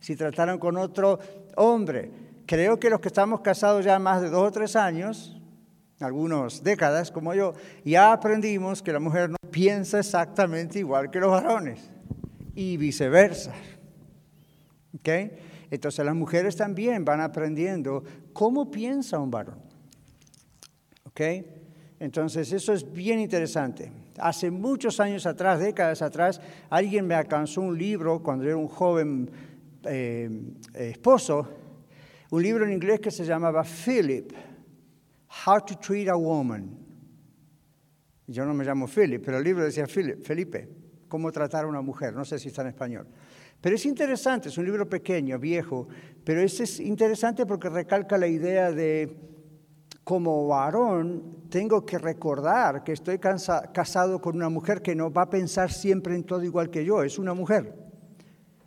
si 0.00 0.16
trataran 0.16 0.58
con 0.58 0.76
otro 0.76 1.20
hombre. 1.54 2.10
Creo 2.46 2.80
que 2.80 2.90
los 2.90 2.98
que 2.98 3.06
estamos 3.06 3.42
casados 3.42 3.84
ya 3.84 4.00
más 4.00 4.22
de 4.22 4.28
dos 4.28 4.48
o 4.48 4.50
tres 4.50 4.74
años, 4.74 5.38
algunas 6.02 6.62
décadas 6.62 7.10
como 7.10 7.34
yo, 7.34 7.54
ya 7.84 8.12
aprendimos 8.12 8.82
que 8.82 8.92
la 8.92 9.00
mujer 9.00 9.30
no 9.30 9.36
piensa 9.50 10.00
exactamente 10.00 10.78
igual 10.78 11.10
que 11.10 11.20
los 11.20 11.30
varones 11.30 11.90
y 12.54 12.76
viceversa. 12.76 13.52
¿Okay? 14.98 15.32
Entonces 15.70 16.04
las 16.04 16.14
mujeres 16.14 16.56
también 16.56 17.04
van 17.04 17.20
aprendiendo 17.20 18.04
cómo 18.32 18.70
piensa 18.70 19.18
un 19.18 19.30
varón. 19.30 19.58
¿Okay? 21.04 21.46
Entonces 21.98 22.52
eso 22.52 22.72
es 22.72 22.90
bien 22.92 23.20
interesante. 23.20 23.92
Hace 24.18 24.50
muchos 24.50 25.00
años 25.00 25.24
atrás, 25.24 25.60
décadas 25.60 26.02
atrás, 26.02 26.40
alguien 26.68 27.06
me 27.06 27.14
alcanzó 27.14 27.62
un 27.62 27.78
libro 27.78 28.22
cuando 28.22 28.44
era 28.44 28.56
un 28.56 28.68
joven 28.68 29.30
eh, 29.84 30.28
esposo, 30.74 31.48
un 32.30 32.42
libro 32.42 32.64
en 32.64 32.72
inglés 32.72 33.00
que 33.00 33.10
se 33.10 33.24
llamaba 33.24 33.62
Philip 33.64 34.32
How 35.46 35.60
to 35.60 35.74
Treat 35.76 36.08
a 36.08 36.16
Woman. 36.16 36.76
Yo 38.26 38.44
no 38.44 38.54
me 38.54 38.64
llamo 38.64 38.86
Philip, 38.86 39.22
pero 39.24 39.38
el 39.38 39.44
libro 39.44 39.64
decía 39.64 39.86
Felipe, 39.86 40.68
cómo 41.08 41.32
tratar 41.32 41.64
a 41.64 41.68
una 41.68 41.80
mujer, 41.80 42.14
no 42.14 42.24
sé 42.24 42.38
si 42.38 42.48
está 42.48 42.62
en 42.62 42.68
español. 42.68 43.06
Pero 43.60 43.76
es 43.76 43.86
interesante, 43.86 44.48
es 44.48 44.58
un 44.58 44.64
libro 44.64 44.88
pequeño, 44.88 45.38
viejo, 45.38 45.88
pero 46.24 46.40
es 46.40 46.80
interesante 46.80 47.46
porque 47.46 47.68
recalca 47.68 48.18
la 48.18 48.26
idea 48.26 48.72
de 48.72 49.16
como 50.04 50.48
varón 50.48 51.48
tengo 51.48 51.86
que 51.86 51.98
recordar 51.98 52.82
que 52.82 52.92
estoy 52.92 53.18
casado 53.18 54.20
con 54.20 54.36
una 54.36 54.48
mujer 54.48 54.82
que 54.82 54.94
no 54.94 55.12
va 55.12 55.22
a 55.22 55.30
pensar 55.30 55.70
siempre 55.70 56.14
en 56.14 56.24
todo 56.24 56.42
igual 56.42 56.70
que 56.70 56.84
yo, 56.84 57.02
es 57.02 57.18
una 57.18 57.34
mujer. 57.34 57.74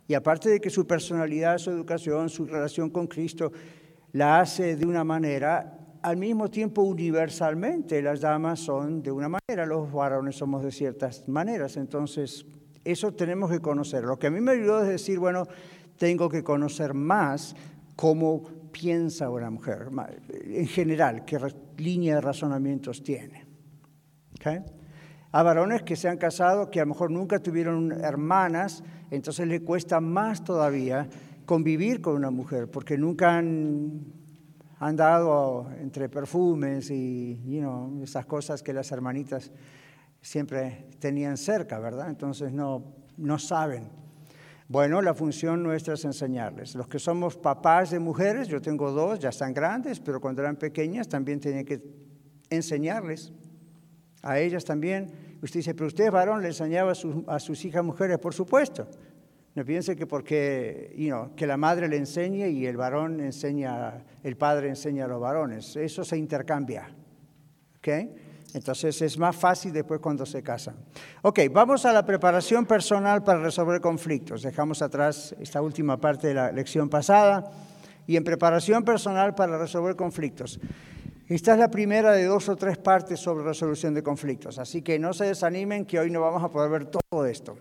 Y 0.08 0.14
aparte 0.14 0.48
de 0.48 0.60
que 0.60 0.70
su 0.70 0.86
personalidad, 0.86 1.58
su 1.58 1.70
educación, 1.70 2.28
su 2.28 2.46
relación 2.46 2.90
con 2.90 3.06
Cristo 3.06 3.52
la 4.12 4.40
hace 4.40 4.76
de 4.76 4.86
una 4.86 5.04
manera, 5.04 5.75
al 6.06 6.16
mismo 6.16 6.48
tiempo 6.48 6.82
universalmente 6.82 8.00
las 8.00 8.20
damas 8.20 8.60
son 8.60 9.02
de 9.02 9.10
una 9.10 9.28
manera, 9.28 9.66
los 9.66 9.90
varones 9.90 10.36
somos 10.36 10.62
de 10.62 10.70
ciertas 10.70 11.26
maneras. 11.26 11.76
Entonces, 11.76 12.46
eso 12.84 13.12
tenemos 13.14 13.50
que 13.50 13.58
conocer. 13.58 14.04
Lo 14.04 14.16
que 14.16 14.28
a 14.28 14.30
mí 14.30 14.40
me 14.40 14.52
ayudó 14.52 14.82
es 14.82 14.88
decir, 14.88 15.18
bueno, 15.18 15.48
tengo 15.98 16.28
que 16.28 16.44
conocer 16.44 16.94
más 16.94 17.56
cómo 17.96 18.44
piensa 18.70 19.30
una 19.30 19.50
mujer, 19.50 19.88
en 20.44 20.68
general, 20.68 21.24
qué 21.24 21.40
línea 21.76 22.14
de 22.14 22.20
razonamientos 22.20 23.02
tiene. 23.02 23.44
¿Okay? 24.36 24.60
A 25.32 25.42
varones 25.42 25.82
que 25.82 25.96
se 25.96 26.08
han 26.08 26.18
casado, 26.18 26.70
que 26.70 26.78
a 26.78 26.84
lo 26.84 26.90
mejor 26.90 27.10
nunca 27.10 27.40
tuvieron 27.40 27.90
hermanas, 27.90 28.84
entonces 29.10 29.48
le 29.48 29.60
cuesta 29.62 29.98
más 30.00 30.44
todavía 30.44 31.08
convivir 31.46 32.00
con 32.00 32.14
una 32.14 32.30
mujer, 32.30 32.70
porque 32.70 32.96
nunca 32.96 33.38
han 33.38 34.25
andado 34.78 35.70
entre 35.80 36.08
perfumes 36.08 36.90
y 36.90 37.60
esas 38.02 38.26
cosas 38.26 38.62
que 38.62 38.72
las 38.72 38.90
hermanitas 38.92 39.50
siempre 40.20 40.88
tenían 40.98 41.36
cerca, 41.36 41.78
¿verdad? 41.78 42.08
Entonces 42.08 42.52
no, 42.52 42.94
no 43.16 43.38
saben. 43.38 43.88
Bueno, 44.68 45.00
la 45.00 45.14
función 45.14 45.62
nuestra 45.62 45.94
es 45.94 46.04
enseñarles. 46.04 46.74
Los 46.74 46.88
que 46.88 46.98
somos 46.98 47.36
papás 47.36 47.90
de 47.90 48.00
mujeres, 48.00 48.48
yo 48.48 48.60
tengo 48.60 48.90
dos, 48.90 49.20
ya 49.20 49.28
están 49.28 49.54
grandes, 49.54 50.00
pero 50.00 50.20
cuando 50.20 50.42
eran 50.42 50.56
pequeñas 50.56 51.08
también 51.08 51.38
tenía 51.38 51.62
que 51.62 51.80
enseñarles. 52.50 53.32
A 54.22 54.40
ellas 54.40 54.64
también. 54.64 55.38
Usted 55.40 55.60
dice, 55.60 55.74
pero 55.74 55.86
usted 55.86 56.10
varón 56.10 56.42
le 56.42 56.48
enseñaba 56.48 56.92
a, 57.28 57.38
sus 57.38 57.64
hijas 57.64 57.84
mujeres, 57.84 58.18
por 58.18 58.34
supuesto. 58.34 58.88
No 59.56 59.64
piense 59.64 59.96
que 59.96 60.06
porque 60.06 60.94
que 61.34 61.46
la 61.46 61.56
madre 61.56 61.88
le 61.88 61.96
enseñe 61.96 62.50
y 62.50 62.66
el 62.66 62.76
varón 62.76 63.20
enseña, 63.20 64.04
el 64.22 64.36
padre 64.36 64.68
enseña 64.68 65.06
a 65.06 65.08
los 65.08 65.18
varones. 65.18 65.76
Eso 65.76 66.04
se 66.04 66.18
intercambia. 66.18 66.94
Entonces 68.52 69.00
es 69.00 69.18
más 69.18 69.34
fácil 69.34 69.72
después 69.72 69.98
cuando 70.00 70.26
se 70.26 70.42
casan. 70.42 70.76
Ok, 71.22 71.40
vamos 71.50 71.86
a 71.86 71.92
la 71.94 72.04
preparación 72.04 72.66
personal 72.66 73.24
para 73.24 73.40
resolver 73.40 73.80
conflictos. 73.80 74.42
Dejamos 74.42 74.82
atrás 74.82 75.34
esta 75.40 75.62
última 75.62 75.98
parte 75.98 76.28
de 76.28 76.34
la 76.34 76.52
lección 76.52 76.90
pasada. 76.90 77.50
Y 78.06 78.16
en 78.16 78.24
preparación 78.24 78.84
personal 78.84 79.34
para 79.34 79.56
resolver 79.56 79.96
conflictos. 79.96 80.60
Esta 81.28 81.54
es 81.54 81.58
la 81.58 81.70
primera 81.70 82.12
de 82.12 82.24
dos 82.24 82.48
o 82.50 82.56
tres 82.56 82.76
partes 82.76 83.20
sobre 83.20 83.42
resolución 83.42 83.94
de 83.94 84.02
conflictos. 84.02 84.58
Así 84.58 84.82
que 84.82 84.98
no 84.98 85.14
se 85.14 85.24
desanimen 85.24 85.86
que 85.86 85.98
hoy 85.98 86.10
no 86.10 86.20
vamos 86.20 86.44
a 86.44 86.50
poder 86.50 86.70
ver 86.70 86.86
todo 86.86 87.24
esto 87.24 87.56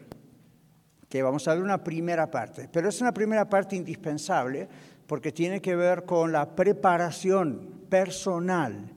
que 1.15 1.23
vamos 1.23 1.47
a 1.47 1.53
ver 1.53 1.63
una 1.63 1.81
primera 1.81 2.29
parte, 2.29 2.67
pero 2.69 2.89
es 2.89 2.99
una 2.99 3.13
primera 3.13 3.47
parte 3.47 3.77
indispensable 3.77 4.67
porque 5.07 5.31
tiene 5.31 5.61
que 5.61 5.73
ver 5.73 6.03
con 6.03 6.33
la 6.33 6.53
preparación 6.53 7.85
personal. 7.89 8.91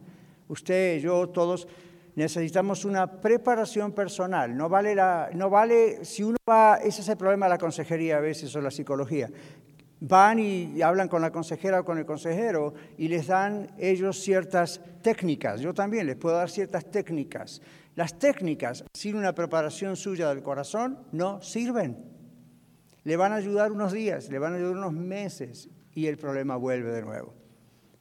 Usted, 0.49 0.99
yo, 0.99 1.29
todos 1.29 1.69
necesitamos 2.17 2.85
una 2.85 3.21
preparación 3.21 3.93
personal. 3.93 4.57
No 4.57 4.69
vale, 4.69 4.97
la, 4.97 5.31
no 5.33 5.49
vale 5.49 6.05
si 6.05 6.25
uno 6.25 6.39
va, 6.51 6.79
ese 6.83 7.03
es 7.03 7.09
el 7.09 7.17
problema 7.17 7.47
de 7.47 7.51
la 7.51 7.59
consejería 7.59 8.17
a 8.17 8.21
veces 8.21 8.53
o 8.57 8.61
la 8.61 8.73
psicología. 8.73 9.31
Van 10.01 10.41
y 10.41 10.83
hablan 10.83 11.07
con 11.07 11.23
la 11.23 11.31
consejera 11.31 11.81
o 11.81 11.85
con 11.85 11.99
el 11.99 12.05
consejero 12.07 12.75
y 12.97 13.07
les 13.07 13.29
dan 13.29 13.69
ellos 13.79 14.19
ciertas 14.19 14.81
técnicas. 15.03 15.61
Yo 15.61 15.73
también 15.73 16.09
les 16.09 16.17
puedo 16.17 16.35
dar 16.35 16.51
ciertas 16.51 16.85
técnicas. 16.91 17.63
Las 17.95 18.19
técnicas 18.19 18.85
sin 18.93 19.17
una 19.17 19.35
preparación 19.35 19.97
suya 19.97 20.29
del 20.29 20.43
corazón 20.43 20.99
no 21.11 21.43
sirven. 21.43 22.08
Le 23.05 23.17
van 23.17 23.33
a 23.33 23.37
ayudar 23.37 23.73
unos 23.73 23.93
días, 23.93 24.29
le 24.29 24.39
van 24.39 24.53
a 24.53 24.57
ayudar 24.57 24.77
unos 24.77 24.93
meses 24.93 25.69
y 25.95 26.07
el 26.07 26.17
problema 26.17 26.57
vuelve 26.57 26.91
de 26.93 27.03
nuevo. 27.03 27.35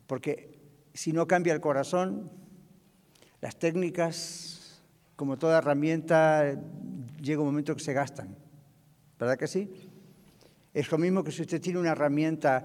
Porque 0.06 0.60
si 0.94 1.14
no 1.14 1.28
cambia 1.28 1.54
el 1.54 1.62
corazón, 1.62 2.32
las 3.42 3.58
técnicas, 3.58 4.84
como 5.16 5.38
toda 5.38 5.60
herramienta, 5.60 6.60
llega 7.22 7.42
un 7.42 7.48
momento 7.48 7.76
que 7.76 7.84
se 7.84 7.94
gastan. 7.94 8.36
¿Verdad 9.20 9.38
que 9.38 9.48
sí? 9.48 9.72
Es 10.74 10.92
lo 10.92 10.98
mismo 10.98 11.24
que 11.24 11.32
si 11.32 11.42
usted 11.42 11.62
tiene 11.62 11.80
una 11.80 11.92
herramienta 11.92 12.64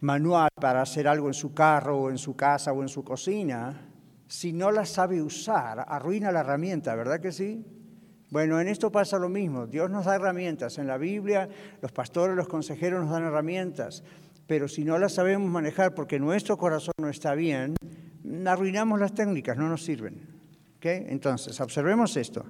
manual 0.00 0.48
para 0.54 0.82
hacer 0.82 1.06
algo 1.06 1.28
en 1.28 1.34
su 1.34 1.52
carro 1.52 1.98
o 1.98 2.10
en 2.10 2.18
su 2.18 2.34
casa 2.34 2.72
o 2.72 2.82
en 2.82 2.88
su 2.88 3.04
cocina, 3.04 3.88
si 4.26 4.52
no 4.52 4.70
la 4.70 4.86
sabe 4.86 5.20
usar, 5.20 5.84
arruina 5.86 6.32
la 6.32 6.40
herramienta, 6.40 6.94
¿verdad 6.94 7.20
que 7.20 7.32
sí? 7.32 7.66
Bueno, 8.30 8.60
en 8.60 8.68
esto 8.68 8.92
pasa 8.92 9.18
lo 9.18 9.28
mismo. 9.28 9.66
Dios 9.66 9.90
nos 9.90 10.04
da 10.04 10.14
herramientas. 10.14 10.78
En 10.78 10.86
la 10.86 10.98
Biblia, 10.98 11.48
los 11.82 11.90
pastores, 11.90 12.36
los 12.36 12.46
consejeros 12.48 13.02
nos 13.02 13.10
dan 13.10 13.24
herramientas. 13.24 14.04
Pero 14.46 14.68
si 14.68 14.84
no 14.84 14.98
las 14.98 15.14
sabemos 15.14 15.50
manejar 15.50 15.94
porque 15.94 16.18
nuestro 16.18 16.56
corazón 16.56 16.94
no 16.98 17.08
está 17.08 17.34
bien, 17.34 17.74
arruinamos 18.46 19.00
las 19.00 19.14
técnicas, 19.14 19.56
no 19.56 19.68
nos 19.68 19.84
sirven. 19.84 20.20
¿Okay? 20.76 21.06
Entonces, 21.08 21.60
observemos 21.60 22.16
esto. 22.16 22.46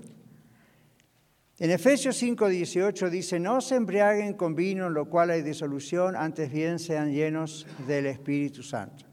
En 1.59 1.71
Efesios 1.71 2.23
5:18 2.23 3.11
dice, 3.11 3.41
no 3.41 3.61
se 3.61 3.77
embriaguen 3.77 4.35
con 4.35 4.55
vino 4.55 4.87
en 4.87 4.95
lo 4.95 5.07
cual 5.07 5.31
hay 5.31 5.43
disolución, 5.43 6.15
antes 6.17 6.51
bien 6.53 6.79
sean 6.79 7.13
llenos 7.13 7.67
del 7.87 8.07
Espíritu 8.07 8.63
Santo. 8.63 9.05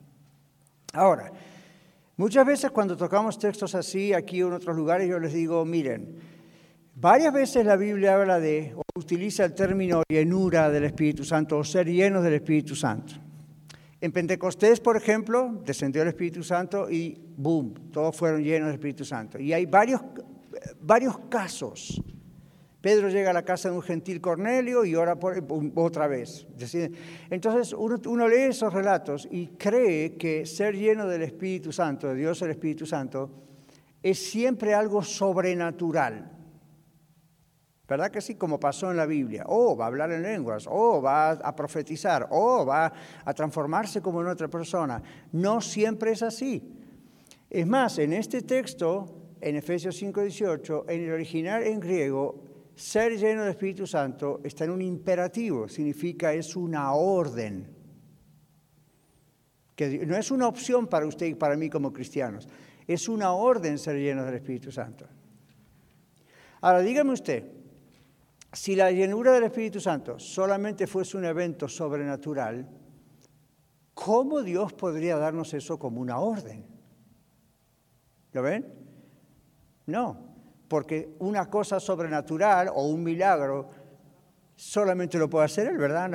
Ahora, 0.94 1.32
Muchas 2.20 2.48
veces 2.48 2.72
cuando 2.72 2.98
tocamos 2.98 3.38
textos 3.38 3.76
así, 3.76 4.12
aquí 4.12 4.42
o 4.42 4.48
en 4.48 4.54
otros 4.54 4.76
lugares, 4.76 5.08
yo 5.08 5.20
les 5.20 5.34
digo, 5.34 5.64
miren, 5.66 6.16
varias 7.00 7.34
veces 7.34 7.66
la 7.66 7.76
Biblia 7.76 8.16
habla 8.16 8.40
de, 8.40 8.74
o 8.76 8.82
utiliza 8.96 9.46
el 9.46 9.54
término 9.54 10.04
llenura 10.10 10.70
del 10.70 10.84
Espíritu 10.84 11.24
Santo, 11.24 11.58
o 11.58 11.64
ser 11.64 11.88
llenos 11.88 12.24
del 12.24 12.34
Espíritu 12.34 12.76
Santo. 12.76 13.14
En 14.00 14.12
Pentecostés, 14.12 14.80
por 14.80 14.96
ejemplo, 14.98 15.62
descendió 15.66 16.02
el 16.04 16.10
Espíritu 16.10 16.44
Santo 16.44 16.90
y 16.90 17.20
boom, 17.36 17.92
todos 17.92 18.16
fueron 18.16 18.44
llenos 18.44 18.68
del 18.68 18.76
Espíritu 18.76 19.04
Santo. 19.06 19.40
Y 19.40 19.54
hay 19.54 19.66
varios, 19.66 20.02
varios 20.82 21.18
casos 21.30 22.02
Pedro 22.88 23.10
llega 23.10 23.32
a 23.32 23.34
la 23.34 23.44
casa 23.44 23.70
de 23.70 23.76
un 23.76 23.82
gentil 23.82 24.22
Cornelio 24.22 24.86
y 24.86 24.96
ora 24.96 25.20
por, 25.20 25.44
otra 25.76 26.08
vez. 26.08 26.48
Entonces 27.30 27.74
uno, 27.74 28.28
lee 28.30 28.44
esos 28.44 28.74
relatos 28.74 29.28
y 29.30 29.48
cree 29.48 30.16
que 30.16 30.46
ser 30.46 30.74
lleno 30.74 31.08
del 31.08 31.24
Espíritu 31.24 31.74
Santo, 31.74 32.08
de 32.08 32.16
Dios 32.16 32.42
el 32.44 32.52
Espíritu 32.52 32.86
Santo, 32.86 33.30
es 34.02 34.20
siempre 34.20 34.74
algo 34.74 35.04
sobrenatural. 35.04 36.37
¿Verdad 37.88 38.12
que 38.12 38.20
sí? 38.20 38.36
Como 38.36 38.60
pasó 38.60 38.92
en 38.92 38.98
la 38.98 39.06
Biblia. 39.06 39.46
Oh, 39.48 39.76
va 39.78 39.86
a 39.86 39.88
hablar 39.88 40.12
en 40.12 40.22
lenguas, 40.22 40.66
oh, 40.70 41.02
va 41.02 41.32
a 41.32 41.56
profetizar, 41.56 42.28
oh, 42.32 42.66
va 42.66 42.92
a 43.24 43.34
transformarse 43.34 44.02
como 44.02 44.22
en 44.22 44.28
otra 44.28 44.50
persona. 44.50 45.02
No 45.32 45.62
siempre 45.62 46.12
es 46.12 46.22
así. 46.22 46.62
Es 47.50 47.66
más, 47.66 47.98
en 48.00 48.12
este 48.12 48.42
texto, 48.42 49.36
en 49.40 49.56
Efesios 49.56 49.96
5:18, 50.02 50.86
en 50.90 51.04
el 51.06 51.12
original 51.12 51.64
en 51.64 51.80
griego, 51.80 52.44
ser 52.76 53.18
lleno 53.18 53.42
del 53.42 53.52
Espíritu 53.52 53.88
Santo 53.88 54.42
está 54.44 54.66
en 54.66 54.72
un 54.72 54.82
imperativo, 54.82 55.70
significa 55.70 56.34
es 56.34 56.58
una 56.58 56.92
orden. 56.92 57.74
Que 59.76 60.06
no 60.06 60.18
es 60.18 60.30
una 60.30 60.48
opción 60.48 60.88
para 60.88 61.06
usted 61.06 61.28
y 61.28 61.36
para 61.36 61.56
mí 61.56 61.70
como 61.70 61.94
cristianos, 61.94 62.50
es 62.86 63.08
una 63.08 63.32
orden 63.32 63.78
ser 63.78 63.96
lleno 63.96 64.26
del 64.26 64.36
Espíritu 64.36 64.72
Santo. 64.72 65.08
Ahora, 66.62 66.82
dígame 66.82 67.14
usted, 67.14 67.57
si 68.54 68.76
la 68.76 68.92
llenura 68.92 69.34
del 69.34 69.44
Espíritu 69.44 69.80
Santo 69.80 70.20
solamente 70.20 70.88
fuese 70.88 71.18
un 71.18 71.26
evento 71.26 71.68
sobrenatural, 71.68 72.68
¿cómo 73.94 74.42
Dios 74.42 74.74
podría 74.74 75.18
darnos 75.18 75.54
eso 75.54 75.78
como 75.78 76.02
una 76.02 76.20
orden? 76.20 76.66
¿Lo 78.32 78.42
ven? 78.42 78.74
No, 79.86 80.18
porque 80.68 81.16
una 81.20 81.50
cosa 81.50 81.80
sobrenatural 81.80 82.70
o 82.74 82.88
un 82.88 83.04
milagro 83.04 83.70
solamente 84.56 85.18
lo 85.18 85.30
puede 85.30 85.46
hacer 85.46 85.68
Él, 85.68 85.78
¿verdad? 85.78 86.10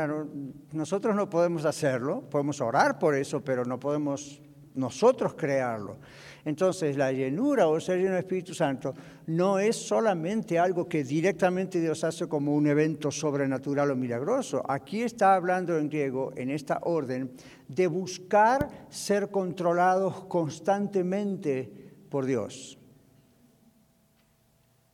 nosotros 0.72 1.14
no 1.14 1.30
podemos 1.30 1.64
hacerlo, 1.64 2.28
podemos 2.28 2.60
orar 2.60 2.98
por 2.98 3.14
eso, 3.14 3.42
pero 3.42 3.64
no 3.64 3.78
podemos 3.78 4.42
nosotros 4.74 5.34
crearlo. 5.34 5.98
Entonces, 6.44 6.96
la 6.96 7.12
llenura 7.12 7.68
o 7.68 7.78
ser 7.78 7.98
lleno 7.98 8.10
del 8.10 8.20
Espíritu 8.20 8.52
Santo 8.52 8.92
no 9.26 9.60
es 9.60 9.76
solamente 9.76 10.58
algo 10.58 10.88
que 10.88 11.04
directamente 11.04 11.80
Dios 11.80 12.02
hace 12.02 12.26
como 12.26 12.54
un 12.54 12.66
evento 12.66 13.10
sobrenatural 13.10 13.92
o 13.92 13.96
milagroso. 13.96 14.62
Aquí 14.68 15.02
está 15.02 15.34
hablando 15.34 15.78
en 15.78 15.88
griego, 15.88 16.32
en 16.34 16.50
esta 16.50 16.80
orden, 16.82 17.30
de 17.68 17.86
buscar 17.86 18.86
ser 18.90 19.30
controlados 19.30 20.24
constantemente 20.24 21.70
por 22.08 22.26
Dios. 22.26 22.76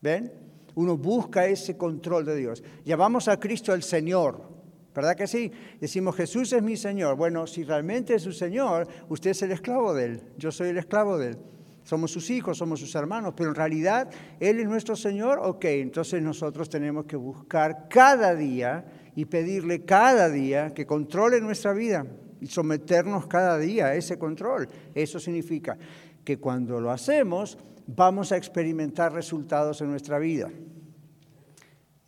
¿Ven? 0.02 0.32
Uno 0.74 0.96
busca 0.96 1.46
ese 1.46 1.76
control 1.76 2.24
de 2.24 2.37
Dios. 2.37 2.62
Llamamos 2.84 3.26
a 3.26 3.40
Cristo 3.40 3.72
el 3.72 3.82
Señor, 3.82 4.58
¿verdad 4.98 5.14
que 5.14 5.28
sí? 5.28 5.52
Decimos, 5.80 6.16
Jesús 6.16 6.52
es 6.52 6.61
mi 6.61 6.76
Señor. 6.76 7.14
Bueno, 7.14 7.46
si 7.46 7.62
realmente 7.62 8.16
es 8.16 8.22
su 8.22 8.32
Señor, 8.32 8.88
usted 9.08 9.30
es 9.30 9.42
el 9.42 9.52
esclavo 9.52 9.94
de 9.94 10.04
Él, 10.04 10.22
yo 10.37 10.50
soy 10.50 10.70
el 10.70 10.78
esclavo 10.78 11.16
de 11.18 11.28
Él. 11.28 11.38
Somos 11.84 12.11
sus 12.11 12.28
hijos, 12.30 12.58
somos 12.58 12.80
sus 12.80 12.92
hermanos, 12.96 13.34
pero 13.37 13.50
en 13.50 13.54
realidad 13.54 14.11
Él 14.40 14.58
es 14.58 14.66
nuestro 14.66 14.96
Señor, 14.96 15.38
ok, 15.40 15.64
entonces 15.66 16.20
nosotros 16.20 16.68
tenemos 16.68 17.04
que 17.06 17.14
buscar 17.14 17.87
cada 17.88 18.34
día 18.34 18.84
y 19.14 19.24
pedirle 19.26 19.84
cada 19.84 20.28
día 20.28 20.74
que 20.74 20.84
controle 20.84 21.40
nuestra 21.40 21.72
vida 21.72 22.04
y 22.40 22.48
someternos 22.48 23.28
cada 23.28 23.56
día 23.56 23.87
a 23.87 23.94
ese 23.94 24.18
control. 24.18 24.68
Eso 24.96 25.20
significa 25.20 25.78
que 26.24 26.38
cuando 26.38 26.80
lo 26.80 26.90
hacemos, 26.90 27.56
vamos 27.87 28.32
a 28.32 28.37
experimentar 28.37 29.12
resultados 29.12 29.80
en 29.80 29.90
nuestra 29.90 30.18
vida. 30.18 30.50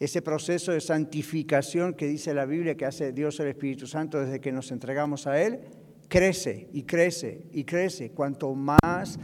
Ese 0.01 0.23
proceso 0.23 0.73
de 0.73 0.81
santificación 0.81 1.93
que 1.93 2.07
dice 2.07 2.33
la 2.33 2.47
Biblia 2.47 2.75
que 2.75 2.87
hace 2.87 3.13
Dios 3.13 3.39
el 3.39 3.49
Espíritu 3.49 3.87
Santo 3.87 4.19
desde 4.19 4.41
que 4.41 4.51
nos 4.51 4.73
entregamos 4.73 5.27
a 5.27 5.41
Él, 5.43 5.61
crece 6.09 6.69
y 6.73 6.85
crece 6.85 7.47
y 7.53 7.65
crece 7.65 8.11
cuanto 8.11 8.55
más, 8.55 9.19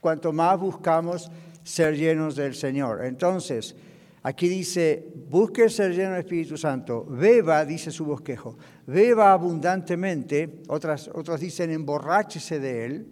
cuanto 0.00 0.32
más 0.32 0.58
buscamos 0.58 1.30
ser 1.62 1.98
llenos 1.98 2.34
del 2.34 2.54
Señor. 2.54 3.04
Entonces, 3.04 3.76
aquí 4.22 4.48
dice, 4.48 5.12
busque 5.28 5.68
ser 5.68 5.94
lleno 5.94 6.12
del 6.12 6.20
Espíritu 6.20 6.56
Santo, 6.56 7.04
beba, 7.04 7.66
dice 7.66 7.90
su 7.90 8.06
bosquejo, 8.06 8.56
beba 8.86 9.32
abundantemente, 9.32 10.62
otras, 10.68 11.10
otros 11.12 11.40
dicen 11.40 11.70
emborráchese 11.70 12.58
de 12.58 12.84
Él, 12.86 13.06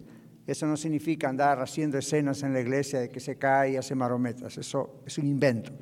eso 0.47 0.65
no 0.65 0.77
significa 0.77 1.27
andar 1.27 1.59
haciendo 1.59 1.97
escenas 1.97 2.41
en 2.41 2.53
la 2.53 2.61
iglesia 2.61 3.01
de 3.01 3.09
que 3.09 3.19
se 3.19 3.35
cae 3.35 3.73
y 3.73 3.75
hace 3.75 3.95
marometas. 3.95 4.57
Eso 4.57 5.01
es 5.05 5.17
un 5.17 5.27
invento. 5.27 5.73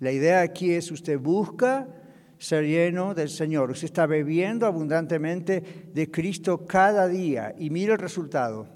La 0.00 0.10
idea 0.10 0.40
aquí 0.40 0.72
es 0.72 0.90
usted 0.90 1.18
busca 1.18 1.86
ser 2.38 2.64
lleno 2.64 3.14
del 3.14 3.28
Señor. 3.28 3.70
Usted 3.70 3.84
está 3.84 4.06
bebiendo 4.06 4.66
abundantemente 4.66 5.90
de 5.92 6.10
Cristo 6.10 6.66
cada 6.66 7.06
día 7.06 7.54
y 7.58 7.68
mire 7.68 7.92
el 7.92 7.98
resultado. 7.98 8.66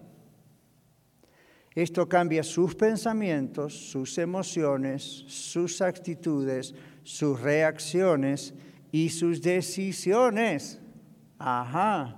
Esto 1.74 2.06
cambia 2.06 2.42
sus 2.42 2.74
pensamientos, 2.74 3.90
sus 3.90 4.18
emociones, 4.18 5.02
sus 5.28 5.80
actitudes, 5.80 6.74
sus 7.02 7.40
reacciones 7.40 8.52
y 8.92 9.08
sus 9.08 9.40
decisiones. 9.40 10.80
Ajá. 11.38 12.16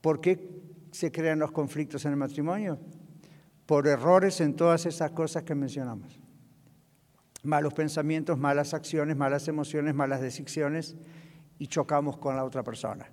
¿Por 0.00 0.20
qué 0.20 0.60
se 0.90 1.12
crean 1.12 1.38
los 1.38 1.52
conflictos 1.52 2.04
en 2.04 2.12
el 2.12 2.16
matrimonio? 2.16 2.78
Por 3.66 3.86
errores 3.86 4.40
en 4.40 4.54
todas 4.54 4.86
esas 4.86 5.12
cosas 5.12 5.44
que 5.44 5.54
mencionamos. 5.54 6.20
Malos 7.42 7.72
pensamientos, 7.72 8.38
malas 8.38 8.74
acciones, 8.74 9.16
malas 9.16 9.48
emociones, 9.48 9.94
malas 9.94 10.20
decisiones 10.20 10.96
y 11.58 11.68
chocamos 11.68 12.18
con 12.18 12.36
la 12.36 12.44
otra 12.44 12.62
persona. 12.62 13.08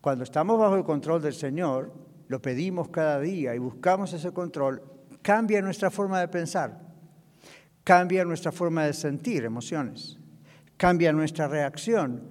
Cuando 0.00 0.24
estamos 0.24 0.58
bajo 0.58 0.76
el 0.76 0.84
control 0.84 1.22
del 1.22 1.32
Señor, 1.32 1.92
lo 2.28 2.40
pedimos 2.40 2.88
cada 2.88 3.20
día 3.20 3.54
y 3.54 3.58
buscamos 3.58 4.12
ese 4.12 4.32
control, 4.32 4.82
cambia 5.22 5.62
nuestra 5.62 5.90
forma 5.90 6.20
de 6.20 6.28
pensar, 6.28 6.78
cambia 7.82 8.24
nuestra 8.24 8.52
forma 8.52 8.84
de 8.84 8.92
sentir 8.92 9.44
emociones, 9.44 10.18
cambia 10.76 11.12
nuestra 11.12 11.48
reacción, 11.48 12.22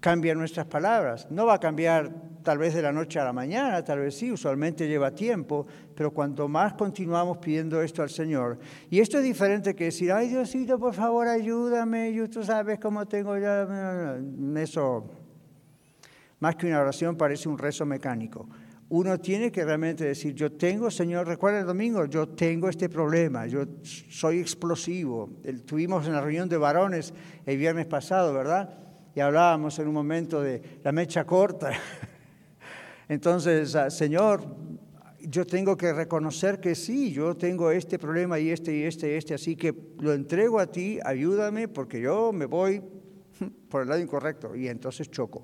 cambia 0.00 0.34
nuestras 0.34 0.66
palabras. 0.66 1.28
No 1.30 1.46
va 1.46 1.54
a 1.54 1.60
cambiar 1.60 2.29
tal 2.42 2.58
vez 2.58 2.74
de 2.74 2.82
la 2.82 2.92
noche 2.92 3.18
a 3.18 3.24
la 3.24 3.32
mañana, 3.32 3.82
tal 3.84 4.00
vez 4.00 4.16
sí, 4.16 4.30
usualmente 4.30 4.88
lleva 4.88 5.10
tiempo, 5.14 5.66
pero 5.94 6.10
cuanto 6.12 6.48
más 6.48 6.74
continuamos 6.74 7.38
pidiendo 7.38 7.82
esto 7.82 8.02
al 8.02 8.10
Señor, 8.10 8.58
y 8.90 9.00
esto 9.00 9.18
es 9.18 9.24
diferente 9.24 9.74
que 9.74 9.84
decir, 9.84 10.12
ay 10.12 10.28
Diosito, 10.28 10.78
por 10.78 10.94
favor, 10.94 11.28
ayúdame, 11.28 12.12
yo, 12.12 12.28
tú 12.28 12.42
sabes 12.42 12.78
cómo 12.78 13.06
tengo 13.06 13.36
ya, 13.38 14.18
eso, 14.56 15.10
más 16.40 16.56
que 16.56 16.66
una 16.66 16.80
oración, 16.80 17.16
parece 17.16 17.48
un 17.48 17.58
rezo 17.58 17.84
mecánico. 17.84 18.48
Uno 18.90 19.20
tiene 19.20 19.52
que 19.52 19.64
realmente 19.64 20.04
decir, 20.04 20.34
yo 20.34 20.50
tengo, 20.50 20.90
Señor, 20.90 21.28
recuerda 21.28 21.60
el 21.60 21.66
domingo, 21.66 22.06
yo 22.06 22.30
tengo 22.30 22.68
este 22.68 22.88
problema, 22.88 23.46
yo 23.46 23.64
soy 23.82 24.40
explosivo. 24.40 25.30
Tuvimos 25.64 26.08
en 26.08 26.14
la 26.14 26.20
reunión 26.20 26.48
de 26.48 26.56
varones 26.56 27.14
el 27.46 27.56
viernes 27.56 27.86
pasado, 27.86 28.34
¿verdad? 28.34 28.76
Y 29.14 29.20
hablábamos 29.20 29.78
en 29.78 29.86
un 29.86 29.94
momento 29.94 30.42
de 30.42 30.80
la 30.82 30.90
mecha 30.90 31.24
corta. 31.24 31.70
Entonces, 33.10 33.74
ah, 33.74 33.90
Señor, 33.90 34.44
yo 35.20 35.44
tengo 35.44 35.76
que 35.76 35.92
reconocer 35.92 36.60
que 36.60 36.76
sí, 36.76 37.12
yo 37.12 37.36
tengo 37.36 37.72
este 37.72 37.98
problema 37.98 38.38
y 38.38 38.50
este 38.50 38.72
y 38.72 38.84
este 38.84 39.10
y 39.10 39.14
este, 39.16 39.34
así 39.34 39.56
que 39.56 39.74
lo 39.98 40.12
entrego 40.12 40.60
a 40.60 40.68
ti, 40.68 41.00
ayúdame 41.04 41.66
porque 41.66 42.00
yo 42.00 42.32
me 42.32 42.46
voy 42.46 42.80
por 43.68 43.82
el 43.82 43.88
lado 43.88 44.00
incorrecto 44.00 44.54
y 44.54 44.68
entonces 44.68 45.10
choco. 45.10 45.42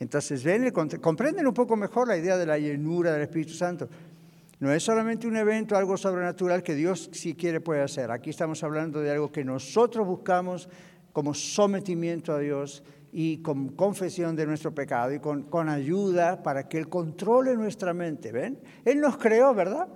Entonces, 0.00 0.42
ven, 0.42 0.72
comprenden 0.98 1.46
un 1.46 1.52
poco 1.52 1.76
mejor 1.76 2.08
la 2.08 2.16
idea 2.16 2.38
de 2.38 2.46
la 2.46 2.58
llenura 2.58 3.12
del 3.12 3.20
Espíritu 3.20 3.52
Santo. 3.52 3.86
No 4.60 4.72
es 4.72 4.82
solamente 4.82 5.26
un 5.26 5.36
evento, 5.36 5.76
algo 5.76 5.98
sobrenatural 5.98 6.62
que 6.62 6.74
Dios 6.74 7.10
si 7.12 7.34
quiere 7.34 7.60
puede 7.60 7.82
hacer. 7.82 8.10
Aquí 8.10 8.30
estamos 8.30 8.64
hablando 8.64 9.00
de 9.00 9.10
algo 9.10 9.30
que 9.30 9.44
nosotros 9.44 10.06
buscamos 10.06 10.70
como 11.12 11.34
sometimiento 11.34 12.32
a 12.32 12.38
Dios 12.38 12.82
y 13.16 13.38
con 13.42 13.68
confesión 13.68 14.34
de 14.34 14.44
nuestro 14.44 14.74
pecado 14.74 15.12
y 15.12 15.20
con, 15.20 15.44
con 15.44 15.68
ayuda 15.68 16.42
para 16.42 16.68
que 16.68 16.78
Él 16.78 16.88
controle 16.88 17.54
nuestra 17.54 17.94
mente. 17.94 18.32
¿Ven? 18.32 18.60
Él 18.84 19.00
nos 19.00 19.16
creó, 19.18 19.54
¿verdad? 19.54 19.86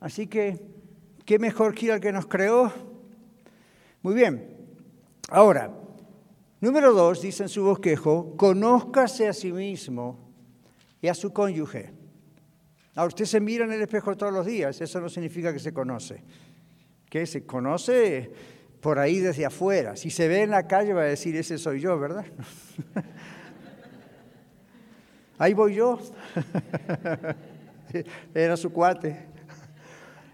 Así 0.00 0.26
que, 0.26 0.58
¿qué 1.26 1.38
mejor 1.38 1.74
que 1.74 1.92
el 1.92 2.00
que 2.00 2.12
nos 2.12 2.26
creó? 2.26 2.72
Muy 4.00 4.14
bien. 4.14 4.56
Ahora, 5.28 5.70
número 6.62 6.94
dos, 6.94 7.20
dice 7.20 7.42
en 7.42 7.50
su 7.50 7.62
bosquejo, 7.62 8.34
conózcase 8.38 9.28
a 9.28 9.34
sí 9.34 9.52
mismo 9.52 10.18
y 11.02 11.08
a 11.08 11.14
su 11.14 11.34
cónyuge. 11.34 11.92
Ahora, 12.94 13.08
usted 13.08 13.26
se 13.26 13.38
mira 13.38 13.66
en 13.66 13.72
el 13.72 13.82
espejo 13.82 14.16
todos 14.16 14.32
los 14.32 14.46
días, 14.46 14.80
eso 14.80 14.98
no 14.98 15.10
significa 15.10 15.52
que 15.52 15.58
se 15.58 15.74
conoce. 15.74 16.24
¿Qué? 17.10 17.26
¿Se 17.26 17.44
conoce? 17.44 18.32
Por 18.80 18.98
ahí 18.98 19.20
desde 19.20 19.44
afuera. 19.44 19.96
Si 19.96 20.10
se 20.10 20.28
ve 20.28 20.42
en 20.42 20.50
la 20.50 20.66
calle 20.66 20.92
va 20.92 21.02
a 21.02 21.04
decir, 21.04 21.36
ese 21.36 21.58
soy 21.58 21.80
yo, 21.80 21.98
¿verdad? 21.98 22.24
ahí 25.38 25.54
voy 25.54 25.74
yo. 25.74 25.98
Era 28.34 28.56
su 28.56 28.72
cuate. 28.72 29.28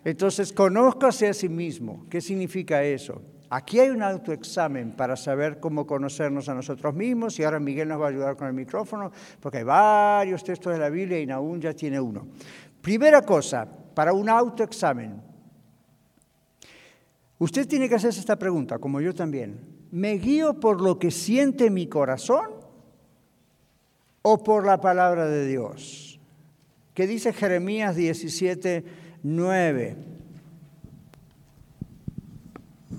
Entonces, 0.04 0.52
conózcase 0.52 1.28
a 1.28 1.34
sí 1.34 1.48
mismo. 1.48 2.06
¿Qué 2.08 2.20
significa 2.20 2.82
eso? 2.82 3.20
Aquí 3.48 3.78
hay 3.78 3.90
un 3.90 4.02
autoexamen 4.02 4.92
para 4.92 5.16
saber 5.16 5.60
cómo 5.60 5.86
conocernos 5.86 6.48
a 6.48 6.54
nosotros 6.54 6.94
mismos 6.94 7.38
y 7.38 7.44
ahora 7.44 7.60
Miguel 7.60 7.88
nos 7.88 8.00
va 8.00 8.06
a 8.06 8.08
ayudar 8.08 8.36
con 8.36 8.48
el 8.48 8.52
micrófono 8.52 9.12
porque 9.40 9.58
hay 9.58 9.64
varios 9.64 10.42
textos 10.42 10.72
de 10.72 10.80
la 10.80 10.88
Biblia 10.88 11.20
y 11.20 11.30
aún 11.30 11.60
ya 11.60 11.72
tiene 11.72 12.00
uno. 12.00 12.26
Primera 12.80 13.22
cosa, 13.22 13.68
para 13.94 14.12
un 14.12 14.28
autoexamen, 14.28 15.22
Usted 17.38 17.68
tiene 17.68 17.88
que 17.88 17.94
hacerse 17.96 18.20
esta 18.20 18.38
pregunta, 18.38 18.78
como 18.78 19.00
yo 19.00 19.14
también. 19.14 19.60
¿Me 19.90 20.12
guío 20.14 20.58
por 20.58 20.80
lo 20.80 20.98
que 20.98 21.10
siente 21.10 21.70
mi 21.70 21.86
corazón 21.86 22.46
o 24.22 24.42
por 24.42 24.66
la 24.66 24.80
palabra 24.80 25.26
de 25.26 25.46
Dios? 25.46 26.18
¿Qué 26.94 27.06
dice 27.06 27.32
Jeremías 27.32 27.94
17, 27.94 28.84
9? 29.22 29.96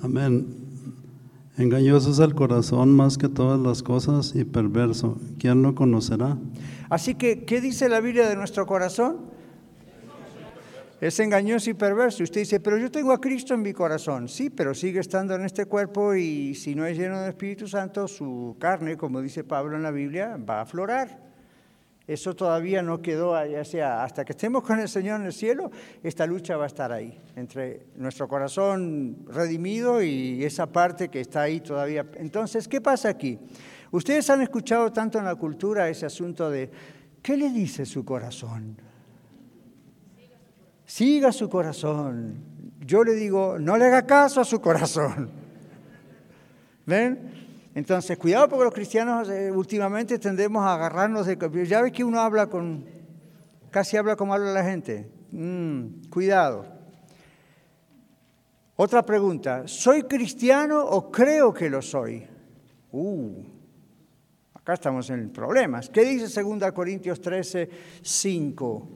Amén. 0.04 0.46
Engañoso 1.58 2.12
es 2.12 2.20
el 2.20 2.36
corazón 2.36 2.96
más 2.96 3.18
que 3.18 3.30
todas 3.30 3.60
las 3.60 3.82
cosas 3.82 4.36
y 4.36 4.44
perverso. 4.44 5.18
¿Quién 5.40 5.64
lo 5.64 5.74
conocerá? 5.74 6.38
Así 6.90 7.16
que, 7.16 7.46
¿qué 7.46 7.60
dice 7.60 7.90
la 7.90 8.00
Biblia 8.00 8.30
de 8.30 8.36
nuestro 8.36 8.68
corazón? 8.68 9.18
Es 11.00 11.20
engañoso 11.20 11.70
y 11.70 11.76
perverso. 11.76 12.24
Usted 12.24 12.42
dice, 12.42 12.60
pero 12.60 12.78
yo 12.78 12.90
tengo 12.90 13.12
a 13.12 13.22
Cristo 13.22 13.54
en 13.54 13.62
mi 13.62 13.72
corazón. 13.72 14.28
Sí, 14.28 14.50
pero 14.50 14.74
sigue 14.74 15.00
estando 15.00 15.36
en 15.36 15.46
este 15.46 15.68
cuerpo 15.68 16.16
y 16.16 16.56
si 16.56 16.74
no 16.74 16.88
es 16.88 16.98
lleno 16.98 17.20
del 17.20 17.30
Espíritu 17.30 17.68
Santo, 17.68 18.08
su 18.08 18.56
carne, 18.60 18.98
como 18.98 19.22
dice 19.22 19.44
Pablo 19.44 19.76
en 19.76 19.84
la 19.84 19.92
Biblia, 19.92 20.38
va 20.38 20.58
a 20.58 20.62
aflorar. 20.62 21.28
Eso 22.08 22.36
todavía 22.36 22.82
no 22.82 23.02
quedó, 23.02 23.46
ya 23.46 23.64
sea, 23.64 24.04
hasta 24.04 24.26
que 24.26 24.32
estemos 24.32 24.64
con 24.64 24.80
el 24.80 24.88
Señor 24.88 25.20
en 25.20 25.28
el 25.28 25.34
cielo, 25.34 25.70
esta 26.02 26.26
lucha 26.26 26.56
va 26.56 26.64
a 26.64 26.68
estar 26.68 26.92
ahí, 26.92 27.20
entre 27.36 27.88
nuestro 27.98 28.30
corazón 28.30 29.26
redimido 29.28 30.02
y 30.02 30.42
esa 30.46 30.68
parte 30.68 31.10
que 31.10 31.20
está 31.20 31.42
ahí 31.42 31.60
todavía. 31.60 32.08
Entonces, 32.16 32.68
¿qué 32.68 32.80
pasa 32.80 33.10
aquí? 33.10 33.38
Ustedes 33.92 34.30
han 34.30 34.42
escuchado 34.42 34.92
tanto 34.92 35.20
en 35.20 35.26
la 35.26 35.36
cultura 35.36 35.90
ese 35.90 36.06
asunto 36.06 36.50
de, 36.50 36.72
¿qué 37.22 37.36
le 37.36 37.50
dice 37.50 37.86
su 37.86 38.06
corazón? 38.06 38.87
Siga 40.88 41.34
su 41.34 41.50
corazón. 41.50 42.38
Yo 42.80 43.04
le 43.04 43.14
digo, 43.14 43.60
no 43.60 43.76
le 43.76 43.86
haga 43.86 44.06
caso 44.06 44.40
a 44.40 44.46
su 44.46 44.62
corazón. 44.62 45.30
¿Ven? 46.86 47.70
Entonces, 47.76 48.18
cuidado 48.18 48.48
porque 48.48 48.64
los 48.64 48.74
cristianos 48.74 49.30
eh, 49.30 49.52
últimamente 49.52 50.18
tendemos 50.18 50.64
a 50.64 50.76
agarrarnos 50.76 51.28
de... 51.28 51.38
Ya 51.68 51.82
ves 51.82 51.92
que 51.92 52.06
uno 52.06 52.22
habla 52.22 52.48
con... 52.48 52.86
casi 53.70 53.98
habla 53.98 54.16
como 54.16 54.34
habla 54.34 54.54
la 54.54 54.64
gente. 54.64 55.12
Mm, 55.34 56.08
cuidado. 56.10 56.66
Otra 58.78 59.04
pregunta, 59.04 59.68
¿soy 59.68 60.04
cristiano 60.04 60.86
o 60.86 61.12
creo 61.12 61.54
que 61.54 61.70
lo 61.70 61.82
soy? 61.82 62.26
Uh, 62.94 63.44
acá 64.54 64.76
estamos 64.76 65.10
en 65.10 65.32
problemas. 65.34 65.90
¿Qué 65.90 66.06
dice 66.06 66.42
2 66.42 66.72
Corintios 66.72 67.20
13, 67.20 67.70
5? 68.02 68.90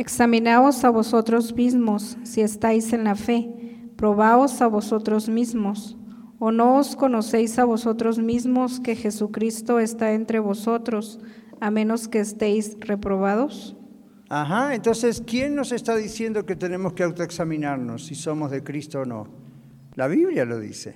Examinaos 0.00 0.82
a 0.82 0.88
vosotros 0.90 1.54
mismos 1.54 2.16
si 2.22 2.40
estáis 2.40 2.94
en 2.94 3.04
la 3.04 3.14
fe, 3.14 3.50
probaos 3.96 4.62
a 4.62 4.66
vosotros 4.66 5.28
mismos 5.28 5.98
¿O 6.42 6.52
no 6.52 6.78
os 6.78 6.96
conocéis 6.96 7.58
a 7.58 7.66
vosotros 7.66 8.18
mismos 8.18 8.80
que 8.80 8.96
Jesucristo 8.96 9.78
está 9.78 10.12
entre 10.12 10.38
vosotros, 10.38 11.20
a 11.60 11.70
menos 11.70 12.08
que 12.08 12.20
estéis 12.20 12.78
reprobados? 12.80 13.76
Ajá, 14.30 14.74
entonces, 14.74 15.22
¿quién 15.26 15.54
nos 15.54 15.70
está 15.70 15.96
diciendo 15.96 16.46
que 16.46 16.56
tenemos 16.56 16.94
que 16.94 17.02
autoexaminarnos 17.02 18.06
si 18.06 18.14
somos 18.14 18.50
de 18.50 18.64
Cristo 18.64 19.00
o 19.00 19.04
no? 19.04 19.28
La 19.96 20.08
Biblia 20.08 20.46
lo 20.46 20.58
dice. 20.58 20.94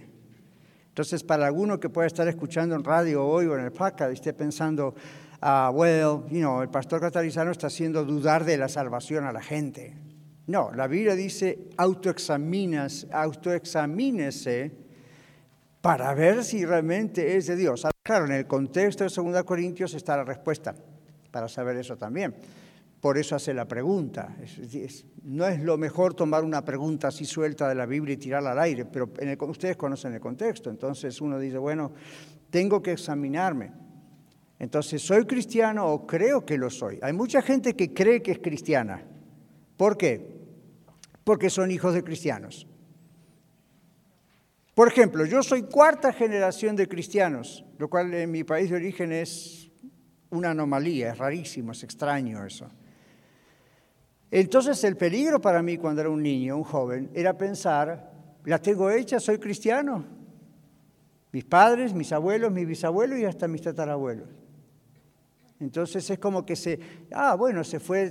Entonces, 0.88 1.22
para 1.22 1.46
alguno 1.46 1.78
que 1.78 1.90
pueda 1.90 2.06
estar 2.06 2.26
escuchando 2.26 2.74
en 2.74 2.82
radio 2.82 3.26
hoy 3.26 3.44
o 3.44 3.58
en 3.58 3.66
el 3.66 3.72
podcast 3.72 4.12
y 4.12 4.14
esté 4.14 4.32
pensando, 4.32 4.94
ah, 5.44 5.70
well, 5.72 6.24
you 6.30 6.40
know, 6.40 6.62
el 6.62 6.70
pastor 6.70 7.00
catalizano 7.00 7.50
está 7.50 7.66
haciendo 7.66 8.04
dudar 8.04 8.44
de 8.44 8.56
la 8.56 8.68
salvación 8.68 9.26
a 9.26 9.32
la 9.32 9.42
gente. 9.42 9.94
No, 10.46 10.72
la 10.72 10.86
Biblia 10.86 11.14
dice, 11.14 11.68
autoexaminas, 11.76 13.06
autoexamínese 13.12 14.72
para 15.82 16.14
ver 16.14 16.42
si 16.44 16.64
realmente 16.64 17.36
es 17.36 17.46
de 17.46 17.56
Dios. 17.56 17.86
Claro, 18.02 18.24
en 18.24 18.32
el 18.32 18.46
contexto 18.46 19.04
de 19.04 19.10
2 19.32 19.44
Corintios 19.44 19.92
está 19.94 20.16
la 20.16 20.24
respuesta 20.24 20.74
para 21.30 21.46
saber 21.48 21.76
eso 21.76 21.96
también. 21.96 22.34
Por 23.00 23.18
eso 23.18 23.36
hace 23.36 23.52
la 23.52 23.68
pregunta. 23.68 24.34
no 25.24 25.46
es 25.46 25.60
lo 25.60 25.76
mejor 25.76 26.14
tomar 26.14 26.42
una 26.42 26.64
pregunta 26.64 27.08
así 27.08 27.26
suelta 27.26 27.68
de 27.68 27.74
la 27.74 27.84
Biblia 27.84 28.14
y 28.14 28.16
tirarla 28.16 28.52
al 28.52 28.60
aire, 28.60 28.86
pero 28.86 29.10
ustedes 29.50 29.76
conocen 29.76 30.14
el 30.14 30.20
contexto. 30.20 30.70
Entonces 30.70 31.20
uno 31.20 31.38
dice, 31.38 31.58
bueno, 31.58 31.92
tengo 32.48 32.82
que 32.82 32.92
examinarme. 32.92 33.83
Entonces, 34.58 35.02
¿soy 35.02 35.24
cristiano 35.26 35.86
o 35.86 36.06
creo 36.06 36.44
que 36.46 36.56
lo 36.56 36.70
soy? 36.70 36.98
Hay 37.02 37.12
mucha 37.12 37.42
gente 37.42 37.74
que 37.74 37.92
cree 37.92 38.22
que 38.22 38.32
es 38.32 38.38
cristiana. 38.38 39.04
¿Por 39.76 39.96
qué? 39.96 40.34
Porque 41.24 41.50
son 41.50 41.70
hijos 41.70 41.94
de 41.94 42.04
cristianos. 42.04 42.66
Por 44.74 44.88
ejemplo, 44.88 45.24
yo 45.24 45.42
soy 45.42 45.62
cuarta 45.62 46.12
generación 46.12 46.76
de 46.76 46.88
cristianos, 46.88 47.64
lo 47.78 47.88
cual 47.88 48.12
en 48.14 48.30
mi 48.30 48.42
país 48.42 48.70
de 48.70 48.76
origen 48.76 49.12
es 49.12 49.70
una 50.30 50.50
anomalía, 50.50 51.12
es 51.12 51.18
rarísimo, 51.18 51.72
es 51.72 51.82
extraño 51.84 52.44
eso. 52.44 52.68
Entonces 54.30 54.82
el 54.82 54.96
peligro 54.96 55.40
para 55.40 55.62
mí 55.62 55.76
cuando 55.76 56.00
era 56.00 56.10
un 56.10 56.22
niño, 56.22 56.56
un 56.56 56.64
joven, 56.64 57.10
era 57.14 57.38
pensar, 57.38 58.12
la 58.44 58.58
tengo 58.58 58.90
hecha, 58.90 59.20
soy 59.20 59.38
cristiano. 59.38 60.04
Mis 61.30 61.44
padres, 61.44 61.94
mis 61.94 62.12
abuelos, 62.12 62.50
mis 62.50 62.66
bisabuelos 62.66 63.18
y 63.18 63.24
hasta 63.24 63.46
mis 63.46 63.62
tatarabuelos. 63.62 64.28
Entonces 65.64 66.08
es 66.10 66.18
como 66.18 66.44
que 66.44 66.56
se, 66.56 66.78
ah, 67.12 67.34
bueno, 67.36 67.64
se 67.64 67.80
fue 67.80 68.10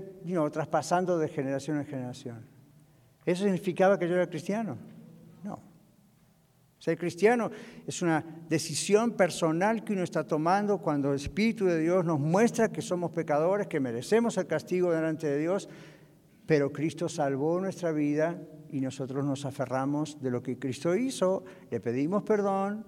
traspasando 0.52 1.20
de 1.20 1.28
generación 1.28 1.78
en 1.78 1.86
generación. 1.86 2.46
¿Eso 3.26 3.44
significaba 3.44 3.98
que 4.00 4.08
yo 4.10 4.16
era 4.16 4.28
cristiano? 4.28 4.76
No. 5.44 5.60
Ser 6.80 6.98
cristiano 6.98 7.52
es 7.86 8.02
una 8.02 8.26
decisión 8.50 9.12
personal 9.12 9.84
que 9.84 9.94
uno 9.94 10.02
está 10.02 10.26
tomando 10.26 10.80
cuando 10.80 11.12
el 11.12 11.18
Espíritu 11.18 11.66
de 11.66 11.80
Dios 11.80 12.04
nos 12.04 12.20
muestra 12.20 12.72
que 12.72 12.82
somos 12.82 13.12
pecadores, 13.12 13.68
que 13.68 13.80
merecemos 13.80 14.36
el 14.38 14.48
castigo 14.48 14.92
delante 14.92 15.28
de 15.28 15.38
Dios, 15.38 15.70
pero 16.48 16.74
Cristo 16.74 17.08
salvó 17.08 17.62
nuestra 17.62 17.92
vida 17.92 18.42
y 18.72 18.82
nosotros 18.82 19.24
nos 19.24 19.46
aferramos 19.46 20.20
de 20.22 20.32
lo 20.32 20.42
que 20.42 20.58
Cristo 20.58 20.96
hizo, 20.96 21.46
le 21.70 21.80
pedimos 21.80 22.24
perdón, 22.24 22.84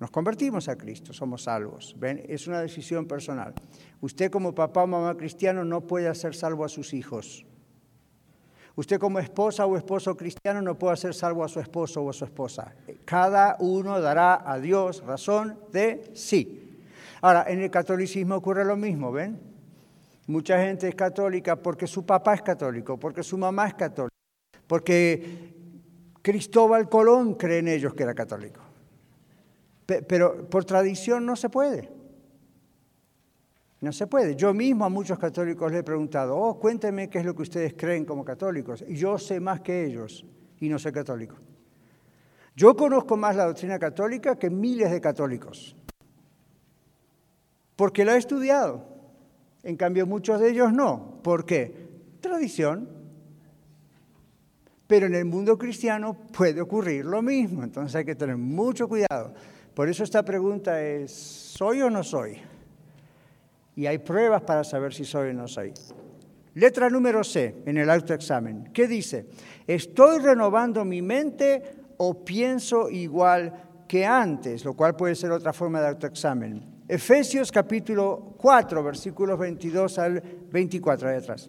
nos 0.00 0.10
convertimos 0.10 0.66
a 0.68 0.76
Cristo, 0.76 1.12
somos 1.12 1.42
salvos. 1.42 1.94
Es 2.26 2.46
una 2.46 2.62
decisión 2.62 3.06
personal. 3.06 3.52
Usted 4.00 4.30
como 4.30 4.54
papá 4.54 4.84
o 4.84 4.86
mamá 4.86 5.14
cristiano 5.14 5.62
no 5.62 5.82
puede 5.82 6.08
hacer 6.08 6.34
salvo 6.34 6.64
a 6.64 6.70
sus 6.70 6.94
hijos. 6.94 7.44
Usted 8.76 8.98
como 8.98 9.18
esposa 9.18 9.66
o 9.66 9.76
esposo 9.76 10.16
cristiano 10.16 10.62
no 10.62 10.78
puede 10.78 10.94
hacer 10.94 11.12
salvo 11.12 11.44
a 11.44 11.48
su 11.48 11.60
esposo 11.60 12.00
o 12.00 12.08
a 12.08 12.14
su 12.14 12.24
esposa. 12.24 12.74
Cada 13.04 13.56
uno 13.60 14.00
dará 14.00 14.40
a 14.50 14.58
Dios 14.58 15.04
razón 15.04 15.58
de 15.70 16.10
sí. 16.14 16.80
Ahora, 17.20 17.44
en 17.46 17.60
el 17.60 17.70
catolicismo 17.70 18.36
ocurre 18.36 18.64
lo 18.64 18.76
mismo, 18.76 19.12
¿ven? 19.12 19.38
Mucha 20.28 20.64
gente 20.64 20.88
es 20.88 20.94
católica 20.94 21.56
porque 21.56 21.86
su 21.86 22.06
papá 22.06 22.32
es 22.34 22.42
católico, 22.42 22.96
porque 22.98 23.22
su 23.22 23.36
mamá 23.36 23.66
es 23.66 23.74
católica, 23.74 24.16
porque 24.66 25.52
Cristóbal 26.22 26.88
Colón 26.88 27.34
cree 27.34 27.58
en 27.58 27.68
ellos 27.68 27.92
que 27.92 28.04
era 28.04 28.14
católico. 28.14 28.59
Pero 30.06 30.48
por 30.48 30.64
tradición 30.64 31.26
no 31.26 31.36
se 31.36 31.48
puede. 31.48 31.90
No 33.80 33.92
se 33.92 34.06
puede. 34.06 34.36
Yo 34.36 34.52
mismo 34.52 34.84
a 34.84 34.88
muchos 34.88 35.18
católicos 35.18 35.70
les 35.72 35.80
he 35.80 35.84
preguntado, 35.84 36.36
oh, 36.36 36.58
cuéntenme 36.58 37.08
qué 37.08 37.18
es 37.18 37.24
lo 37.24 37.34
que 37.34 37.42
ustedes 37.42 37.74
creen 37.74 38.04
como 38.04 38.24
católicos. 38.24 38.84
Y 38.86 38.96
yo 38.96 39.18
sé 39.18 39.40
más 39.40 39.60
que 39.60 39.84
ellos 39.84 40.24
y 40.58 40.68
no 40.68 40.78
soy 40.78 40.92
católico. 40.92 41.36
Yo 42.54 42.76
conozco 42.76 43.16
más 43.16 43.36
la 43.36 43.46
doctrina 43.46 43.78
católica 43.78 44.36
que 44.36 44.50
miles 44.50 44.90
de 44.90 45.00
católicos, 45.00 45.74
porque 47.74 48.04
la 48.04 48.16
he 48.16 48.18
estudiado. 48.18 48.84
En 49.62 49.76
cambio, 49.76 50.06
muchos 50.06 50.40
de 50.40 50.50
ellos 50.50 50.72
no. 50.72 51.20
¿Por 51.22 51.46
qué? 51.46 51.88
Tradición. 52.20 52.88
Pero 54.86 55.06
en 55.06 55.14
el 55.14 55.24
mundo 55.24 55.56
cristiano 55.56 56.14
puede 56.36 56.60
ocurrir 56.60 57.04
lo 57.04 57.22
mismo, 57.22 57.62
entonces 57.62 57.94
hay 57.94 58.04
que 58.04 58.16
tener 58.16 58.36
mucho 58.36 58.88
cuidado. 58.88 59.32
Por 59.80 59.88
eso 59.88 60.04
esta 60.04 60.22
pregunta 60.22 60.82
es, 60.82 61.10
¿soy 61.10 61.80
o 61.80 61.88
no 61.88 62.04
soy? 62.04 62.36
y 63.74 63.86
hay 63.86 63.96
pruebas 63.96 64.42
para 64.42 64.62
saber 64.62 64.92
si 64.92 65.06
soy 65.06 65.30
o 65.30 65.32
no 65.32 65.48
soy. 65.48 65.72
Letra 66.52 66.90
número 66.90 67.24
C 67.24 67.62
en 67.64 67.78
el 67.78 67.88
autoexamen. 67.88 68.72
¿Qué 68.74 68.86
dice? 68.86 69.24
¿Estoy 69.66 70.18
renovando 70.18 70.84
mi 70.84 71.00
mente 71.00 71.62
o 71.96 72.22
pienso 72.22 72.90
igual 72.90 73.54
que 73.88 74.04
antes? 74.04 74.66
Lo 74.66 74.74
cual 74.74 74.96
puede 74.96 75.14
ser 75.14 75.30
otra 75.30 75.54
forma 75.54 75.80
de 75.80 75.88
autoexamen. 75.88 76.62
Efesios 76.86 77.50
capítulo 77.50 78.34
4, 78.36 78.84
versículos 78.84 79.38
22 79.38 79.98
al 79.98 80.20
24, 80.20 81.08
ahí 81.08 81.16
atrás. 81.16 81.48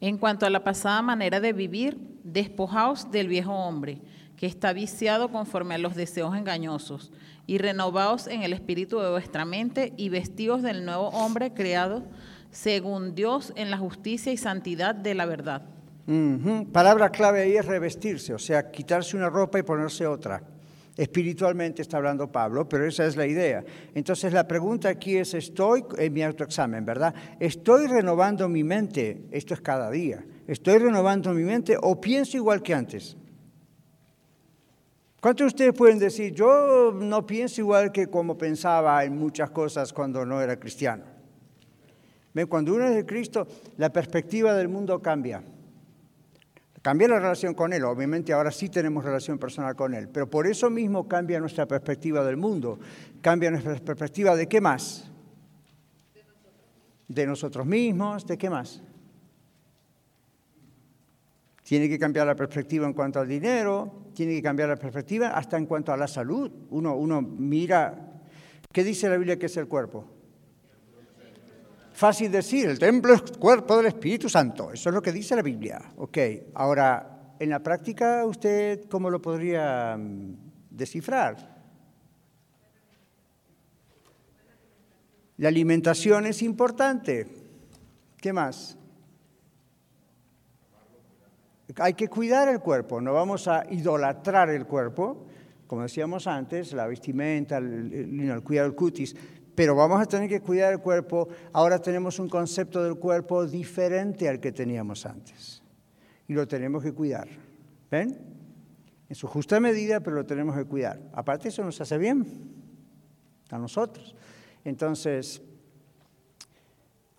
En 0.00 0.18
cuanto 0.18 0.46
a 0.46 0.50
la 0.50 0.64
pasada 0.64 1.00
manera 1.00 1.38
de 1.38 1.52
vivir, 1.52 1.96
despojaos 2.24 3.08
del 3.12 3.28
viejo 3.28 3.52
hombre, 3.52 4.00
que 4.40 4.46
está 4.46 4.72
viciado 4.72 5.30
conforme 5.30 5.74
a 5.74 5.78
los 5.78 5.94
deseos 5.94 6.34
engañosos 6.34 7.12
y 7.46 7.58
renovaos 7.58 8.26
en 8.26 8.42
el 8.42 8.54
espíritu 8.54 8.98
de 8.98 9.10
vuestra 9.10 9.44
mente 9.44 9.92
y 9.98 10.08
vestidos 10.08 10.62
del 10.62 10.86
nuevo 10.86 11.08
hombre 11.08 11.52
creado 11.52 12.04
según 12.50 13.14
Dios 13.14 13.52
en 13.54 13.70
la 13.70 13.76
justicia 13.76 14.32
y 14.32 14.38
santidad 14.38 14.94
de 14.94 15.14
la 15.14 15.26
verdad. 15.26 15.66
Palabra 16.72 17.10
clave 17.10 17.42
ahí 17.42 17.54
es 17.54 17.66
revestirse, 17.66 18.32
o 18.32 18.38
sea, 18.38 18.70
quitarse 18.70 19.14
una 19.14 19.28
ropa 19.28 19.58
y 19.58 19.62
ponerse 19.62 20.06
otra. 20.06 20.42
Espiritualmente 20.96 21.82
está 21.82 21.98
hablando 21.98 22.32
Pablo, 22.32 22.66
pero 22.66 22.86
esa 22.86 23.04
es 23.04 23.16
la 23.16 23.26
idea. 23.26 23.62
Entonces 23.94 24.32
la 24.32 24.48
pregunta 24.48 24.88
aquí 24.88 25.18
es, 25.18 25.34
estoy 25.34 25.84
en 25.98 26.12
mi 26.14 26.22
autoexamen, 26.22 26.86
¿verdad? 26.86 27.14
¿Estoy 27.38 27.88
renovando 27.88 28.48
mi 28.48 28.64
mente? 28.64 29.20
Esto 29.32 29.52
es 29.52 29.60
cada 29.60 29.90
día. 29.90 30.24
¿Estoy 30.46 30.78
renovando 30.78 31.34
mi 31.34 31.42
mente 31.44 31.76
o 31.78 32.00
pienso 32.00 32.38
igual 32.38 32.62
que 32.62 32.72
antes? 32.72 33.18
¿Cuántos 35.20 35.44
de 35.44 35.48
ustedes 35.48 35.74
pueden 35.74 35.98
decir, 35.98 36.32
yo 36.32 36.92
no 36.94 37.26
pienso 37.26 37.60
igual 37.60 37.92
que 37.92 38.06
como 38.06 38.38
pensaba 38.38 39.04
en 39.04 39.18
muchas 39.18 39.50
cosas 39.50 39.92
cuando 39.92 40.24
no 40.24 40.40
era 40.40 40.58
cristiano? 40.58 41.04
¿Ven? 42.32 42.46
Cuando 42.46 42.74
uno 42.74 42.86
es 42.86 42.94
de 42.94 43.04
Cristo, 43.04 43.46
la 43.76 43.92
perspectiva 43.92 44.54
del 44.54 44.68
mundo 44.68 45.02
cambia. 45.02 45.42
Cambia 46.80 47.08
la 47.08 47.18
relación 47.18 47.52
con 47.52 47.74
Él, 47.74 47.84
obviamente 47.84 48.32
ahora 48.32 48.50
sí 48.50 48.70
tenemos 48.70 49.04
relación 49.04 49.38
personal 49.38 49.76
con 49.76 49.92
Él, 49.92 50.08
pero 50.08 50.30
por 50.30 50.46
eso 50.46 50.70
mismo 50.70 51.06
cambia 51.06 51.38
nuestra 51.38 51.66
perspectiva 51.66 52.24
del 52.24 52.38
mundo, 52.38 52.78
cambia 53.20 53.50
nuestra 53.50 53.76
perspectiva 53.76 54.34
de 54.34 54.48
qué 54.48 54.62
más? 54.62 55.10
De 57.06 57.26
nosotros 57.26 57.66
mismos, 57.66 58.26
¿de 58.26 58.38
qué 58.38 58.48
más? 58.48 58.80
Tiene 61.70 61.88
que 61.88 62.00
cambiar 62.00 62.26
la 62.26 62.34
perspectiva 62.34 62.84
en 62.84 62.92
cuanto 62.92 63.20
al 63.20 63.28
dinero, 63.28 64.10
tiene 64.12 64.32
que 64.32 64.42
cambiar 64.42 64.70
la 64.70 64.76
perspectiva 64.76 65.28
hasta 65.28 65.56
en 65.56 65.66
cuanto 65.66 65.92
a 65.92 65.96
la 65.96 66.08
salud. 66.08 66.50
Uno, 66.70 66.96
uno 66.96 67.22
mira, 67.22 68.18
¿qué 68.72 68.82
dice 68.82 69.08
la 69.08 69.16
Biblia 69.16 69.38
que 69.38 69.46
es 69.46 69.56
el 69.56 69.68
cuerpo? 69.68 70.04
Fácil 71.92 72.32
decir, 72.32 72.68
el 72.68 72.80
templo 72.80 73.14
es 73.14 73.22
cuerpo 73.22 73.76
del 73.76 73.86
Espíritu 73.86 74.28
Santo. 74.28 74.72
Eso 74.72 74.88
es 74.88 74.94
lo 74.96 75.00
que 75.00 75.12
dice 75.12 75.36
la 75.36 75.42
Biblia. 75.42 75.80
Ok, 75.98 76.18
ahora, 76.54 77.36
en 77.38 77.50
la 77.50 77.62
práctica, 77.62 78.26
¿usted 78.26 78.88
cómo 78.88 79.08
lo 79.08 79.22
podría 79.22 79.96
mm, 79.96 80.34
descifrar? 80.70 81.62
La 85.36 85.46
alimentación 85.46 86.26
es 86.26 86.42
importante. 86.42 87.28
¿Qué 88.16 88.32
más? 88.32 88.76
Hay 91.76 91.94
que 91.94 92.08
cuidar 92.08 92.48
el 92.48 92.60
cuerpo, 92.60 93.00
no 93.00 93.12
vamos 93.12 93.48
a 93.48 93.64
idolatrar 93.70 94.50
el 94.50 94.66
cuerpo, 94.66 95.26
como 95.66 95.82
decíamos 95.82 96.26
antes, 96.26 96.72
la 96.72 96.86
vestimenta, 96.86 97.58
el, 97.58 97.92
el, 97.92 98.42
cuidado 98.42 98.68
del 98.68 98.76
cutis, 98.76 99.14
pero 99.54 99.74
vamos 99.74 100.00
a 100.00 100.06
tener 100.06 100.28
que 100.28 100.40
cuidar 100.40 100.72
el 100.72 100.80
cuerpo. 100.80 101.28
Ahora 101.52 101.78
tenemos 101.78 102.18
un 102.18 102.28
concepto 102.28 102.82
del 102.82 102.96
cuerpo 102.96 103.46
diferente 103.46 104.28
al 104.28 104.40
que 104.40 104.52
teníamos 104.52 105.06
antes 105.06 105.62
y 106.26 106.32
lo 106.32 106.46
tenemos 106.48 106.82
que 106.82 106.92
cuidar. 106.92 107.28
¿Ven? 107.90 108.18
En 109.08 109.16
su 109.16 109.26
justa 109.26 109.58
medida, 109.58 110.00
pero 110.00 110.16
lo 110.16 110.24
tenemos 110.24 110.56
que 110.56 110.64
cuidar. 110.64 111.00
Aparte, 111.12 111.48
eso 111.48 111.64
nos 111.64 111.80
hace 111.80 111.98
bien 111.98 112.24
a 113.50 113.58
nosotros. 113.58 114.14
Entonces, 114.64 115.42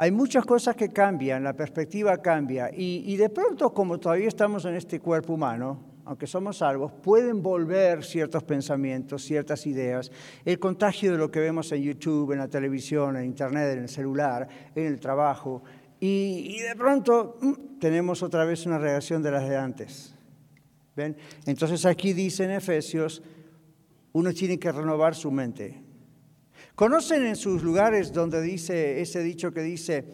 hay 0.01 0.09
muchas 0.09 0.45
cosas 0.45 0.75
que 0.75 0.89
cambian, 0.89 1.43
la 1.43 1.53
perspectiva 1.53 2.19
cambia 2.23 2.71
y, 2.73 3.15
de 3.17 3.29
pronto 3.29 3.71
como 3.71 3.99
todavía 3.99 4.29
estamos 4.29 4.65
en 4.65 4.73
este 4.73 4.99
cuerpo 4.99 5.33
humano, 5.33 5.79
aunque 6.05 6.25
somos 6.25 6.57
salvos, 6.57 6.91
pueden 6.91 7.43
volver 7.43 8.03
ciertos 8.03 8.41
pensamientos, 8.41 9.23
ciertas 9.23 9.67
ideas. 9.67 10.11
El 10.43 10.57
contagio 10.57 11.11
de 11.11 11.19
lo 11.19 11.29
que 11.29 11.39
vemos 11.39 11.71
en 11.71 11.83
YouTube, 11.83 12.31
en 12.31 12.39
la 12.39 12.47
televisión, 12.47 13.15
en 13.15 13.25
Internet, 13.25 13.73
en 13.73 13.83
el 13.83 13.89
celular, 13.89 14.47
en 14.73 14.87
el 14.87 14.99
trabajo. 14.99 15.61
Y, 15.99 16.47
y 16.49 16.61
de 16.61 16.75
pronto 16.75 17.37
mm, 17.39 17.77
tenemos 17.79 18.23
otra 18.23 18.43
vez 18.43 18.65
una 18.65 18.79
reacción 18.79 19.21
de 19.21 19.29
las 19.29 19.47
de 19.47 19.55
antes. 19.55 20.15
¿Ven? 20.95 21.15
Entonces 21.45 21.85
aquí 21.85 22.13
dice 22.13 22.45
en 22.45 22.51
Efesios, 22.51 23.21
uno 24.13 24.33
tiene 24.33 24.57
que 24.57 24.71
renovar 24.71 25.13
su 25.13 25.29
mente. 25.29 25.80
¿Conocen 26.75 27.25
en 27.25 27.35
sus 27.35 27.63
lugares 27.63 28.11
donde 28.11 28.41
dice 28.41 29.01
ese 29.01 29.21
dicho 29.21 29.51
que 29.51 29.61
dice, 29.61 30.05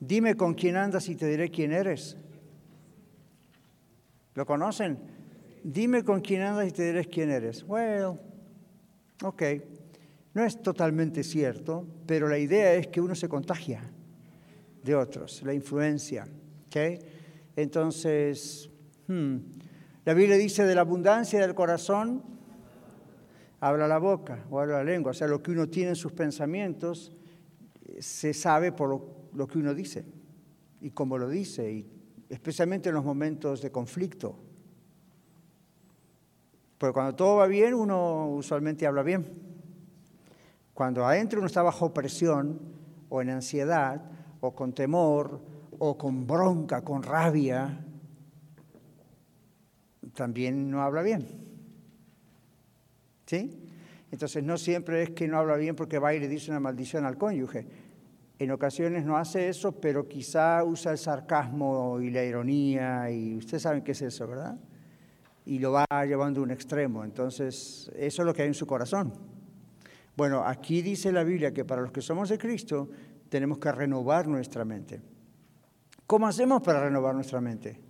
dime 0.00 0.36
con 0.36 0.54
quién 0.54 0.76
andas 0.76 1.08
y 1.08 1.16
te 1.16 1.26
diré 1.26 1.50
quién 1.50 1.72
eres? 1.72 2.16
¿Lo 4.34 4.46
conocen? 4.46 4.98
Dime 5.64 6.04
con 6.04 6.20
quién 6.20 6.42
andas 6.42 6.68
y 6.68 6.72
te 6.72 6.84
diré 6.84 7.04
quién 7.06 7.30
eres. 7.30 7.64
Well, 7.64 8.18
ok. 9.22 9.42
No 10.34 10.44
es 10.44 10.62
totalmente 10.62 11.22
cierto, 11.22 11.86
pero 12.06 12.28
la 12.28 12.38
idea 12.38 12.74
es 12.74 12.86
que 12.86 13.00
uno 13.00 13.14
se 13.14 13.28
contagia 13.28 13.82
de 14.82 14.94
otros, 14.94 15.42
la 15.42 15.52
influencia. 15.52 16.26
¿okay? 16.66 16.98
Entonces, 17.54 18.70
hmm, 19.08 19.36
la 20.04 20.14
Biblia 20.14 20.36
dice 20.36 20.64
de 20.64 20.74
la 20.74 20.80
abundancia 20.80 21.40
del 21.40 21.54
corazón 21.54 22.31
habla 23.62 23.86
la 23.86 23.98
boca 23.98 24.44
o 24.50 24.58
habla 24.58 24.78
la 24.78 24.84
lengua. 24.84 25.12
O 25.12 25.14
sea, 25.14 25.28
lo 25.28 25.40
que 25.40 25.52
uno 25.52 25.68
tiene 25.68 25.90
en 25.90 25.96
sus 25.96 26.10
pensamientos 26.12 27.12
eh, 27.86 28.02
se 28.02 28.34
sabe 28.34 28.72
por 28.72 28.88
lo, 29.32 29.46
que 29.46 29.58
uno 29.58 29.72
dice 29.72 30.04
y 30.80 30.90
cómo 30.90 31.16
lo 31.16 31.28
dice, 31.28 31.70
y 31.70 31.86
especialmente 32.28 32.88
en 32.88 32.96
los 32.96 33.04
momentos 33.04 33.62
de 33.62 33.70
conflicto. 33.70 34.36
Porque 36.76 36.92
cuando 36.92 37.14
todo 37.14 37.36
va 37.36 37.46
bien, 37.46 37.74
uno 37.74 38.30
usualmente 38.30 38.84
habla 38.84 39.04
bien. 39.04 39.26
Cuando 40.74 41.06
adentro 41.06 41.38
uno 41.38 41.46
está 41.46 41.62
bajo 41.62 41.94
presión 41.94 42.58
o 43.08 43.22
en 43.22 43.30
ansiedad 43.30 44.02
o 44.40 44.56
con 44.56 44.72
temor 44.72 45.40
o 45.78 45.96
con 45.96 46.26
bronca, 46.26 46.82
con 46.82 47.04
rabia, 47.04 47.78
también 50.14 50.68
no 50.68 50.82
habla 50.82 51.02
bien. 51.02 51.41
¿Sí? 53.32 53.50
Entonces 54.10 54.44
no 54.44 54.58
siempre 54.58 55.04
es 55.04 55.10
que 55.12 55.26
no 55.26 55.38
habla 55.38 55.56
bien 55.56 55.74
porque 55.74 55.98
va 55.98 56.12
y 56.12 56.20
le 56.20 56.28
dice 56.28 56.50
una 56.50 56.60
maldición 56.60 57.06
al 57.06 57.16
cónyuge. 57.16 57.66
En 58.38 58.50
ocasiones 58.50 59.06
no 59.06 59.16
hace 59.16 59.48
eso, 59.48 59.72
pero 59.72 60.06
quizá 60.06 60.62
usa 60.64 60.92
el 60.92 60.98
sarcasmo 60.98 61.98
y 61.98 62.10
la 62.10 62.22
ironía 62.22 63.10
y 63.10 63.38
ustedes 63.38 63.62
saben 63.62 63.82
qué 63.82 63.92
es 63.92 64.02
eso, 64.02 64.26
¿verdad? 64.26 64.58
Y 65.46 65.60
lo 65.60 65.72
va 65.72 65.86
llevando 66.04 66.40
a 66.40 66.42
un 66.42 66.50
extremo. 66.50 67.04
Entonces 67.04 67.90
eso 67.96 68.22
es 68.22 68.26
lo 68.26 68.34
que 68.34 68.42
hay 68.42 68.48
en 68.48 68.54
su 68.54 68.66
corazón. 68.66 69.14
Bueno, 70.14 70.44
aquí 70.46 70.82
dice 70.82 71.10
la 71.10 71.24
Biblia 71.24 71.54
que 71.54 71.64
para 71.64 71.80
los 71.80 71.90
que 71.90 72.02
somos 72.02 72.28
de 72.28 72.36
Cristo 72.36 72.90
tenemos 73.30 73.56
que 73.56 73.72
renovar 73.72 74.28
nuestra 74.28 74.66
mente. 74.66 75.00
¿Cómo 76.06 76.26
hacemos 76.26 76.60
para 76.60 76.84
renovar 76.84 77.14
nuestra 77.14 77.40
mente? 77.40 77.80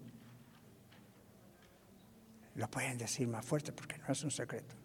Lo 2.54 2.70
pueden 2.70 2.96
decir 2.96 3.26
más 3.26 3.44
fuerte 3.44 3.72
porque 3.72 3.98
no 3.98 4.12
es 4.12 4.22
un 4.22 4.30
secreto. 4.30 4.81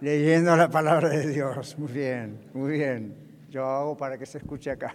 Leyendo 0.00 0.56
la 0.56 0.70
palabra 0.70 1.10
de 1.10 1.28
Dios. 1.28 1.76
Muy 1.78 1.92
bien, 1.92 2.38
muy 2.54 2.72
bien. 2.72 3.14
Yo 3.50 3.66
hago 3.66 3.96
para 3.96 4.16
que 4.16 4.24
se 4.24 4.38
escuche 4.38 4.70
acá. 4.70 4.94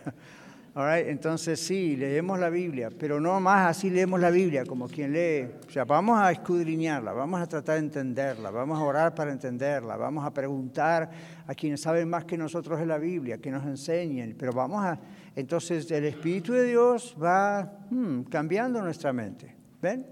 Entonces 0.75 1.59
sí, 1.59 1.95
leemos 1.95 2.37
la 2.37 2.49
Biblia, 2.49 2.89
pero 2.99 3.21
no 3.21 3.39
más 3.39 3.69
así 3.69 3.89
leemos 3.89 4.19
la 4.19 4.29
Biblia 4.29 4.65
como 4.65 4.89
quien 4.89 5.13
lee. 5.13 5.47
O 5.67 5.71
sea, 5.71 5.85
vamos 5.85 6.19
a 6.19 6.31
escudriñarla, 6.31 7.13
vamos 7.13 7.39
a 7.39 7.47
tratar 7.47 7.75
de 7.75 7.81
entenderla, 7.81 8.49
vamos 8.49 8.77
a 8.79 8.83
orar 8.83 9.15
para 9.15 9.31
entenderla, 9.31 9.95
vamos 9.95 10.25
a 10.25 10.33
preguntar 10.33 11.09
a 11.47 11.55
quienes 11.55 11.79
saben 11.79 12.09
más 12.09 12.25
que 12.25 12.37
nosotros 12.37 12.77
de 12.79 12.87
la 12.87 12.97
Biblia, 12.97 13.37
que 13.37 13.51
nos 13.51 13.63
enseñen, 13.65 14.35
pero 14.37 14.51
vamos 14.51 14.83
a... 14.83 14.99
Entonces 15.35 15.89
el 15.91 16.05
Espíritu 16.05 16.51
de 16.51 16.65
Dios 16.65 17.15
va 17.21 17.85
hmm, 17.89 18.23
cambiando 18.23 18.81
nuestra 18.81 19.13
mente. 19.13 19.55
¿Ven? 19.81 20.05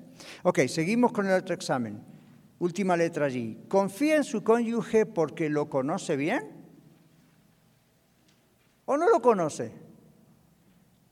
Ok, 0.44 0.60
seguimos 0.68 1.12
con 1.12 1.26
el 1.26 1.34
otro 1.34 1.56
examen. 1.56 2.12
Última 2.64 2.95
letra 2.95 3.26
allí. 3.26 3.57
¿Confía 3.68 4.16
en 4.16 4.24
su 4.24 4.41
cónyuge 4.41 5.05
porque 5.05 5.49
lo 5.49 5.70
conoce 5.70 6.16
bien? 6.16 6.49
¿O 8.86 8.95
no 8.95 9.09
lo 9.09 9.22
conoce? 9.22 9.74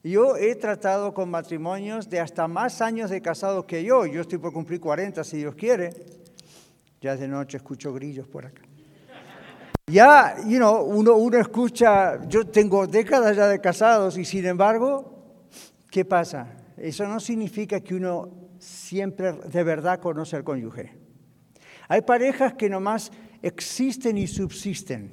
Yo 0.01 0.37
he 0.37 0.55
tratado 0.55 1.13
con 1.13 1.29
matrimonios 1.29 2.09
de 2.09 2.21
hasta 2.21 2.47
más 2.47 2.81
años 2.81 3.09
de 3.09 3.21
casado 3.21 3.67
que 3.67 3.83
yo. 3.83 4.05
Yo 4.05 4.21
estoy 4.21 4.37
por 4.37 4.53
cumplir 4.53 4.79
40 4.79 5.25
si 5.25 5.39
Dios 5.39 5.53
quiere. 5.55 5.93
Ya 7.01 7.17
de 7.17 7.27
noche 7.27 7.57
escucho 7.57 7.93
grillos 7.93 8.29
por 8.29 8.45
acá. 8.45 8.61
Ya, 9.87 10.37
you 10.47 10.55
uno, 10.55 11.15
uno 11.15 11.37
escucha, 11.37 12.29
yo 12.29 12.47
tengo 12.47 12.87
décadas 12.87 13.35
ya 13.35 13.49
de 13.49 13.59
casados 13.59 14.17
y 14.17 14.23
sin 14.23 14.45
embargo, 14.45 15.43
¿qué 15.91 16.05
pasa? 16.05 16.47
Eso 16.77 17.05
no 17.09 17.19
significa 17.19 17.81
que 17.81 17.95
uno 17.95 18.29
siempre 18.57 19.33
de 19.33 19.63
verdad 19.65 19.99
conoce 19.99 20.37
al 20.37 20.45
cónyuge. 20.45 21.10
Hay 21.91 22.03
parejas 22.03 22.53
que 22.53 22.69
nomás 22.69 23.11
existen 23.41 24.17
y 24.17 24.25
subsisten. 24.25 25.11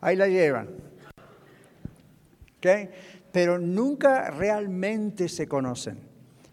Ahí 0.00 0.16
la 0.16 0.26
llevan. 0.26 0.70
¿Okay? 2.56 2.88
Pero 3.30 3.58
nunca 3.58 4.30
realmente 4.30 5.28
se 5.28 5.46
conocen. 5.46 5.98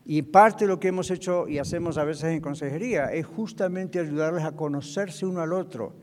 Y 0.04 0.24
parte 0.24 0.66
de 0.66 0.72
lo 0.72 0.78
que 0.78 0.90
hemos 0.90 1.10
hecho 1.10 1.48
y 1.48 1.58
hacemos 1.58 1.98
a 1.98 2.04
veces 2.04 2.26
en 2.26 2.42
consejería 2.42 3.14
es 3.14 3.26
justamente 3.26 3.98
ayudarles 3.98 4.44
a 4.44 4.52
conocerse 4.52 5.26
uno 5.26 5.40
al 5.40 5.54
otro. 5.54 5.94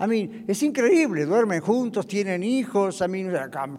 A 0.00 0.06
mí, 0.06 0.44
es 0.46 0.62
increíble, 0.62 1.24
duermen 1.24 1.62
juntos, 1.62 2.06
tienen 2.06 2.42
hijos. 2.42 3.00
A 3.00 3.08
mí, 3.08 3.24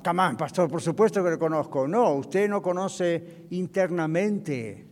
camán, 0.02 0.38
pastor, 0.38 0.72
por 0.72 0.82
supuesto 0.82 1.24
que 1.24 1.30
lo 1.30 1.38
conozco. 1.38 1.88
No, 1.88 2.16
usted 2.16 2.50
no 2.50 2.64
conoce 2.64 3.46
internamente 3.52 4.88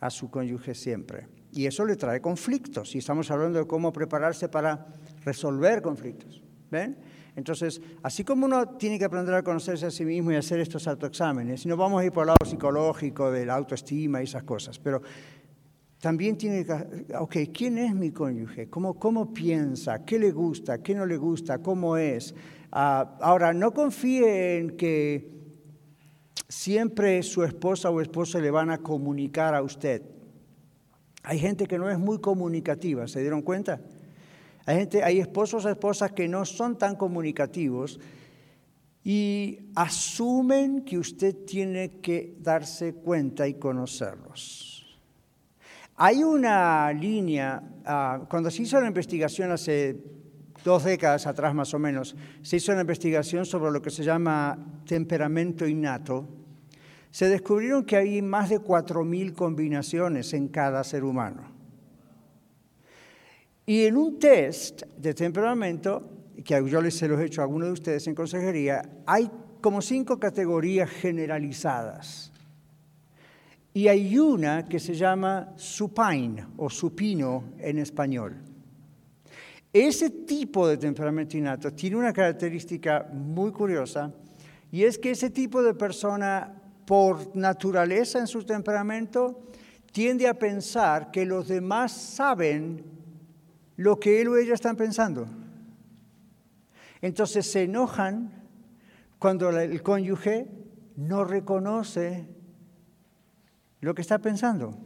a 0.00 0.10
su 0.10 0.28
cónyuge 0.28 0.74
siempre. 0.74 1.39
Y 1.52 1.66
eso 1.66 1.84
le 1.84 1.96
trae 1.96 2.20
conflictos. 2.20 2.94
Y 2.94 2.98
estamos 2.98 3.30
hablando 3.30 3.58
de 3.58 3.66
cómo 3.66 3.92
prepararse 3.92 4.48
para 4.48 4.86
resolver 5.24 5.82
conflictos. 5.82 6.42
¿Ven? 6.70 6.96
Entonces, 7.36 7.80
así 8.02 8.24
como 8.24 8.46
uno 8.46 8.76
tiene 8.76 8.98
que 8.98 9.04
aprender 9.04 9.34
a 9.34 9.42
conocerse 9.42 9.86
a 9.86 9.90
sí 9.90 10.04
mismo 10.04 10.32
y 10.32 10.36
hacer 10.36 10.60
estos 10.60 10.86
autoexámenes, 10.86 11.64
y 11.64 11.68
no 11.68 11.76
vamos 11.76 12.02
a 12.02 12.04
ir 12.04 12.12
por 12.12 12.22
el 12.22 12.28
lado 12.28 12.44
psicológico 12.44 13.30
de 13.30 13.46
la 13.46 13.54
autoestima 13.54 14.20
y 14.20 14.24
esas 14.24 14.42
cosas, 14.42 14.78
pero 14.78 15.00
también 16.00 16.36
tiene 16.36 16.64
que, 16.64 17.14
ok, 17.16 17.36
¿quién 17.52 17.78
es 17.78 17.94
mi 17.94 18.10
cónyuge? 18.10 18.68
¿Cómo, 18.68 18.98
cómo 18.98 19.32
piensa? 19.32 20.04
¿Qué 20.04 20.18
le 20.18 20.32
gusta? 20.32 20.82
¿Qué 20.82 20.94
no 20.94 21.06
le 21.06 21.16
gusta? 21.16 21.58
¿Cómo 21.58 21.96
es? 21.96 22.34
Ah, 22.72 23.16
ahora, 23.20 23.52
no 23.52 23.72
confíe 23.72 24.58
en 24.58 24.76
que 24.76 25.28
siempre 26.48 27.22
su 27.22 27.44
esposa 27.44 27.90
o 27.90 28.00
esposo 28.00 28.40
le 28.40 28.50
van 28.50 28.70
a 28.70 28.78
comunicar 28.78 29.54
a 29.54 29.62
usted. 29.62 30.02
Hay 31.22 31.38
gente 31.38 31.66
que 31.66 31.78
no 31.78 31.90
es 31.90 31.98
muy 31.98 32.18
comunicativa, 32.20 33.06
¿se 33.06 33.20
dieron 33.20 33.42
cuenta? 33.42 33.80
Hay, 34.66 34.76
gente, 34.78 35.02
hay 35.02 35.18
esposos 35.18 35.64
o 35.64 35.68
esposas 35.68 36.12
que 36.12 36.28
no 36.28 36.44
son 36.44 36.78
tan 36.78 36.96
comunicativos 36.96 38.00
y 39.02 39.58
asumen 39.74 40.84
que 40.84 40.98
usted 40.98 41.44
tiene 41.46 42.00
que 42.00 42.36
darse 42.38 42.94
cuenta 42.94 43.48
y 43.48 43.54
conocerlos. 43.54 45.00
Hay 45.96 46.22
una 46.22 46.92
línea, 46.92 47.62
ah, 47.84 48.22
cuando 48.28 48.50
se 48.50 48.62
hizo 48.62 48.80
la 48.80 48.86
investigación 48.86 49.50
hace 49.50 50.02
dos 50.64 50.84
décadas 50.84 51.26
atrás 51.26 51.54
más 51.54 51.72
o 51.74 51.78
menos, 51.78 52.16
se 52.42 52.56
hizo 52.56 52.72
una 52.72 52.82
investigación 52.82 53.44
sobre 53.44 53.70
lo 53.70 53.82
que 53.82 53.90
se 53.90 54.02
llama 54.02 54.58
temperamento 54.86 55.66
innato. 55.66 56.26
Se 57.10 57.28
descubrieron 57.28 57.84
que 57.84 57.96
hay 57.96 58.22
más 58.22 58.50
de 58.50 58.60
4.000 58.60 59.34
combinaciones 59.34 60.32
en 60.32 60.48
cada 60.48 60.84
ser 60.84 61.04
humano. 61.04 61.42
Y 63.66 63.84
en 63.84 63.96
un 63.96 64.18
test 64.18 64.82
de 64.96 65.14
temperamento, 65.14 66.08
que 66.44 66.68
yo 66.68 66.80
les 66.80 66.96
se 66.96 67.08
los 67.08 67.20
he 67.20 67.26
hecho 67.26 67.40
a 67.40 67.44
algunos 67.44 67.68
de 67.68 67.72
ustedes 67.72 68.06
en 68.06 68.14
consejería, 68.14 68.82
hay 69.06 69.30
como 69.60 69.82
cinco 69.82 70.18
categorías 70.18 70.90
generalizadas. 70.90 72.32
Y 73.72 73.86
hay 73.86 74.18
una 74.18 74.64
que 74.64 74.80
se 74.80 74.94
llama 74.94 75.52
supine 75.56 76.46
o 76.56 76.68
supino 76.68 77.44
en 77.58 77.78
español. 77.78 78.36
Ese 79.72 80.10
tipo 80.10 80.66
de 80.66 80.76
temperamento 80.76 81.36
innato 81.36 81.72
tiene 81.72 81.96
una 81.96 82.12
característica 82.12 83.08
muy 83.12 83.52
curiosa 83.52 84.12
y 84.72 84.82
es 84.82 84.98
que 84.98 85.12
ese 85.12 85.30
tipo 85.30 85.62
de 85.62 85.74
persona, 85.74 86.59
por 86.90 87.36
naturaleza 87.36 88.18
en 88.18 88.26
su 88.26 88.42
temperamento, 88.42 89.44
tiende 89.92 90.26
a 90.26 90.34
pensar 90.34 91.12
que 91.12 91.24
los 91.24 91.46
demás 91.46 91.92
saben 91.92 92.84
lo 93.76 94.00
que 94.00 94.20
él 94.20 94.26
o 94.26 94.36
ella 94.36 94.54
están 94.54 94.74
pensando. 94.74 95.28
Entonces 97.00 97.48
se 97.48 97.62
enojan 97.62 98.32
cuando 99.20 99.50
el 99.50 99.80
cónyuge 99.84 100.48
no 100.96 101.22
reconoce 101.22 102.26
lo 103.80 103.94
que 103.94 104.02
está 104.02 104.18
pensando. 104.18 104.76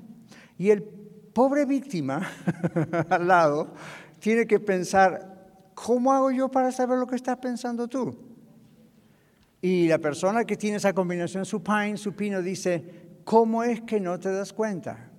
Y 0.58 0.68
el 0.68 0.82
pobre 0.82 1.64
víctima 1.64 2.20
al 3.08 3.26
lado 3.26 3.72
tiene 4.18 4.46
que 4.46 4.60
pensar, 4.60 5.70
¿cómo 5.72 6.12
hago 6.12 6.30
yo 6.30 6.50
para 6.50 6.70
saber 6.70 6.98
lo 6.98 7.06
que 7.06 7.16
estás 7.16 7.38
pensando 7.38 7.88
tú? 7.88 8.33
Y 9.64 9.88
la 9.88 9.96
persona 9.96 10.44
que 10.44 10.58
tiene 10.58 10.76
esa 10.76 10.92
combinación 10.92 11.46
supine, 11.46 11.96
supino, 11.96 12.42
dice, 12.42 12.84
¿cómo 13.24 13.64
es 13.64 13.80
que 13.80 13.98
no 13.98 14.20
te 14.20 14.30
das 14.30 14.52
cuenta? 14.52 15.10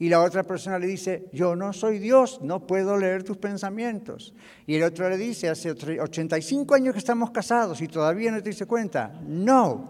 Y 0.00 0.08
la 0.08 0.22
otra 0.22 0.42
persona 0.42 0.76
le 0.76 0.88
dice, 0.88 1.26
yo 1.32 1.54
no 1.54 1.72
soy 1.72 2.00
Dios, 2.00 2.40
no 2.42 2.66
puedo 2.66 2.96
leer 2.96 3.22
tus 3.22 3.36
pensamientos. 3.36 4.34
Y 4.66 4.74
el 4.74 4.82
otro 4.82 5.08
le 5.08 5.16
dice, 5.16 5.48
hace 5.48 5.70
85 5.70 6.74
años 6.74 6.94
que 6.94 6.98
estamos 6.98 7.30
casados 7.30 7.80
y 7.80 7.86
todavía 7.86 8.32
no 8.32 8.42
te 8.42 8.48
diste 8.48 8.66
cuenta. 8.66 9.20
No, 9.24 9.88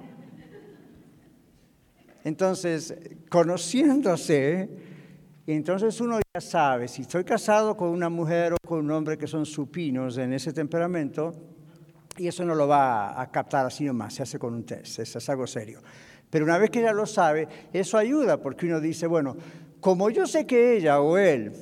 entonces, 2.22 2.94
conociéndose, 3.30 4.68
entonces 5.47 5.99
uno 6.03 6.20
ya 6.34 6.40
sabe, 6.42 6.86
si 6.88 7.01
estoy 7.01 7.24
casado 7.24 7.74
con 7.74 7.88
una 7.88 8.11
mujer 8.11 8.53
o 8.53 8.57
con 8.62 8.80
un 8.80 8.90
hombre 8.90 9.16
que 9.16 9.26
son 9.26 9.47
supinos 9.47 10.18
en 10.18 10.34
ese 10.34 10.53
temperamento, 10.53 11.55
y 12.16 12.28
eso 12.28 12.44
no 12.44 12.54
lo 12.54 12.66
va 12.66 13.20
a 13.20 13.30
captar 13.30 13.66
así 13.66 13.84
nomás, 13.84 14.14
se 14.14 14.22
hace 14.22 14.38
con 14.38 14.54
un 14.54 14.64
test, 14.64 15.00
eso 15.00 15.18
es 15.18 15.28
algo 15.28 15.46
serio. 15.46 15.80
Pero 16.30 16.44
una 16.44 16.58
vez 16.58 16.70
que 16.70 16.82
ya 16.82 16.92
lo 16.92 17.06
sabe, 17.06 17.48
eso 17.72 17.98
ayuda 17.98 18.40
porque 18.40 18.66
uno 18.66 18.80
dice, 18.80 19.06
bueno, 19.06 19.36
como 19.80 20.10
yo 20.10 20.26
sé 20.26 20.46
que 20.46 20.76
ella 20.76 21.00
o 21.00 21.18
él 21.18 21.52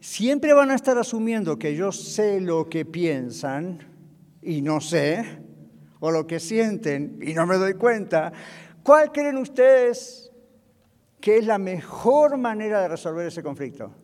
siempre 0.00 0.52
van 0.52 0.70
a 0.70 0.74
estar 0.74 0.98
asumiendo 0.98 1.58
que 1.58 1.74
yo 1.74 1.92
sé 1.92 2.40
lo 2.40 2.68
que 2.68 2.84
piensan 2.84 3.78
y 4.42 4.62
no 4.62 4.80
sé, 4.80 5.24
o 6.00 6.10
lo 6.10 6.26
que 6.26 6.40
sienten 6.40 7.18
y 7.22 7.34
no 7.34 7.46
me 7.46 7.56
doy 7.56 7.74
cuenta, 7.74 8.32
¿Cuál 8.82 9.12
creen 9.12 9.36
ustedes 9.36 10.32
que 11.20 11.36
es 11.36 11.46
la 11.46 11.58
mejor 11.58 12.38
manera 12.38 12.80
de 12.80 12.88
resolver 12.88 13.26
ese 13.26 13.42
conflicto? 13.42 13.94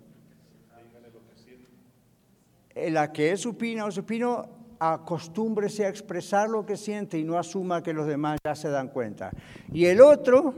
La 2.75 3.11
que 3.11 3.33
es 3.33 3.41
supina 3.41 3.87
o 3.87 3.91
supino, 3.91 4.56
acostúmbrese 4.79 5.85
a 5.85 5.89
expresar 5.89 6.49
lo 6.49 6.65
que 6.65 6.77
siente 6.77 7.19
y 7.19 7.25
no 7.25 7.39
asuma 7.39 7.83
que 7.83 7.93
los 7.93 8.07
demás 8.07 8.39
ya 8.45 8.55
se 8.55 8.69
dan 8.69 8.89
cuenta. 8.89 9.31
Y 9.73 9.87
el 9.87 10.01
otro 10.01 10.55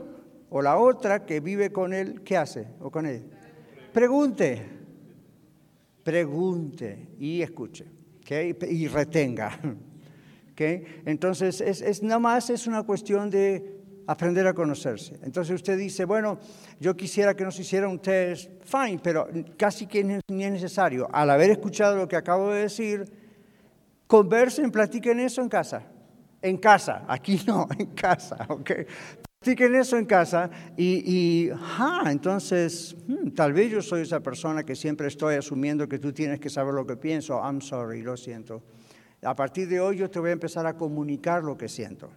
o 0.49 0.61
la 0.61 0.77
otra 0.77 1.25
que 1.25 1.39
vive 1.39 1.71
con 1.71 1.93
él, 1.93 2.21
¿qué 2.23 2.37
hace? 2.37 2.67
¿O 2.79 2.89
con 2.89 3.05
él? 3.05 3.23
Pregunte, 3.93 4.65
pregunte 6.03 7.09
y 7.19 7.41
escuche, 7.41 7.85
y 8.29 8.87
retenga. 8.87 9.59
Entonces, 11.05 11.61
es, 11.61 11.81
es, 11.81 12.03
nada 12.03 12.19
más 12.19 12.49
es 12.49 12.67
una 12.67 12.83
cuestión 12.83 13.29
de 13.29 13.79
aprender 14.07 14.47
a 14.47 14.53
conocerse. 14.53 15.19
Entonces 15.21 15.53
usted 15.53 15.77
dice, 15.77 16.03
bueno, 16.03 16.39
yo 16.79 16.97
quisiera 16.97 17.35
que 17.35 17.43
nos 17.43 17.59
hiciera 17.59 17.87
un 17.87 17.99
test, 17.99 18.49
fine, 18.63 18.99
pero 19.01 19.27
casi 19.55 19.85
que 19.85 20.03
ni 20.03 20.43
es 20.43 20.51
necesario. 20.51 21.07
Al 21.13 21.29
haber 21.29 21.51
escuchado 21.51 21.95
lo 21.95 22.07
que 22.07 22.15
acabo 22.15 22.51
de 22.51 22.63
decir, 22.63 23.18
conversen, 24.09 24.71
platiquen 24.71 25.19
eso 25.19 25.39
en 25.43 25.49
casa. 25.49 25.83
En 26.41 26.57
casa, 26.57 27.05
aquí 27.07 27.39
no, 27.45 27.67
en 27.77 27.87
casa, 27.87 28.47
¿ok? 28.49 28.71
Platiquen 29.39 29.75
eso 29.75 29.97
en 29.97 30.05
casa 30.05 30.49
y, 30.75 31.03
y 31.05 31.49
ah, 31.53 32.05
entonces, 32.07 32.95
hmm, 33.07 33.29
tal 33.29 33.53
vez 33.53 33.71
yo 33.71 33.81
soy 33.83 34.01
esa 34.01 34.19
persona 34.19 34.63
que 34.63 34.75
siempre 34.75 35.07
estoy 35.07 35.35
asumiendo 35.35 35.87
que 35.87 35.99
tú 35.99 36.11
tienes 36.11 36.39
que 36.39 36.49
saber 36.49 36.73
lo 36.73 36.87
que 36.87 36.97
pienso. 36.97 37.39
I'm 37.39 37.61
sorry, 37.61 38.01
lo 38.01 38.17
siento. 38.17 38.63
A 39.21 39.35
partir 39.35 39.67
de 39.69 39.79
hoy 39.79 39.97
yo 39.97 40.09
te 40.09 40.17
voy 40.17 40.31
a 40.31 40.33
empezar 40.33 40.65
a 40.65 40.73
comunicar 40.75 41.43
lo 41.43 41.55
que 41.55 41.69
siento. 41.69 42.09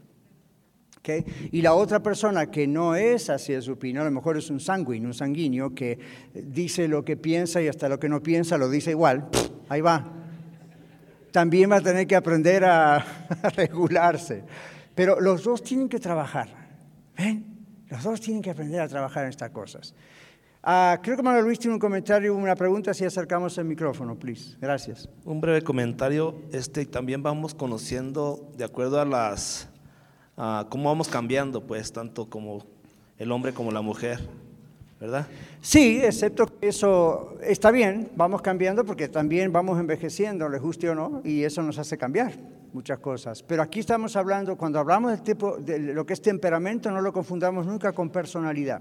Y 1.51 1.63
la 1.63 1.75
otra 1.75 2.01
persona 2.01 2.51
que 2.51 2.67
no 2.67 2.95
es 2.95 3.29
así 3.29 3.53
de 3.53 3.61
supino, 3.61 4.01
a 4.01 4.05
lo 4.05 4.11
mejor 4.13 4.37
es 4.37 4.51
un 4.51 4.61
sanguíneo, 4.61 5.09
un 5.09 5.15
sanguíneo 5.15 5.75
que 5.75 5.99
dice 6.33 6.87
lo 6.87 7.05
que 7.05 7.17
piensa 7.17 7.61
y 7.61 7.67
hasta 7.67 7.89
lo 7.89 7.99
que 7.99 8.09
no 8.09 8.23
piensa 8.23 8.57
lo 8.57 8.71
dice 8.71 8.93
igual, 8.93 9.29
ahí 9.69 9.81
va. 9.81 10.22
También 11.33 11.71
va 11.71 11.77
a 11.77 11.81
tener 11.81 12.07
que 12.07 12.15
aprender 12.15 12.65
a, 12.67 13.05
regularse. 13.57 14.45
Pero 14.95 15.21
los 15.21 15.43
dos 15.43 15.63
tienen 15.63 15.89
que 15.89 15.99
trabajar. 15.99 16.49
¿Ven? 17.17 17.45
Los 17.89 18.05
dos 18.05 18.21
tienen 18.21 18.43
que 18.43 18.51
aprender 18.51 18.81
a 18.81 18.89
trabajar 18.89 19.25
en 19.25 19.31
estas 19.31 19.51
cosas. 19.51 19.95
Ah, 20.63 21.01
creo 21.03 21.17
que 21.17 21.23
Manuel 21.23 21.45
Luis 21.45 21.59
tiene 21.59 21.75
un 21.75 21.81
comentario, 21.81 22.37
una 22.37 22.55
pregunta, 22.55 22.95
si 22.95 23.05
acercamos 23.05 23.59
el 23.59 23.65
micrófono, 23.65 24.15
please. 24.17 24.57
Gracias. 24.61 25.09
Un 25.25 25.41
breve 25.41 25.63
comentario. 25.63 26.37
Este, 26.53 26.87
también 26.87 27.23
vamos 27.23 27.53
conociendo, 27.55 28.49
de 28.57 28.65
acuerdo 28.65 29.01
a 29.01 29.05
las 29.05 29.69
cómo 30.69 30.89
vamos 30.89 31.09
cambiando, 31.09 31.67
pues, 31.67 31.93
tanto 31.93 32.31
como 32.31 32.65
el 33.19 33.33
hombre 33.33 33.53
como 33.53 33.73
la 33.73 33.83
mujer, 33.83 34.21
¿verdad? 35.03 35.27
Sí, 35.61 36.01
excepto 36.01 36.47
que 36.47 36.69
eso 36.69 37.37
está 37.43 37.73
bien, 37.73 38.13
vamos 38.15 38.41
cambiando 38.41 38.85
porque 38.85 39.09
también 39.09 39.53
vamos 39.53 39.81
envejeciendo, 39.81 40.49
le 40.49 40.61
guste 40.61 40.89
o 40.91 40.95
no, 40.95 41.21
y 41.25 41.43
eso 41.43 41.61
nos 41.61 41.77
hace 41.77 41.99
cambiar 41.99 42.35
muchas 42.73 43.01
cosas. 43.01 43.43
Pero 43.43 43.63
aquí 43.63 43.81
estamos 43.81 44.15
hablando, 44.15 44.57
cuando 44.57 44.79
hablamos 44.79 45.21
del 45.25 45.65
de 45.65 45.79
lo 45.93 46.07
que 46.07 46.13
es 46.13 46.23
temperamento, 46.23 46.89
no 46.93 47.01
lo 47.01 47.13
confundamos 47.13 47.67
nunca 47.67 47.93
con 47.93 48.11
personalidad. 48.11 48.81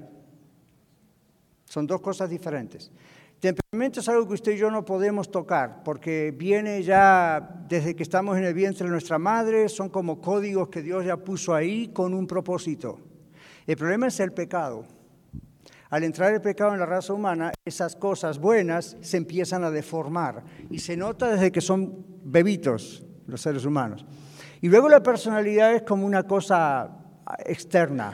Son 1.65 1.87
dos 1.87 2.01
cosas 2.01 2.29
diferentes. 2.29 2.91
Temperamento 3.39 4.01
es 4.01 4.07
algo 4.07 4.27
que 4.27 4.35
usted 4.35 4.51
y 4.51 4.57
yo 4.57 4.69
no 4.69 4.85
podemos 4.85 5.31
tocar, 5.31 5.81
porque 5.83 6.31
viene 6.37 6.83
ya 6.83 7.63
desde 7.67 7.95
que 7.95 8.03
estamos 8.03 8.37
en 8.37 8.43
el 8.43 8.53
vientre 8.53 8.85
de 8.85 8.91
nuestra 8.91 9.17
madre, 9.17 9.67
son 9.69 9.89
como 9.89 10.21
códigos 10.21 10.69
que 10.69 10.83
Dios 10.83 11.03
ya 11.03 11.17
puso 11.17 11.55
ahí 11.55 11.87
con 11.87 12.13
un 12.13 12.27
propósito. 12.27 12.99
El 13.65 13.75
problema 13.75 14.05
es 14.05 14.19
el 14.19 14.33
pecado. 14.33 14.85
Al 15.91 16.05
entrar 16.05 16.33
el 16.33 16.39
pecado 16.39 16.71
en 16.71 16.79
la 16.79 16.85
raza 16.85 17.11
humana, 17.11 17.51
esas 17.65 17.97
cosas 17.97 18.39
buenas 18.39 18.95
se 19.01 19.17
empiezan 19.17 19.65
a 19.65 19.71
deformar 19.71 20.41
y 20.69 20.79
se 20.79 20.95
nota 20.95 21.29
desde 21.29 21.51
que 21.51 21.59
son 21.59 22.05
bebitos 22.23 23.03
los 23.27 23.41
seres 23.41 23.65
humanos. 23.65 24.05
Y 24.61 24.69
luego 24.69 24.87
la 24.87 25.03
personalidad 25.03 25.73
es 25.73 25.81
como 25.81 26.05
una 26.05 26.23
cosa 26.23 26.89
externa, 27.45 28.13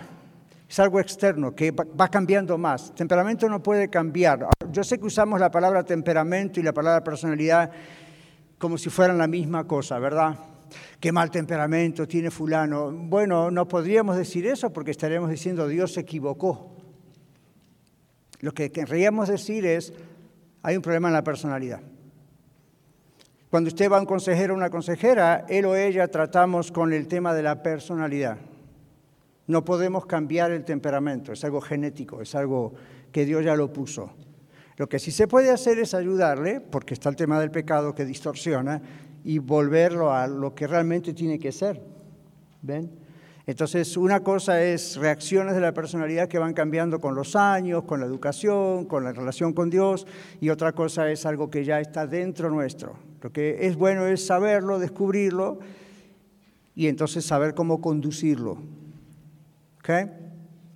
es 0.67 0.79
algo 0.79 0.99
externo 0.99 1.53
que 1.53 1.69
va 1.69 2.07
cambiando 2.07 2.57
más. 2.57 2.95
Temperamento 2.95 3.47
no 3.47 3.61
puede 3.61 3.89
cambiar. 3.91 4.47
Yo 4.71 4.83
sé 4.83 4.97
que 4.97 5.05
usamos 5.05 5.39
la 5.39 5.51
palabra 5.51 5.83
temperamento 5.83 6.59
y 6.59 6.63
la 6.63 6.73
palabra 6.73 7.03
personalidad 7.03 7.69
como 8.57 8.79
si 8.79 8.89
fueran 8.89 9.19
la 9.19 9.27
misma 9.27 9.67
cosa, 9.67 9.99
¿verdad? 9.99 10.35
Qué 10.99 11.11
mal 11.11 11.29
temperamento 11.29 12.07
tiene 12.07 12.31
fulano. 12.31 12.91
Bueno, 12.91 13.51
no 13.51 13.67
podríamos 13.67 14.17
decir 14.17 14.47
eso 14.47 14.73
porque 14.73 14.89
estaríamos 14.89 15.29
diciendo 15.29 15.67
Dios 15.67 15.93
se 15.93 15.99
equivocó. 15.99 16.76
Lo 18.39 18.53
que 18.53 18.71
querríamos 18.71 19.29
decir 19.29 19.65
es, 19.65 19.93
hay 20.61 20.75
un 20.75 20.81
problema 20.81 21.07
en 21.07 21.13
la 21.13 21.23
personalidad. 21.23 21.81
Cuando 23.49 23.69
usted 23.69 23.89
va 23.89 23.97
a 23.97 24.01
un 24.01 24.05
consejero 24.05 24.53
o 24.53 24.57
una 24.57 24.69
consejera, 24.69 25.45
él 25.47 25.65
o 25.65 25.75
ella 25.75 26.09
tratamos 26.09 26.71
con 26.71 26.91
el 26.91 27.07
tema 27.07 27.33
de 27.33 27.43
la 27.43 27.63
personalidad. 27.63 28.37
No 29.47 29.63
podemos 29.63 30.05
cambiar 30.05 30.51
el 30.51 30.65
temperamento, 30.65 31.31
es 31.31 31.43
algo 31.45 31.61
genético, 31.61 32.21
es 32.21 32.35
algo 32.35 32.73
que 33.11 33.25
Dios 33.25 33.45
ya 33.45 33.55
lo 33.55 33.71
puso. 33.71 34.11
Lo 34.75 34.89
que 34.89 34.99
sí 34.99 35.11
se 35.11 35.27
puede 35.27 35.49
hacer 35.49 35.79
es 35.79 35.93
ayudarle, 35.93 36.59
porque 36.59 36.93
está 36.93 37.09
el 37.09 37.15
tema 37.15 37.39
del 37.39 37.49
pecado 37.49 37.95
que 37.95 38.05
distorsiona, 38.05 38.81
y 39.23 39.39
volverlo 39.39 40.13
a 40.13 40.27
lo 40.27 40.53
que 40.53 40.67
realmente 40.67 41.13
tiene 41.13 41.39
que 41.39 41.51
ser. 41.51 41.81
¿Ven? 42.61 43.06
Entonces, 43.47 43.95
una 43.95 44.19
cosa 44.19 44.61
es 44.61 44.97
reacciones 44.97 45.55
de 45.55 45.61
la 45.61 45.73
personalidad 45.73 46.27
que 46.27 46.37
van 46.37 46.53
cambiando 46.53 46.99
con 46.99 47.15
los 47.15 47.33
años, 47.37 47.83
con 47.83 48.01
la 48.01 48.05
educación, 48.05 48.83
con 48.85 49.05
la 49.05 49.13
relación 49.13 49.53
con 49.53 49.69
Dios, 49.69 50.05
y 50.41 50.49
otra 50.49 50.73
cosa 50.73 51.09
es 51.09 51.25
algo 51.25 51.49
que 51.49 51.63
ya 51.63 51.79
está 51.79 52.05
dentro 52.05 52.49
nuestro. 52.49 52.97
Lo 53.21 53.31
que 53.31 53.65
es 53.65 53.77
bueno 53.77 54.05
es 54.05 54.25
saberlo, 54.25 54.79
descubrirlo, 54.79 55.59
y 56.75 56.87
entonces 56.87 57.23
saber 57.23 57.55
cómo 57.55 57.79
conducirlo. 57.79 58.57
¿Ok? 59.79 59.89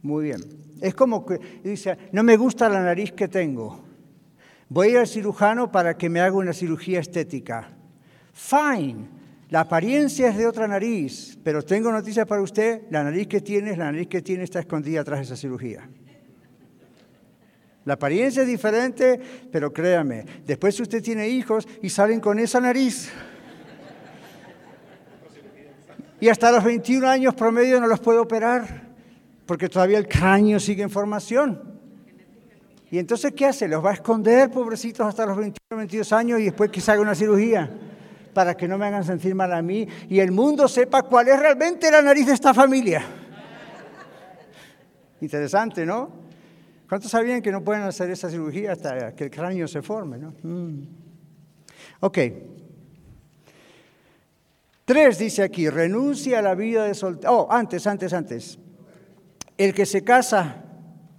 Muy 0.01 0.24
bien. 0.24 0.41
Es 0.80 0.95
como 0.95 1.26
que 1.26 1.39
dice, 1.65 1.97
no 2.13 2.24
me 2.24 2.38
gusta 2.38 2.69
la 2.69 2.82
nariz 2.82 3.11
que 3.11 3.28
tengo. 3.28 3.84
Voy 4.69 4.88
a 4.88 4.91
ir 4.91 4.97
al 4.99 5.07
cirujano 5.07 5.74
para 5.74 5.97
que 5.97 6.09
me 6.09 6.22
haga 6.22 6.38
una 6.38 6.53
cirugía 6.53 7.01
estética. 7.01 7.67
Fine. 8.32 9.20
La 9.52 9.60
apariencia 9.60 10.30
es 10.30 10.38
de 10.38 10.47
otra 10.47 10.66
nariz, 10.66 11.38
pero 11.43 11.62
tengo 11.62 11.91
noticias 11.91 12.26
para 12.26 12.41
usted, 12.41 12.84
la 12.89 13.04
nariz 13.04 13.28
que 13.28 13.41
tiene, 13.41 13.76
la 13.76 13.91
nariz 13.91 14.08
que 14.08 14.22
tiene 14.22 14.45
está 14.45 14.62
escondida 14.62 15.04
tras 15.04 15.20
esa 15.20 15.36
cirugía. 15.36 15.89
La 17.84 17.95
apariencia 17.95 18.43
es 18.43 18.47
diferente, 18.47 19.20
pero 19.52 19.74
créame, 19.74 20.24
después 20.45 20.80
usted 20.80 21.04
tiene 21.04 21.28
hijos 21.28 21.68
y 21.82 21.89
salen 21.89 22.22
con 22.22 22.39
esa 22.39 22.62
nariz. 22.62 23.12
Y 26.22 26.30
hasta 26.30 26.49
los 26.49 26.64
21 26.64 27.06
años 27.06 27.34
promedio 27.34 27.82
no 27.82 27.88
los 27.88 27.99
puede 27.99 28.20
operar, 28.20 28.84
porque 29.45 29.68
todavía 29.68 29.97
el 29.97 30.08
cráneo 30.08 30.62
sigue 30.62 30.84
en 30.84 30.89
formación. 30.89 31.62
Y 32.89 32.99
entonces, 32.99 33.34
¿qué 33.34 33.47
hace? 33.47 33.68
Los 33.68 33.84
va 33.84 33.89
a 33.89 33.95
esconder, 33.95 34.49
pobrecitos, 34.49 35.06
hasta 35.06 35.26
los 35.26 35.36
21, 35.36 35.60
22 35.76 36.14
años 36.14 36.39
y 36.39 36.45
después 36.45 36.72
que 36.72 36.82
haga 36.89 37.02
una 37.02 37.16
cirugía 37.16 37.70
para 38.34 38.56
que 38.56 38.68
no 38.68 38.78
me 38.78 38.86
hagan 38.86 39.04
sentir 39.04 39.36
mal 39.36 39.54
a 39.54 39.62
mí 39.62 39.88
y 40.10 40.20
el 40.20 40.32
mundo 40.32 40.68
sepa 40.68 41.04
cuál 41.04 41.28
es 41.28 41.40
realmente 41.40 41.92
la 41.92 42.02
nariz 42.02 42.28
de 42.28 42.34
esta 42.34 42.54
familia. 42.54 43.04
Interesante, 45.22 45.86
¿no? 45.86 46.22
¿Cuántos 46.90 47.12
sabían 47.12 47.42
que 47.42 47.52
no 47.52 47.64
pueden 47.64 47.84
hacer 47.84 48.10
esa 48.10 48.30
cirugía 48.30 48.74
hasta 48.74 49.16
que 49.16 49.26
el 49.26 49.32
cráneo 49.32 49.68
se 49.68 49.82
forme? 49.82 50.18
¿no? 50.18 50.34
Mm. 50.44 50.88
Ok. 52.02 52.18
Tres 54.84 55.20
dice 55.20 55.44
aquí, 55.44 55.70
renuncia 55.70 56.40
a 56.40 56.42
la 56.42 56.56
vida 56.56 56.84
de 56.86 56.94
soltero. 56.94 57.34
Oh, 57.34 57.52
antes, 57.52 57.88
antes, 57.88 58.12
antes. 58.12 58.60
El 59.58 59.74
que 59.74 59.86
se 59.86 60.04
casa 60.04 60.66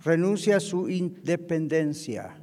renuncia 0.04 0.56
a 0.56 0.60
su 0.60 0.90
independencia. 0.90 2.36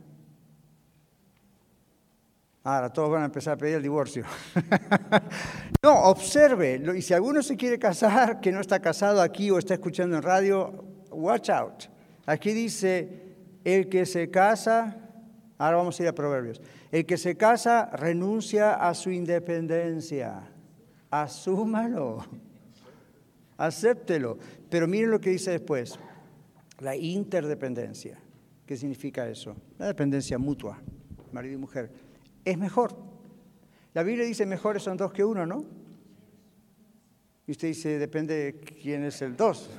Ahora 2.64 2.91
todos 2.91 3.10
van 3.10 3.22
a 3.22 3.26
empezar 3.26 3.53
a 3.53 3.57
pedir 3.57 3.76
el 3.76 3.84
divorcio. 3.84 4.26
no, 5.84 5.93
observe, 6.03 6.82
y 6.95 7.01
si 7.01 7.14
alguno 7.14 7.41
se 7.41 7.55
quiere 7.55 7.80
casar, 7.80 8.41
que 8.41 8.51
no 8.51 8.60
está 8.60 8.80
casado 8.82 9.22
aquí 9.22 9.49
o 9.49 9.57
está 9.57 9.76
escuchando 9.76 10.18
en 10.18 10.24
radio, 10.24 10.84
watch 11.10 11.49
out. 11.49 11.86
Aquí 12.26 12.51
dice, 12.51 13.36
el 13.64 13.88
que 13.88 14.05
se 14.05 14.30
casa, 14.30 14.97
ahora 15.57 15.78
vamos 15.78 15.97
a 15.99 16.03
ir 16.03 16.10
a 16.10 16.14
Proverbios, 16.14 16.62
el 16.91 17.05
que 17.05 17.18
se 17.18 17.38
casa 17.38 17.89
renuncia 17.93 18.74
a 18.74 18.93
su 18.93 19.10
independencia. 19.10 20.51
Asúmalo, 21.10 22.26
acéptelo. 23.57 24.38
Pero 24.70 24.86
miren 24.86 25.12
lo 25.12 25.22
que 25.22 25.30
dice 25.30 25.51
después, 25.51 25.97
la 26.80 26.95
interdependencia. 26.95 28.20
¿Qué 28.66 28.76
significa 28.76 29.28
eso? 29.28 29.55
La 29.80 29.88
dependencia 29.88 30.38
mutua, 30.38 30.78
marido 31.32 31.55
y 31.55 31.57
mujer 31.57 32.09
es 32.46 32.58
mejor. 32.58 32.96
La 33.94 34.04
Biblia 34.04 34.26
dice 34.26 34.46
mejores 34.46 34.84
son 34.84 34.98
dos 34.98 35.12
que 35.12 35.24
uno, 35.24 35.46
¿no? 35.46 35.66
Y 37.48 37.52
usted 37.52 37.70
dice, 37.70 37.98
depende 37.98 38.36
de 38.36 38.60
quién 38.60 39.04
es 39.04 39.22
el 39.22 39.36
dos. 39.36 39.70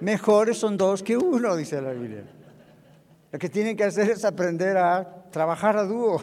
Mejores 0.00 0.58
son 0.58 0.76
dos 0.76 1.02
que 1.02 1.16
uno, 1.16 1.56
dice 1.56 1.82
la 1.82 1.92
Biblia. 1.92 2.24
Lo 3.32 3.38
que 3.38 3.48
tienen 3.48 3.76
que 3.76 3.84
hacer 3.84 4.08
es 4.10 4.24
aprender 4.24 4.76
a 4.76 5.24
trabajar 5.30 5.76
a 5.76 5.84
dúo. 5.84 6.22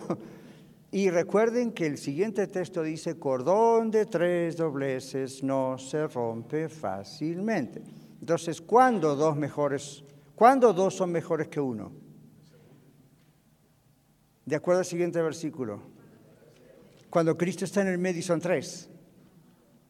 Y 0.91 1.09
recuerden 1.09 1.73
que 1.73 1.85
el 1.85 1.97
siguiente 1.97 2.47
texto 2.47 2.81
dice, 2.81 3.19
cordón 3.19 3.91
de 3.91 4.05
tres 4.05 4.55
dobleces 4.55 5.43
no 5.43 5.77
se 5.77 6.07
rompe 6.07 6.69
fácilmente. 6.69 7.83
Entonces, 8.21 8.61
¿cuándo 8.61 9.13
dos 9.17 9.35
mejores? 9.35 10.05
¿Cuándo 10.35 10.71
dos 10.71 10.95
son 10.95 11.11
mejores 11.11 11.49
que 11.49 11.59
uno? 11.59 11.91
De 14.45 14.55
acuerdo 14.55 14.79
al 14.79 14.85
siguiente 14.85 15.21
versículo. 15.21 15.81
Cuando 17.09 17.37
Cristo 17.37 17.65
está 17.65 17.81
en 17.81 17.87
el 17.87 17.97
medio 17.97 18.21
son 18.21 18.39
tres. 18.39 18.89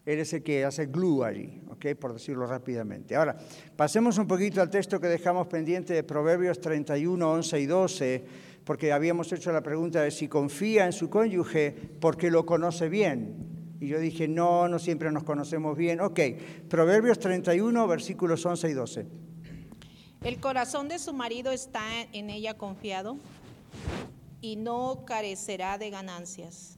Él 0.05 0.19
es 0.19 0.31
el 0.33 0.43
que 0.43 0.63
hace 0.63 0.85
glue 0.85 1.23
allí, 1.23 1.61
¿ok? 1.69 1.87
Por 1.99 2.13
decirlo 2.13 2.45
rápidamente. 2.45 3.15
Ahora, 3.15 3.35
pasemos 3.75 4.19
un 4.19 4.27
poquito 4.27 4.61
al 4.61 4.69
texto 4.69 4.99
que 4.99 5.07
dejamos 5.07 5.47
pendiente 5.47 5.95
de 5.95 6.03
Proverbios 6.03 6.61
31, 6.61 7.31
11 7.31 7.59
y 7.59 7.65
12, 7.65 8.25
porque 8.63 8.93
habíamos 8.93 9.33
hecho 9.33 9.51
la 9.51 9.63
pregunta 9.63 10.03
de 10.03 10.11
si 10.11 10.27
confía 10.27 10.85
en 10.85 10.93
su 10.93 11.09
cónyuge 11.09 11.75
porque 11.99 12.29
lo 12.29 12.45
conoce 12.45 12.87
bien. 12.87 13.35
Y 13.79 13.87
yo 13.87 13.99
dije, 13.99 14.27
no, 14.27 14.67
no 14.67 14.77
siempre 14.77 15.11
nos 15.11 15.23
conocemos 15.23 15.75
bien. 15.75 15.99
Ok, 15.99 16.19
Proverbios 16.69 17.17
31, 17.17 17.87
versículos 17.87 18.45
11 18.45 18.69
y 18.69 18.73
12. 18.73 19.07
El 20.23 20.39
corazón 20.39 20.87
de 20.87 20.99
su 20.99 21.13
marido 21.13 21.51
está 21.51 21.83
en 22.13 22.29
ella 22.29 22.55
confiado 22.55 23.17
y 24.45 24.57
no 24.57 25.05
carecerá 25.05 25.79
de 25.79 25.89
ganancias. 25.89 26.77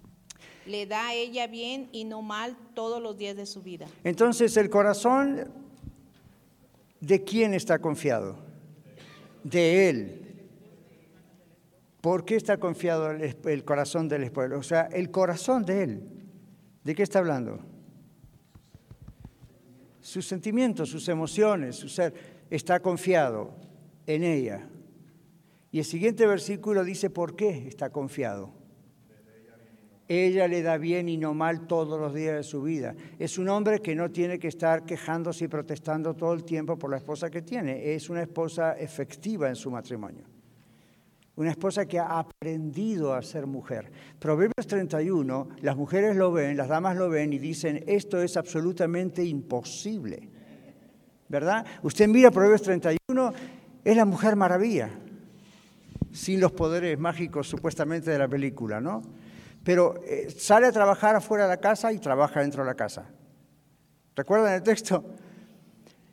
Le 0.65 0.85
da 0.85 1.09
a 1.09 1.13
ella 1.13 1.47
bien 1.47 1.89
y 1.91 2.05
no 2.05 2.21
mal 2.21 2.55
todos 2.73 3.01
los 3.01 3.17
días 3.17 3.35
de 3.35 3.45
su 3.45 3.61
vida. 3.61 3.87
Entonces, 4.05 4.55
el 4.55 4.69
corazón 4.69 5.51
de 7.01 7.23
quién 7.25 7.53
está 7.53 7.79
confiado? 7.79 8.37
De 9.43 9.89
él. 9.89 10.21
¿Por 11.99 12.23
qué 12.23 12.37
está 12.37 12.57
confiado 12.57 13.11
el, 13.11 13.65
corazón 13.65 14.07
del 14.07 14.23
esposo? 14.23 14.57
O 14.57 14.63
sea, 14.63 14.83
el 14.83 15.11
corazón 15.11 15.65
de 15.65 15.83
él. 15.83 16.03
¿De 16.85 16.95
qué 16.95 17.03
está 17.03 17.19
hablando? 17.19 17.59
Sus 19.99 20.25
sentimientos, 20.25 20.89
sus 20.89 21.09
emociones, 21.09 21.75
su 21.75 21.89
ser, 21.89 22.13
está 22.49 22.79
confiado 22.79 23.53
en 24.05 24.23
ella. 24.23 24.69
Y 25.71 25.79
el 25.79 25.85
siguiente 25.85 26.25
versículo 26.25 26.83
dice 26.83 27.09
por 27.09 27.35
qué 27.35 27.67
está 27.67 27.89
confiado. 27.89 28.53
Ella 30.09 30.47
le 30.47 30.61
da 30.61 30.77
bien 30.77 31.09
y 31.09 31.17
no 31.17 31.33
mal 31.33 31.67
todos 31.67 31.99
los 31.99 32.13
días 32.13 32.35
de 32.37 32.43
su 32.43 32.61
vida. 32.61 32.95
Es 33.19 33.37
un 33.37 33.49
hombre 33.49 33.81
que 33.81 33.93
no 33.93 34.09
tiene 34.09 34.39
que 34.39 34.47
estar 34.47 34.85
quejándose 34.85 35.45
y 35.45 35.47
protestando 35.49 36.13
todo 36.13 36.33
el 36.33 36.45
tiempo 36.45 36.79
por 36.79 36.89
la 36.89 36.97
esposa 36.97 37.29
que 37.29 37.41
tiene. 37.41 37.93
Es 37.93 38.09
una 38.09 38.21
esposa 38.21 38.77
efectiva 38.77 39.49
en 39.49 39.55
su 39.57 39.69
matrimonio. 39.69 40.23
Una 41.35 41.51
esposa 41.51 41.85
que 41.85 41.99
ha 41.99 42.19
aprendido 42.19 43.13
a 43.13 43.21
ser 43.21 43.45
mujer. 43.45 43.91
Proverbios 44.17 44.65
31, 44.65 45.49
las 45.61 45.75
mujeres 45.75 46.15
lo 46.15 46.31
ven, 46.31 46.55
las 46.55 46.69
damas 46.69 46.95
lo 46.95 47.09
ven 47.09 47.33
y 47.33 47.37
dicen, 47.37 47.83
esto 47.85 48.21
es 48.21 48.37
absolutamente 48.37 49.23
imposible. 49.25 50.29
¿Verdad? 51.27 51.65
Usted 51.83 52.07
mira 52.07 52.31
Proverbios 52.31 52.61
31, 52.61 53.33
es 53.83 53.95
la 53.95 54.05
mujer 54.05 54.37
maravilla 54.37 54.89
sin 56.11 56.39
los 56.39 56.51
poderes 56.51 56.97
mágicos 56.97 57.47
supuestamente 57.47 58.11
de 58.11 58.19
la 58.19 58.27
película, 58.27 58.79
¿no? 58.81 59.01
Pero 59.63 60.01
eh, 60.05 60.29
sale 60.29 60.67
a 60.67 60.71
trabajar 60.71 61.15
afuera 61.15 61.43
de 61.43 61.49
la 61.49 61.57
casa 61.57 61.91
y 61.91 61.99
trabaja 61.99 62.41
dentro 62.41 62.63
de 62.63 62.69
la 62.69 62.75
casa. 62.75 63.05
¿Recuerdan 64.15 64.53
el 64.53 64.63
texto? 64.63 65.03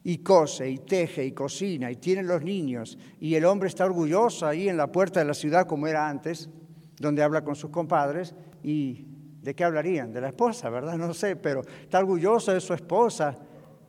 Y 0.02 0.18
cose, 0.18 0.68
y 0.68 0.78
teje, 0.78 1.24
y 1.24 1.32
cocina, 1.32 1.90
y 1.90 1.96
tiene 1.96 2.22
los 2.22 2.42
niños, 2.42 2.98
y 3.20 3.34
el 3.34 3.44
hombre 3.46 3.68
está 3.68 3.86
orgulloso 3.86 4.46
ahí 4.46 4.68
en 4.68 4.76
la 4.76 4.88
puerta 4.88 5.20
de 5.20 5.26
la 5.26 5.34
ciudad 5.34 5.66
como 5.66 5.86
era 5.86 6.08
antes, 6.08 6.50
donde 6.98 7.22
habla 7.22 7.42
con 7.42 7.56
sus 7.56 7.70
compadres, 7.70 8.34
y 8.62 9.06
¿de 9.40 9.54
qué 9.54 9.64
hablarían? 9.64 10.12
De 10.12 10.20
la 10.20 10.28
esposa, 10.28 10.68
¿verdad? 10.68 10.96
No 10.98 11.14
sé, 11.14 11.36
pero 11.36 11.62
está 11.80 12.00
orgulloso 12.00 12.52
de 12.52 12.60
su 12.60 12.74
esposa 12.74 13.38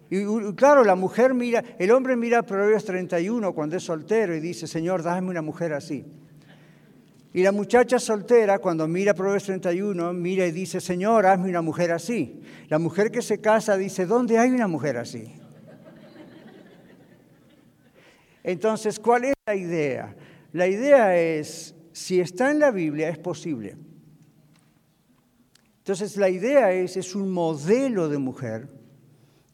y 0.10 0.54
claro, 0.54 0.84
la 0.84 0.96
mujer 0.96 1.34
mira, 1.34 1.64
el 1.80 1.92
hombre 1.92 2.16
mira 2.16 2.44
Proverbios 2.44 2.86
31 2.86 3.54
cuando 3.54 3.76
es 3.76 3.84
soltero 3.84 4.36
y 4.36 4.40
dice, 4.40 4.68
Señor, 4.68 5.02
dame 5.02 5.30
una 5.30 5.42
mujer 5.42 5.74
así. 5.74 6.06
Y 7.34 7.44
la 7.44 7.52
muchacha 7.52 8.00
soltera, 8.00 8.60
cuando 8.60 8.88
mira 8.88 9.14
Proverbios 9.14 9.46
31, 9.46 10.14
mira 10.14 10.46
y 10.46 10.52
dice, 10.52 10.80
Señor, 10.80 11.26
hazme 11.26 11.50
una 11.50 11.62
mujer 11.62 11.92
así. 11.92 12.40
La 12.70 12.80
mujer 12.80 13.12
que 13.12 13.22
se 13.22 13.42
casa 13.42 13.76
dice, 13.76 14.06
¿dónde 14.06 14.38
hay 14.38 14.52
una 14.52 14.68
mujer 14.68 14.98
así? 14.98 15.34
Entonces, 18.44 19.00
¿cuál 19.00 19.26
es 19.26 19.34
la 19.48 19.56
idea? 19.56 20.16
La 20.54 20.68
idea 20.68 21.18
es, 21.18 21.76
si 21.92 22.22
está 22.22 22.52
en 22.52 22.60
la 22.60 22.70
Biblia, 22.70 23.10
es 23.10 23.18
posible. 23.18 23.76
Entonces, 25.80 26.16
la 26.16 26.30
idea 26.30 26.72
es, 26.72 26.96
es 26.96 27.16
un 27.16 27.32
modelo 27.32 28.08
de 28.08 28.20
mujer 28.20 28.70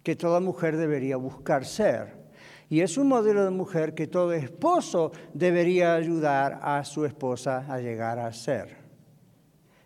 que 0.03 0.15
toda 0.15 0.39
mujer 0.39 0.77
debería 0.77 1.17
buscar 1.17 1.65
ser. 1.65 2.21
Y 2.69 2.81
es 2.81 2.97
un 2.97 3.07
modelo 3.07 3.43
de 3.43 3.51
mujer 3.51 3.93
que 3.93 4.07
todo 4.07 4.31
esposo 4.33 5.11
debería 5.33 5.93
ayudar 5.93 6.59
a 6.61 6.83
su 6.85 7.05
esposa 7.05 7.65
a 7.67 7.79
llegar 7.79 8.17
a 8.17 8.31
ser. 8.31 8.77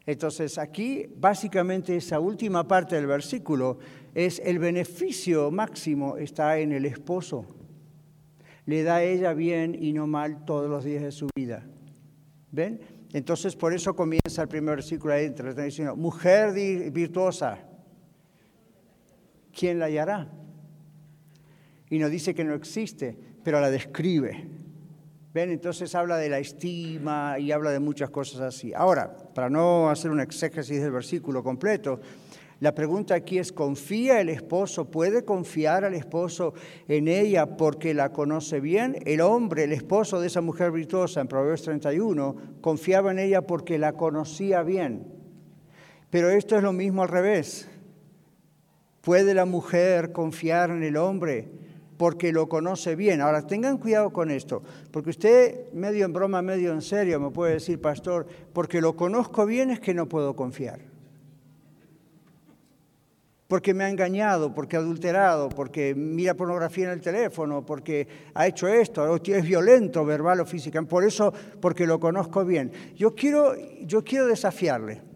Entonces 0.06 0.58
aquí 0.58 1.08
básicamente 1.18 1.96
esa 1.96 2.20
última 2.20 2.68
parte 2.68 2.96
del 2.96 3.08
versículo 3.08 3.80
es 4.14 4.40
el 4.46 4.60
beneficio 4.60 5.50
máximo 5.50 6.16
está 6.18 6.60
en 6.60 6.72
el 6.72 6.86
esposo. 6.86 7.46
Le 8.66 8.84
da 8.84 8.98
a 8.98 9.04
ella 9.04 9.34
bien 9.34 9.76
y 9.80 9.94
no 9.94 10.06
mal 10.06 10.46
todos 10.46 10.70
los 10.70 10.84
días 10.84 11.04
de 11.04 11.12
su 11.12 11.28
vida. 11.36 11.66
¿Ven? 12.52 12.80
Entonces 13.14 13.56
por 13.56 13.74
eso 13.74 13.96
comienza 13.96 14.44
el 14.44 14.48
primer 14.48 14.76
versículo 14.76 15.14
ahí, 15.14 15.30
diciendo, 15.30 15.96
mujer 15.96 16.54
virtuosa, 16.92 17.60
¿quién 19.56 19.80
la 19.80 19.86
hallará? 19.86 20.30
y 21.90 22.00
nos 22.00 22.12
dice 22.12 22.34
que 22.34 22.44
no 22.44 22.54
existe, 22.54 23.18
pero 23.44 23.60
la 23.62 23.70
describe. 23.70 24.48
¿Ven? 25.34 25.52
Entonces 25.52 25.94
habla 25.96 26.18
de 26.18 26.30
la 26.30 26.40
estima 26.40 27.38
y 27.40 27.52
habla 27.52 27.72
de 27.72 27.80
muchas 27.80 28.10
cosas 28.10 28.42
así. 28.42 28.74
Ahora, 28.74 29.16
para 29.34 29.50
no 29.50 29.90
hacer 29.90 30.12
un 30.12 30.22
exégesis 30.22 30.82
del 30.82 30.92
versículo 30.92 31.44
completo, 31.44 32.00
la 32.62 32.74
pregunta 32.74 33.16
aquí 33.16 33.38
es, 33.38 33.52
¿confía 33.52 34.22
el 34.22 34.30
esposo? 34.30 34.90
¿Puede 34.90 35.26
confiar 35.26 35.84
al 35.84 35.94
esposo 35.94 36.54
en 36.88 37.10
ella 37.10 37.58
porque 37.58 37.94
la 37.94 38.14
conoce 38.14 38.62
bien? 38.62 38.98
El 39.06 39.20
hombre, 39.20 39.66
el 39.66 39.74
esposo 39.74 40.22
de 40.22 40.28
esa 40.28 40.40
mujer 40.40 40.72
virtuosa 40.72 41.20
en 41.20 41.28
Proverbios 41.28 41.64
31, 41.64 42.36
confiaba 42.62 43.12
en 43.12 43.20
ella 43.20 43.42
porque 43.42 43.78
la 43.78 43.94
conocía 43.94 44.64
bien. 44.64 45.06
Pero 46.10 46.30
esto 46.30 46.56
es 46.56 46.64
lo 46.64 46.72
mismo 46.72 47.04
al 47.04 47.10
revés. 47.10 47.70
¿Puede 49.06 49.36
la 49.36 49.46
mujer 49.46 50.12
confiar 50.12 50.72
en 50.72 50.82
el 50.82 50.98
hombre 50.98 51.48
porque 51.98 52.32
lo 52.32 52.50
conoce 52.50 52.96
bien. 52.96 53.22
Ahora, 53.22 53.46
tengan 53.46 53.78
cuidado 53.78 54.12
con 54.12 54.32
esto, 54.32 54.62
porque 54.92 55.12
usted, 55.12 55.72
medio 55.74 56.06
en 56.06 56.12
broma, 56.14 56.42
medio 56.42 56.74
en 56.74 56.82
serio, 56.82 57.20
me 57.20 57.30
puede 57.30 57.54
decir, 57.54 57.80
pastor, 57.80 58.28
porque 58.52 58.82
lo 58.82 58.96
conozco 58.96 59.46
bien 59.46 59.70
es 59.70 59.80
que 59.80 59.94
no 59.94 60.08
puedo 60.08 60.36
confiar. 60.36 60.80
Porque 63.48 63.76
me 63.76 63.84
ha 63.84 63.90
engañado, 63.90 64.56
porque 64.56 64.76
ha 64.76 64.80
adulterado, 64.80 65.50
porque 65.50 65.94
mira 65.96 66.34
pornografía 66.34 66.86
en 66.86 66.94
el 66.94 67.02
teléfono, 67.02 67.64
porque 67.64 68.08
ha 68.34 68.48
hecho 68.48 68.68
esto, 68.68 69.16
es 69.24 69.46
violento 69.46 70.04
verbal 70.04 70.40
o 70.40 70.46
física. 70.46 70.82
Por 70.82 71.04
eso, 71.04 71.32
porque 71.62 71.86
lo 71.86 72.00
conozco 72.00 72.44
bien. 72.44 72.72
Yo 72.96 73.14
quiero, 73.14 73.54
yo 73.82 74.04
quiero 74.04 74.26
desafiarle. 74.26 75.15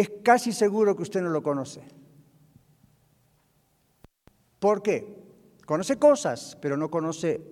Es 0.00 0.10
casi 0.24 0.50
seguro 0.52 0.96
que 0.96 1.02
usted 1.02 1.20
no 1.20 1.28
lo 1.28 1.42
conoce. 1.42 1.82
¿Por 4.58 4.82
qué? 4.82 5.14
Conoce 5.66 5.98
cosas, 5.98 6.56
pero 6.58 6.78
no 6.78 6.90
conoce 6.90 7.42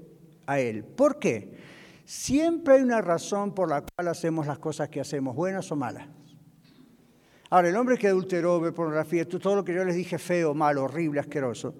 a 0.46 0.58
Él. 0.58 0.82
¿Por 0.82 1.18
qué? 1.18 1.58
Siempre 2.06 2.76
hay 2.76 2.82
una 2.82 3.02
razón 3.02 3.54
por 3.54 3.68
la 3.68 3.82
cual 3.82 4.08
hacemos 4.08 4.46
las 4.46 4.58
cosas 4.58 4.88
que 4.88 4.98
hacemos, 4.98 5.36
buenas 5.36 5.70
o 5.70 5.76
malas. 5.76 6.08
Ahora, 7.50 7.68
el 7.68 7.76
hombre 7.76 7.98
que 7.98 8.08
adulteró, 8.08 8.58
ve 8.60 8.72
pornografía, 8.72 9.28
todo 9.28 9.56
lo 9.56 9.62
que 9.62 9.74
yo 9.74 9.84
les 9.84 9.96
dije 9.96 10.18
feo, 10.18 10.54
malo, 10.54 10.84
horrible, 10.84 11.20
asqueroso, 11.20 11.74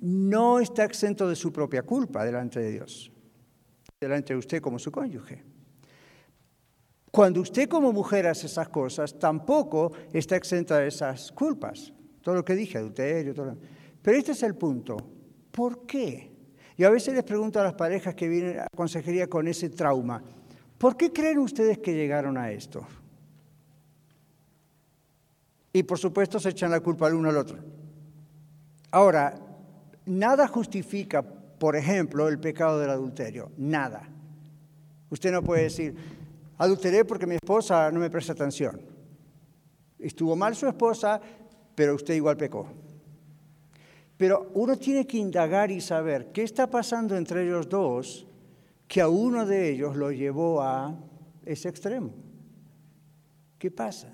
no 0.00 0.60
está 0.60 0.84
exento 0.84 1.28
de 1.28 1.34
su 1.34 1.52
propia 1.52 1.82
culpa 1.82 2.24
delante 2.24 2.60
de 2.60 2.70
Dios, 2.70 3.10
delante 4.00 4.34
de 4.34 4.38
usted 4.38 4.62
como 4.62 4.78
su 4.78 4.92
cónyuge. 4.92 5.51
Cuando 7.12 7.42
usted 7.42 7.68
como 7.68 7.92
mujer 7.92 8.26
hace 8.26 8.46
esas 8.46 8.70
cosas, 8.70 9.18
tampoco 9.18 9.92
está 10.14 10.34
exenta 10.34 10.78
de 10.78 10.88
esas 10.88 11.30
culpas. 11.30 11.92
Todo 12.22 12.36
lo 12.36 12.44
que 12.44 12.54
dije, 12.54 12.78
adulterio, 12.78 13.34
todo 13.34 13.46
lo... 13.46 13.58
Pero 14.00 14.16
este 14.16 14.32
es 14.32 14.42
el 14.42 14.54
punto. 14.54 14.96
¿Por 15.50 15.84
qué? 15.84 16.32
Y 16.74 16.84
a 16.84 16.90
veces 16.90 17.12
les 17.12 17.22
pregunto 17.22 17.60
a 17.60 17.64
las 17.64 17.74
parejas 17.74 18.14
que 18.14 18.28
vienen 18.28 18.60
a 18.60 18.66
consejería 18.74 19.26
con 19.26 19.46
ese 19.46 19.68
trauma, 19.68 20.22
¿por 20.78 20.96
qué 20.96 21.12
creen 21.12 21.38
ustedes 21.38 21.78
que 21.78 21.92
llegaron 21.94 22.38
a 22.38 22.50
esto? 22.50 22.86
Y 25.74 25.82
por 25.82 25.98
supuesto 25.98 26.40
se 26.40 26.48
echan 26.48 26.70
la 26.70 26.80
culpa 26.80 27.08
al 27.08 27.14
uno 27.14 27.28
al 27.28 27.36
otro. 27.36 27.58
Ahora, 28.90 29.34
nada 30.06 30.48
justifica, 30.48 31.22
por 31.22 31.76
ejemplo, 31.76 32.26
el 32.28 32.38
pecado 32.38 32.78
del 32.78 32.88
adulterio. 32.88 33.52
Nada. 33.58 34.08
Usted 35.10 35.30
no 35.30 35.42
puede 35.42 35.64
decir, 35.64 35.94
adulteré 36.58 37.04
porque 37.04 37.26
mi 37.26 37.36
esposa 37.36 37.90
no 37.90 38.00
me 38.00 38.10
presta 38.10 38.32
atención. 38.32 38.80
Estuvo 39.98 40.36
mal 40.36 40.54
su 40.54 40.66
esposa, 40.66 41.20
pero 41.74 41.94
usted 41.94 42.14
igual 42.14 42.36
pecó. 42.36 42.66
Pero 44.16 44.50
uno 44.54 44.76
tiene 44.76 45.06
que 45.06 45.16
indagar 45.16 45.70
y 45.70 45.80
saber 45.80 46.32
qué 46.32 46.42
está 46.42 46.68
pasando 46.68 47.16
entre 47.16 47.44
ellos 47.44 47.68
dos 47.68 48.26
que 48.86 49.00
a 49.00 49.08
uno 49.08 49.46
de 49.46 49.70
ellos 49.70 49.96
lo 49.96 50.12
llevó 50.12 50.60
a 50.60 50.94
ese 51.44 51.68
extremo. 51.68 52.12
¿Qué 53.58 53.70
pasa? 53.70 54.08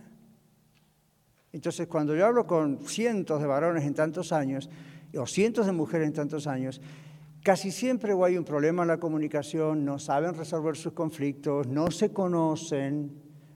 Entonces, 1.52 1.88
cuando 1.88 2.14
yo 2.14 2.26
hablo 2.26 2.46
con 2.46 2.86
cientos 2.86 3.40
de 3.40 3.46
varones 3.46 3.84
en 3.84 3.94
tantos 3.94 4.32
años, 4.32 4.68
o 5.16 5.26
cientos 5.26 5.66
de 5.66 5.72
mujeres 5.72 6.06
en 6.06 6.12
tantos 6.12 6.46
años, 6.46 6.80
casi 7.42 7.70
siempre 7.70 8.12
hay 8.24 8.36
un 8.36 8.44
problema 8.44 8.82
en 8.82 8.88
la 8.88 8.98
comunicación, 8.98 9.84
no 9.84 9.98
saben 9.98 10.34
resolver 10.34 10.76
sus 10.76 10.92
conflictos, 10.92 11.66
no 11.66 11.90
se 11.90 12.12
conocen, 12.12 13.12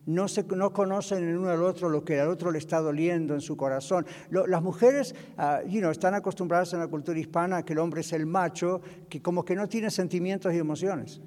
no, 0.06 0.28
se, 0.28 0.44
no 0.44 0.72
conocen 0.72 1.28
el 1.28 1.36
uno 1.36 1.50
al 1.50 1.62
otro 1.62 1.88
lo 1.88 2.04
que 2.04 2.20
al 2.20 2.28
otro 2.28 2.50
le 2.50 2.58
está 2.58 2.80
doliendo 2.80 3.34
en 3.34 3.40
su 3.40 3.56
corazón. 3.56 4.06
las 4.30 4.62
mujeres 4.62 5.14
uh, 5.38 5.90
están 5.90 6.14
acostumbradas 6.14 6.72
en 6.72 6.80
la 6.80 6.88
cultura 6.88 7.18
hispana 7.18 7.58
a 7.58 7.64
que 7.64 7.72
el 7.72 7.78
hombre 7.78 8.00
es 8.00 8.12
el 8.12 8.26
macho, 8.26 8.80
que 9.08 9.22
como 9.22 9.44
que 9.44 9.54
no 9.54 9.68
tiene 9.68 9.90
sentimientos 9.90 10.52
y 10.54 10.58
emociones. 10.58 11.20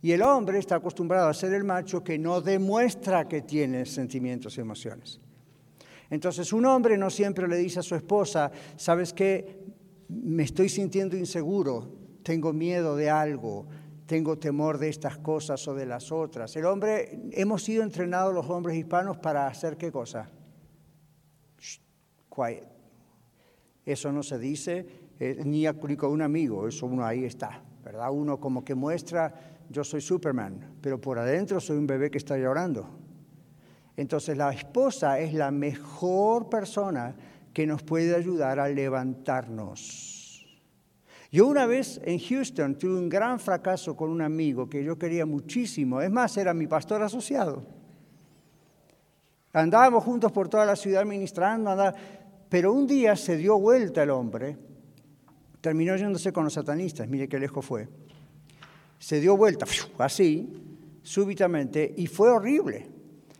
Y 0.00 0.12
el 0.12 0.22
hombre 0.22 0.58
está 0.58 0.76
acostumbrado 0.76 1.28
a 1.28 1.34
ser 1.34 1.54
el 1.54 1.64
macho 1.64 2.04
que 2.04 2.18
no 2.18 2.42
demuestra 2.42 3.26
que 3.26 3.40
tiene 3.40 3.86
sentimientos 3.86 4.58
y 4.58 4.60
emociones. 4.60 5.20
Entonces 6.10 6.52
un 6.52 6.66
hombre 6.66 6.98
no 6.98 7.08
siempre 7.08 7.48
le 7.48 7.56
dice 7.56 7.80
a 7.80 7.82
su 7.82 7.94
esposa, 7.94 8.50
¿sabes 8.76 9.12
qué? 9.12 9.64
Me 10.08 10.42
estoy 10.42 10.68
sintiendo 10.68 11.16
inseguro, 11.16 11.88
tengo 12.22 12.52
miedo 12.52 12.96
de 12.96 13.10
algo, 13.10 13.66
tengo 14.06 14.38
temor 14.38 14.78
de 14.78 14.88
estas 14.88 15.18
cosas 15.18 15.66
o 15.68 15.74
de 15.74 15.86
las 15.86 16.12
otras. 16.12 16.54
El 16.56 16.66
hombre, 16.66 17.20
hemos 17.32 17.64
sido 17.64 17.82
entrenados 17.82 18.34
los 18.34 18.48
hombres 18.48 18.76
hispanos 18.76 19.16
para 19.18 19.46
hacer 19.46 19.76
qué 19.76 19.90
cosa? 19.90 20.30
quiet. 22.34 22.64
Eso 23.86 24.10
no 24.10 24.22
se 24.22 24.38
dice 24.38 24.86
eh, 25.20 25.42
ni 25.44 25.66
a 25.66 25.72
un 25.72 26.22
amigo, 26.22 26.66
eso 26.66 26.86
uno 26.86 27.04
ahí 27.04 27.24
está, 27.24 27.62
¿verdad? 27.84 28.10
Uno 28.10 28.40
como 28.40 28.64
que 28.64 28.74
muestra, 28.74 29.32
yo 29.70 29.84
soy 29.84 30.00
Superman, 30.00 30.76
pero 30.80 31.00
por 31.00 31.18
adentro 31.18 31.60
soy 31.60 31.76
un 31.76 31.86
bebé 31.86 32.10
que 32.10 32.18
está 32.18 32.36
llorando. 32.36 32.88
Entonces 33.96 34.36
la 34.36 34.52
esposa 34.52 35.20
es 35.20 35.34
la 35.34 35.50
mejor 35.50 36.48
persona 36.48 37.14
que 37.54 37.66
nos 37.66 37.82
puede 37.82 38.14
ayudar 38.14 38.58
a 38.58 38.68
levantarnos. 38.68 40.14
Yo 41.30 41.46
una 41.46 41.66
vez 41.66 42.00
en 42.04 42.18
Houston 42.18 42.76
tuve 42.76 42.98
un 42.98 43.08
gran 43.08 43.40
fracaso 43.40 43.96
con 43.96 44.10
un 44.10 44.22
amigo 44.22 44.68
que 44.68 44.84
yo 44.84 44.98
quería 44.98 45.24
muchísimo. 45.24 46.00
Es 46.00 46.10
más, 46.10 46.36
era 46.36 46.52
mi 46.52 46.66
pastor 46.66 47.02
asociado. 47.02 47.64
Andábamos 49.52 50.04
juntos 50.04 50.30
por 50.32 50.48
toda 50.48 50.66
la 50.66 50.76
ciudad 50.76 51.04
ministrando, 51.04 51.76
pero 52.48 52.72
un 52.72 52.86
día 52.86 53.16
se 53.16 53.36
dio 53.36 53.58
vuelta 53.58 54.02
el 54.02 54.10
hombre, 54.10 54.56
terminó 55.60 55.96
yéndose 55.96 56.32
con 56.32 56.44
los 56.44 56.52
satanistas, 56.52 57.08
mire 57.08 57.28
qué 57.28 57.38
lejos 57.38 57.64
fue. 57.64 57.88
Se 58.98 59.20
dio 59.20 59.36
vuelta, 59.36 59.66
así, 59.98 60.52
súbitamente, 61.02 61.94
y 61.96 62.06
fue 62.08 62.30
horrible. 62.30 62.88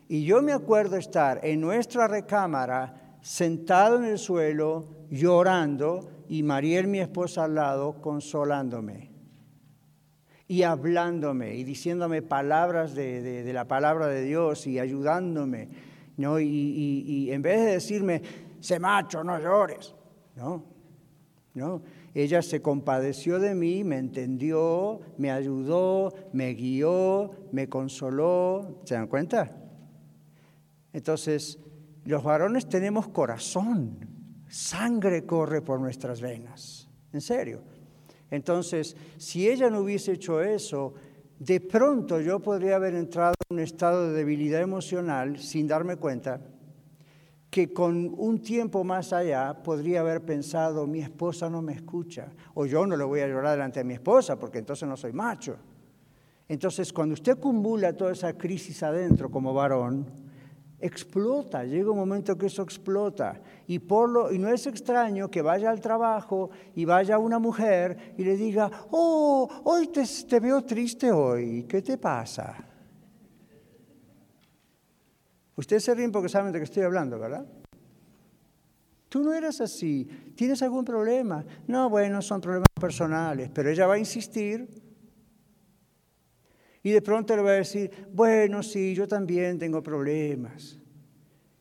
Y 0.09 0.25
yo 0.25 0.43
me 0.43 0.53
acuerdo 0.53 0.97
estar 0.97 1.41
en 1.45 1.61
nuestra 1.61 2.07
recámara, 2.07 3.04
sentado 3.25 3.97
en 3.97 4.05
el 4.05 4.19
suelo, 4.19 4.85
llorando, 5.09 6.11
y 6.29 6.43
Mariel, 6.43 6.89
mi 6.89 7.01
esposa, 7.01 7.45
al 7.45 7.55
lado, 7.55 8.03
consolándome 8.03 9.13
y 10.47 10.63
hablándome 10.63 11.55
y 11.55 11.65
diciéndome 11.65 12.21
palabras 12.21 12.95
de, 12.95 13.51
la 13.55 13.67
palabra 13.67 14.09
de 14.09 14.23
Dios 14.23 14.67
y 14.67 14.79
ayudándome, 14.79 15.69
¿no? 16.19 16.39
Y, 16.39 16.47
y, 16.47 17.33
en 17.33 17.41
vez 17.41 17.61
de 17.61 17.73
decirme, 17.73 18.21
sé 18.61 18.79
macho, 18.79 19.25
no 19.25 19.41
llores, 19.41 19.95
¿no? 20.37 20.63
¿no? 21.55 21.83
Ella 22.13 22.43
se 22.43 22.61
compadeció 22.61 23.39
de 23.39 23.55
mí, 23.55 23.85
me 23.85 23.97
entendió, 23.97 25.01
me 25.17 25.31
ayudó, 25.31 26.13
me 26.35 26.53
guió, 26.53 27.31
me 27.53 27.71
consoló, 27.71 28.83
¿se 28.85 28.95
dan 28.95 29.07
cuenta? 29.07 29.57
Entonces, 30.93 31.59
los 32.05 32.23
varones 32.23 32.69
tenemos 32.69 33.09
corazón, 33.09 33.99
Sangre 34.49 35.25
corre 35.25 35.63
por 35.63 35.81
nuestras 35.81 36.21
venas. 36.21 36.89
en 37.13 37.21
serio. 37.21 37.63
Entonces, 38.31 38.97
si 39.17 39.49
ella 39.49 39.71
no 39.71 39.81
hubiese 39.81 40.13
hecho 40.13 40.43
eso, 40.43 40.95
de 41.39 41.61
pronto 41.61 42.21
yo 42.21 42.41
podría 42.41 42.77
haber 42.77 42.95
entrado 42.95 43.35
en 43.49 43.57
un 43.57 43.63
estado 43.63 44.09
de 44.09 44.15
debilidad 44.15 44.61
emocional 44.61 45.39
sin 45.39 45.69
darme 45.69 45.97
cuenta 45.97 46.41
que 47.51 47.73
con 47.73 48.13
un 48.19 48.41
tiempo 48.43 48.83
más 48.83 49.13
allá 49.13 49.63
podría 49.63 50.01
haber 50.01 50.25
pensado, 50.25 50.89
mi 50.89 51.01
esposa 51.01 51.49
no 51.49 51.63
me 51.63 51.73
escucha, 51.73 52.33
o 52.55 52.67
yo 52.67 52.85
no 52.85 52.97
le 52.97 53.05
voy 53.05 53.21
a 53.21 53.29
llorar 53.29 53.53
delante 53.53 53.79
de 53.79 53.85
mi 53.85 53.95
esposa 53.95 54.37
porque 54.37 54.59
entonces 54.59 54.89
no 54.89 54.97
soy 54.97 55.13
macho. 55.13 55.57
Entonces, 56.49 56.93
cuando 56.93 57.15
usted 57.15 57.33
acumula 57.33 57.93
toda 57.93 58.13
esa 58.13 58.37
crisis 58.37 58.83
adentro 58.83 59.31
como 59.31 59.55
varón, 59.55 60.24
explota, 60.85 61.65
llega 61.65 61.91
un 61.91 61.97
momento 61.97 62.37
que 62.37 62.47
eso 62.47 62.63
explota. 62.63 63.41
Y, 63.67 63.79
por 63.79 64.11
lo, 64.11 64.31
y 64.31 64.39
no 64.39 64.49
es 64.49 64.67
extraño 64.67 65.31
que 65.31 65.41
vaya 65.41 65.71
al 65.71 65.81
trabajo 65.81 66.51
y 66.75 66.85
vaya 66.85 67.19
una 67.19 67.39
mujer 67.39 68.15
y 68.19 68.25
le 68.25 68.37
diga, 68.37 68.71
oh, 68.91 69.49
hoy 69.65 69.89
te, 69.89 70.05
te 70.29 70.41
veo 70.41 70.63
triste 70.63 71.11
hoy, 71.11 71.65
¿qué 71.65 71.81
te 71.81 71.97
pasa? 71.97 72.69
Ustedes 75.57 75.85
se 75.85 75.95
ríen 75.95 76.13
porque 76.13 76.29
saben 76.29 76.53
de 76.53 76.59
qué 76.59 76.65
estoy 76.65 76.83
hablando, 76.83 77.19
¿verdad? 77.19 77.47
Tú 79.09 79.23
no 79.23 79.33
eras 79.33 79.61
así. 79.61 80.05
¿Tienes 80.35 80.61
algún 80.63 80.85
problema? 80.85 81.45
No, 81.67 81.89
bueno, 81.89 82.21
son 82.21 82.41
problemas 82.41 82.67
personales, 82.79 83.49
pero 83.55 83.71
ella 83.71 83.87
va 83.87 83.95
a 83.95 83.99
insistir 83.99 84.69
y 86.85 86.93
de 86.93 87.01
pronto 87.01 87.35
le 87.35 87.43
va 87.43 87.51
a 87.51 87.55
decir, 87.55 87.91
bueno, 88.13 88.63
sí, 88.63 88.95
yo 88.95 89.09
también 89.09 89.59
tengo 89.59 89.83
problemas. 89.83 90.79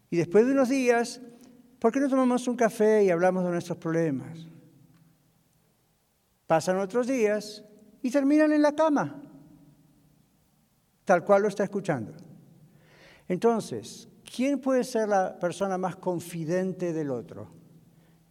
Y 0.09 0.17
después 0.17 0.45
de 0.45 0.51
unos 0.51 0.67
días, 0.67 1.21
¿por 1.79 1.93
qué 1.93 2.01
no 2.01 2.09
tomamos 2.09 2.45
un 2.49 2.57
café 2.57 3.05
y 3.05 3.09
hablamos 3.09 3.45
de 3.45 3.51
nuestros 3.51 3.77
problemas? 3.77 4.45
Pasan 6.45 6.77
otros 6.77 7.07
días 7.07 7.63
y 8.01 8.11
terminan 8.11 8.51
en 8.51 8.61
la 8.61 8.75
cama, 8.75 9.23
tal 11.05 11.23
cual 11.23 11.43
lo 11.43 11.47
está 11.47 11.63
escuchando. 11.63 12.13
Entonces, 13.29 14.09
¿quién 14.29 14.59
puede 14.59 14.83
ser 14.83 15.07
la 15.07 15.39
persona 15.39 15.77
más 15.77 15.95
confidente 15.95 16.91
del 16.91 17.09
otro? 17.09 17.47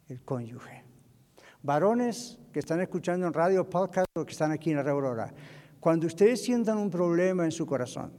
El 0.08 0.22
cónyuge. 0.22 0.84
Varones 1.62 2.38
que 2.52 2.58
están 2.58 2.82
escuchando 2.82 3.26
en 3.26 3.32
radio, 3.32 3.68
podcast 3.68 4.06
o 4.14 4.26
que 4.26 4.32
están 4.32 4.52
aquí 4.52 4.72
en 4.72 4.76
la 4.76 4.90
Aurora, 4.90 5.32
cuando 5.82 6.06
ustedes 6.06 6.40
sientan 6.40 6.78
un 6.78 6.90
problema 6.90 7.44
en 7.44 7.50
su 7.50 7.66
corazón 7.66 8.12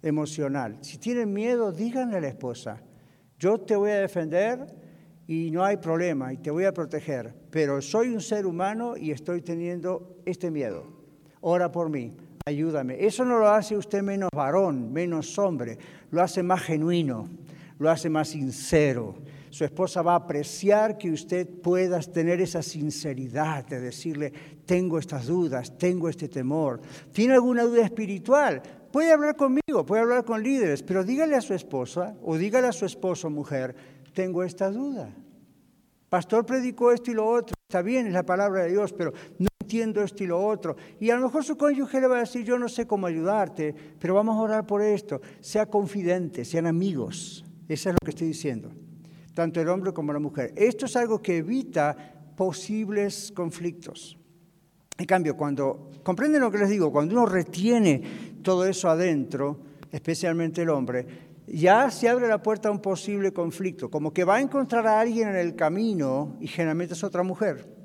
emocional, 0.00 0.78
si 0.80 0.96
tienen 0.96 1.30
miedo, 1.30 1.70
díganle 1.70 2.16
a 2.16 2.20
la 2.22 2.28
esposa, 2.28 2.80
yo 3.38 3.58
te 3.58 3.76
voy 3.76 3.90
a 3.90 4.00
defender 4.00 4.64
y 5.26 5.50
no 5.50 5.62
hay 5.62 5.76
problema 5.76 6.32
y 6.32 6.38
te 6.38 6.50
voy 6.50 6.64
a 6.64 6.72
proteger, 6.72 7.34
pero 7.50 7.82
soy 7.82 8.08
un 8.08 8.22
ser 8.22 8.46
humano 8.46 8.96
y 8.96 9.10
estoy 9.10 9.42
teniendo 9.42 10.22
este 10.24 10.50
miedo. 10.50 10.86
Ora 11.42 11.70
por 11.70 11.90
mí 11.90 12.16
ayúdame. 12.46 13.04
Eso 13.04 13.26
no 13.26 13.38
lo 13.38 13.50
hace 13.50 13.76
usted 13.76 14.02
menos 14.02 14.30
varón, 14.34 14.90
menos 14.90 15.38
hombre, 15.38 15.76
lo 16.10 16.22
hace 16.22 16.42
más 16.42 16.62
genuino, 16.62 17.28
lo 17.78 17.90
hace 17.90 18.08
más 18.08 18.28
sincero. 18.28 19.16
Su 19.52 19.66
esposa 19.66 20.00
va 20.00 20.14
a 20.14 20.16
apreciar 20.24 20.96
que 20.96 21.10
usted 21.10 21.46
pueda 21.46 22.00
tener 22.00 22.40
esa 22.40 22.62
sinceridad 22.62 23.66
de 23.66 23.80
decirle, 23.80 24.32
tengo 24.64 24.98
estas 24.98 25.26
dudas, 25.26 25.76
tengo 25.76 26.08
este 26.08 26.26
temor. 26.26 26.80
¿Tiene 27.12 27.34
alguna 27.34 27.64
duda 27.64 27.84
espiritual? 27.84 28.62
Puede 28.90 29.12
hablar 29.12 29.36
conmigo, 29.36 29.84
puede 29.84 30.00
hablar 30.00 30.24
con 30.24 30.42
líderes, 30.42 30.82
pero 30.82 31.04
dígale 31.04 31.36
a 31.36 31.42
su 31.42 31.52
esposa 31.52 32.16
o 32.22 32.38
dígale 32.38 32.68
a 32.68 32.72
su 32.72 32.86
esposo, 32.86 33.28
mujer, 33.28 33.76
tengo 34.14 34.42
esta 34.42 34.70
duda. 34.70 35.14
Pastor 36.08 36.46
predicó 36.46 36.90
esto 36.90 37.10
y 37.10 37.14
lo 37.14 37.28
otro, 37.28 37.54
está 37.68 37.82
bien, 37.82 38.06
es 38.06 38.14
la 38.14 38.24
palabra 38.24 38.62
de 38.62 38.70
Dios, 38.70 38.94
pero 38.94 39.12
no 39.38 39.48
entiendo 39.60 40.00
esto 40.00 40.24
y 40.24 40.28
lo 40.28 40.42
otro. 40.42 40.76
Y 40.98 41.10
a 41.10 41.16
lo 41.16 41.26
mejor 41.26 41.44
su 41.44 41.58
cónyuge 41.58 42.00
le 42.00 42.06
va 42.06 42.16
a 42.16 42.20
decir, 42.20 42.42
yo 42.42 42.58
no 42.58 42.70
sé 42.70 42.86
cómo 42.86 43.06
ayudarte, 43.06 43.74
pero 43.98 44.14
vamos 44.14 44.34
a 44.38 44.40
orar 44.40 44.66
por 44.66 44.80
esto. 44.80 45.20
Sea 45.40 45.66
confidente, 45.66 46.46
sean 46.46 46.66
amigos. 46.66 47.44
Eso 47.68 47.90
es 47.90 47.92
lo 47.92 47.98
que 48.02 48.12
estoy 48.12 48.28
diciendo. 48.28 48.72
Tanto 49.34 49.60
el 49.60 49.68
hombre 49.68 49.92
como 49.92 50.12
la 50.12 50.18
mujer. 50.18 50.52
Esto 50.56 50.86
es 50.86 50.96
algo 50.96 51.20
que 51.22 51.38
evita 51.38 51.96
posibles 52.36 53.32
conflictos. 53.34 54.18
En 54.98 55.06
cambio, 55.06 55.36
cuando, 55.36 55.90
comprenden 56.02 56.42
lo 56.42 56.50
que 56.50 56.58
les 56.58 56.68
digo, 56.68 56.92
cuando 56.92 57.14
uno 57.14 57.26
retiene 57.26 58.38
todo 58.42 58.66
eso 58.66 58.88
adentro, 58.88 59.60
especialmente 59.90 60.62
el 60.62 60.70
hombre, 60.70 61.06
ya 61.46 61.90
se 61.90 62.08
abre 62.08 62.28
la 62.28 62.42
puerta 62.42 62.68
a 62.68 62.72
un 62.72 62.80
posible 62.80 63.32
conflicto, 63.32 63.90
como 63.90 64.12
que 64.12 64.24
va 64.24 64.36
a 64.36 64.40
encontrar 64.40 64.86
a 64.86 65.00
alguien 65.00 65.28
en 65.28 65.36
el 65.36 65.56
camino 65.56 66.36
y 66.40 66.46
generalmente 66.46 66.94
es 66.94 67.02
otra 67.02 67.22
mujer 67.22 67.82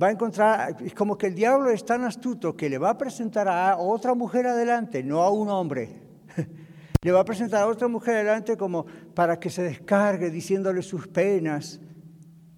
va 0.00 0.08
a 0.08 0.10
encontrar, 0.10 0.76
es 0.82 0.94
como 0.94 1.16
que 1.16 1.28
el 1.28 1.34
diablo 1.34 1.70
es 1.70 1.84
tan 1.84 2.04
astuto 2.04 2.56
que 2.56 2.68
le 2.68 2.78
va 2.78 2.90
a 2.90 2.98
presentar 2.98 3.48
a 3.48 3.78
otra 3.78 4.14
mujer 4.14 4.46
adelante, 4.46 5.02
no 5.02 5.22
a 5.22 5.30
un 5.30 5.48
hombre. 5.48 6.05
Le 7.02 7.12
va 7.12 7.20
a 7.20 7.24
presentar 7.24 7.62
a 7.62 7.66
otra 7.66 7.88
mujer 7.88 8.16
adelante 8.16 8.56
como 8.56 8.86
para 9.14 9.38
que 9.38 9.50
se 9.50 9.62
descargue 9.62 10.30
diciéndole 10.30 10.82
sus 10.82 11.06
penas. 11.08 11.80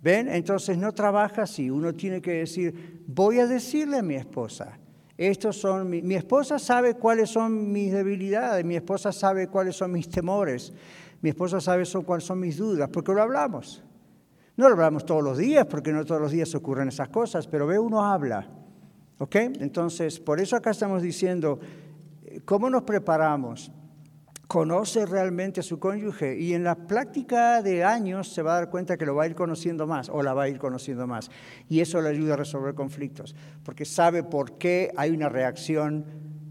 ¿Ven? 0.00 0.28
Entonces 0.28 0.78
no 0.78 0.92
trabaja 0.92 1.42
así. 1.42 1.70
Uno 1.70 1.92
tiene 1.92 2.22
que 2.22 2.32
decir, 2.32 3.02
voy 3.06 3.40
a 3.40 3.46
decirle 3.46 3.98
a 3.98 4.02
mi 4.02 4.14
esposa, 4.14 4.78
estos 5.16 5.56
son 5.56 5.90
mi, 5.90 6.00
mi 6.02 6.14
esposa 6.14 6.58
sabe 6.58 6.94
cuáles 6.94 7.30
son 7.30 7.72
mis 7.72 7.92
debilidades, 7.92 8.64
mi 8.64 8.76
esposa 8.76 9.10
sabe 9.10 9.48
cuáles 9.48 9.74
son 9.74 9.90
mis 9.90 10.08
temores, 10.08 10.72
mi 11.20 11.30
esposa 11.30 11.60
sabe 11.60 11.84
cuáles 12.06 12.24
son 12.24 12.38
mis 12.38 12.56
dudas, 12.56 12.88
porque 12.92 13.12
lo 13.12 13.22
hablamos. 13.22 13.82
No 14.56 14.68
lo 14.68 14.74
hablamos 14.74 15.04
todos 15.04 15.22
los 15.22 15.38
días, 15.38 15.66
porque 15.66 15.92
no 15.92 16.04
todos 16.04 16.20
los 16.20 16.32
días 16.32 16.54
ocurren 16.54 16.88
esas 16.88 17.08
cosas, 17.08 17.46
pero 17.46 17.66
ve, 17.66 17.78
uno 17.78 18.04
habla. 18.04 18.48
¿Ok? 19.18 19.34
Entonces, 19.36 20.20
por 20.20 20.40
eso 20.40 20.56
acá 20.56 20.70
estamos 20.70 21.02
diciendo, 21.02 21.58
¿cómo 22.44 22.70
nos 22.70 22.82
preparamos? 22.82 23.72
Conoce 24.48 25.04
realmente 25.04 25.60
a 25.60 25.62
su 25.62 25.78
cónyuge 25.78 26.38
y 26.38 26.54
en 26.54 26.64
la 26.64 26.74
práctica 26.74 27.62
de 27.62 27.84
años 27.84 28.32
se 28.32 28.40
va 28.40 28.52
a 28.52 28.60
dar 28.60 28.70
cuenta 28.70 28.96
que 28.96 29.04
lo 29.04 29.14
va 29.14 29.24
a 29.24 29.26
ir 29.26 29.34
conociendo 29.34 29.86
más 29.86 30.08
o 30.08 30.22
la 30.22 30.32
va 30.32 30.44
a 30.44 30.48
ir 30.48 30.58
conociendo 30.58 31.06
más. 31.06 31.30
Y 31.68 31.80
eso 31.80 32.00
le 32.00 32.08
ayuda 32.08 32.32
a 32.32 32.38
resolver 32.38 32.74
conflictos, 32.74 33.36
porque 33.62 33.84
sabe 33.84 34.22
por 34.22 34.56
qué 34.56 34.90
hay 34.96 35.10
una 35.10 35.28
reacción 35.28 36.06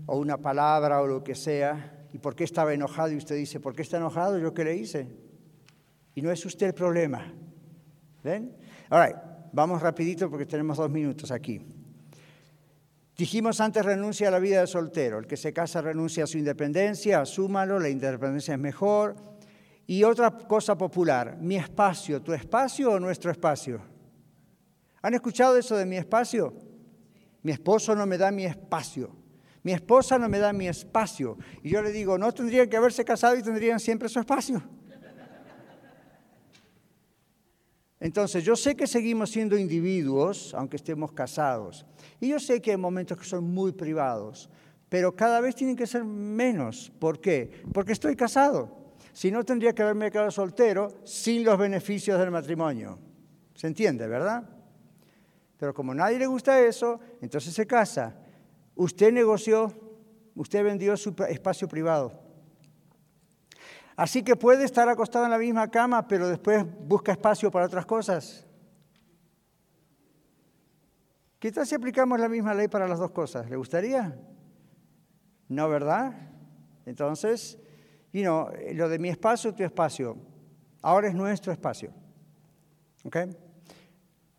o 0.05 0.17
una 0.17 0.37
palabra 0.37 1.01
o 1.01 1.07
lo 1.07 1.23
que 1.23 1.33
sea 1.33 2.05
y 2.13 2.19
por 2.19 2.35
qué 2.35 2.43
estaba 2.43 2.71
enojado 2.71 3.11
y 3.11 3.17
usted 3.17 3.35
dice, 3.35 3.59
¿por 3.59 3.75
qué 3.75 3.81
está 3.81 3.97
enojado? 3.97 4.37
¿Yo 4.37 4.53
qué 4.53 4.63
le 4.63 4.75
hice? 4.75 5.07
Y 6.13 6.21
no 6.21 6.31
es 6.31 6.45
usted 6.45 6.67
el 6.67 6.73
problema, 6.73 7.33
¿Ven? 8.23 8.55
All 8.89 9.15
vamos 9.53 9.81
rapidito 9.81 10.29
porque 10.29 10.45
tenemos 10.45 10.77
dos 10.77 10.89
minutos 10.89 11.31
aquí. 11.31 11.59
Dijimos 13.17 13.59
antes 13.61 13.83
renuncia 13.83 14.27
a 14.27 14.31
la 14.31 14.37
vida 14.37 14.61
de 14.61 14.67
soltero. 14.67 15.17
El 15.17 15.25
que 15.25 15.37
se 15.37 15.51
casa 15.51 15.81
renuncia 15.81 16.25
a 16.25 16.27
su 16.27 16.37
independencia, 16.37 17.21
asúmalo, 17.21 17.79
la 17.79 17.89
independencia 17.89 18.53
es 18.53 18.59
mejor. 18.59 19.15
Y 19.87 20.03
otra 20.03 20.29
cosa 20.31 20.77
popular, 20.77 21.37
mi 21.39 21.55
espacio, 21.55 22.21
¿tu 22.21 22.33
espacio 22.33 22.91
o 22.91 22.99
nuestro 22.99 23.31
espacio? 23.31 23.81
¿Han 25.01 25.15
escuchado 25.15 25.57
eso 25.57 25.75
de 25.75 25.85
mi 25.85 25.97
espacio? 25.97 26.53
Mi 27.41 27.53
esposo 27.53 27.95
no 27.95 28.05
me 28.05 28.19
da 28.19 28.29
mi 28.29 28.45
espacio. 28.45 29.15
Mi 29.63 29.71
esposa 29.71 30.19
no 30.19 30.29
me 30.29 30.37
da 30.37 30.53
mi 30.53 30.67
espacio. 30.67 31.37
Y 31.63 31.69
yo 31.69 31.81
le 31.81 31.91
digo, 31.91 32.17
no 32.17 32.31
tendrían 32.31 32.69
que 32.69 32.77
haberse 32.77 33.03
casado 33.03 33.35
y 33.35 33.41
tendrían 33.41 33.79
siempre 33.79 34.09
su 34.09 34.19
espacio. 34.19 34.61
Entonces, 37.99 38.43
yo 38.43 38.55
sé 38.55 38.75
que 38.75 38.85
seguimos 38.85 39.31
siendo 39.31 39.57
individuos, 39.57 40.53
aunque 40.53 40.75
estemos 40.75 41.11
casados. 41.11 41.85
Y 42.19 42.29
yo 42.29 42.39
sé 42.39 42.61
que 42.61 42.71
hay 42.71 42.77
momentos 42.77 43.17
que 43.17 43.25
son 43.25 43.43
muy 43.43 43.71
privados, 43.71 44.49
pero 44.87 45.15
cada 45.15 45.41
vez 45.41 45.55
tienen 45.55 45.75
que 45.75 45.87
ser 45.87 46.03
menos. 46.03 46.91
¿Por 46.99 47.19
qué? 47.19 47.63
Porque 47.73 47.93
estoy 47.93 48.15
casado. 48.15 48.93
Si 49.13 49.31
no, 49.31 49.43
tendría 49.43 49.73
que 49.73 49.81
haberme 49.81 50.11
quedado 50.11 50.29
soltero 50.29 50.89
sin 51.03 51.43
los 51.43 51.57
beneficios 51.57 52.19
del 52.19 52.29
matrimonio. 52.29 52.99
¿Se 53.55 53.65
entiende, 53.65 54.07
verdad? 54.07 54.47
Pero 55.57 55.73
como 55.73 55.91
a 55.93 55.95
nadie 55.95 56.19
le 56.19 56.27
gusta 56.27 56.61
eso, 56.61 56.99
entonces 57.19 57.51
se 57.51 57.65
casa. 57.65 58.15
Usted 58.75 59.11
negoció, 59.11 59.73
usted 60.35 60.63
vendió 60.63 60.95
su 60.95 61.15
espacio 61.27 61.67
privado. 61.67 62.26
Así 63.97 64.21
que 64.21 64.35
puede 64.35 64.63
estar 64.63 64.87
acostado 64.87 65.25
en 65.25 65.31
la 65.31 65.39
misma 65.39 65.71
cama, 65.71 66.07
pero 66.07 66.29
después 66.29 66.63
busca 66.87 67.11
espacio 67.11 67.49
para 67.49 67.65
otras 67.65 67.83
cosas. 67.87 68.45
¿Qué 71.39 71.51
tal 71.51 71.65
si 71.65 71.73
aplicamos 71.73 72.19
la 72.19 72.29
misma 72.29 72.53
ley 72.53 72.67
para 72.67 72.87
las 72.87 72.99
dos 72.99 73.09
cosas? 73.09 73.49
¿Le 73.49 73.55
gustaría? 73.55 74.15
No, 75.49 75.67
¿verdad? 75.67 76.13
Entonces, 76.85 77.57
y 78.13 78.21
no, 78.21 78.51
lo 78.75 78.87
de 78.87 78.99
mi 78.99 79.09
espacio, 79.09 79.55
tu 79.55 79.63
espacio, 79.63 80.15
ahora 80.83 81.07
es 81.07 81.15
nuestro 81.15 81.51
espacio. 81.51 81.91
¿Ok? 83.03 83.17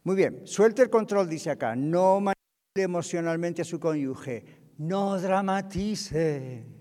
Muy 0.04 0.14
bien, 0.14 0.46
suelte 0.46 0.82
el 0.82 0.90
control, 0.90 1.28
dice 1.28 1.50
acá. 1.50 1.74
No 1.74 2.20
manipule 2.20 2.84
emocionalmente 2.84 3.62
a 3.62 3.64
su 3.64 3.80
cónyuge. 3.80 4.44
No 4.78 5.20
dramatice. 5.20 6.77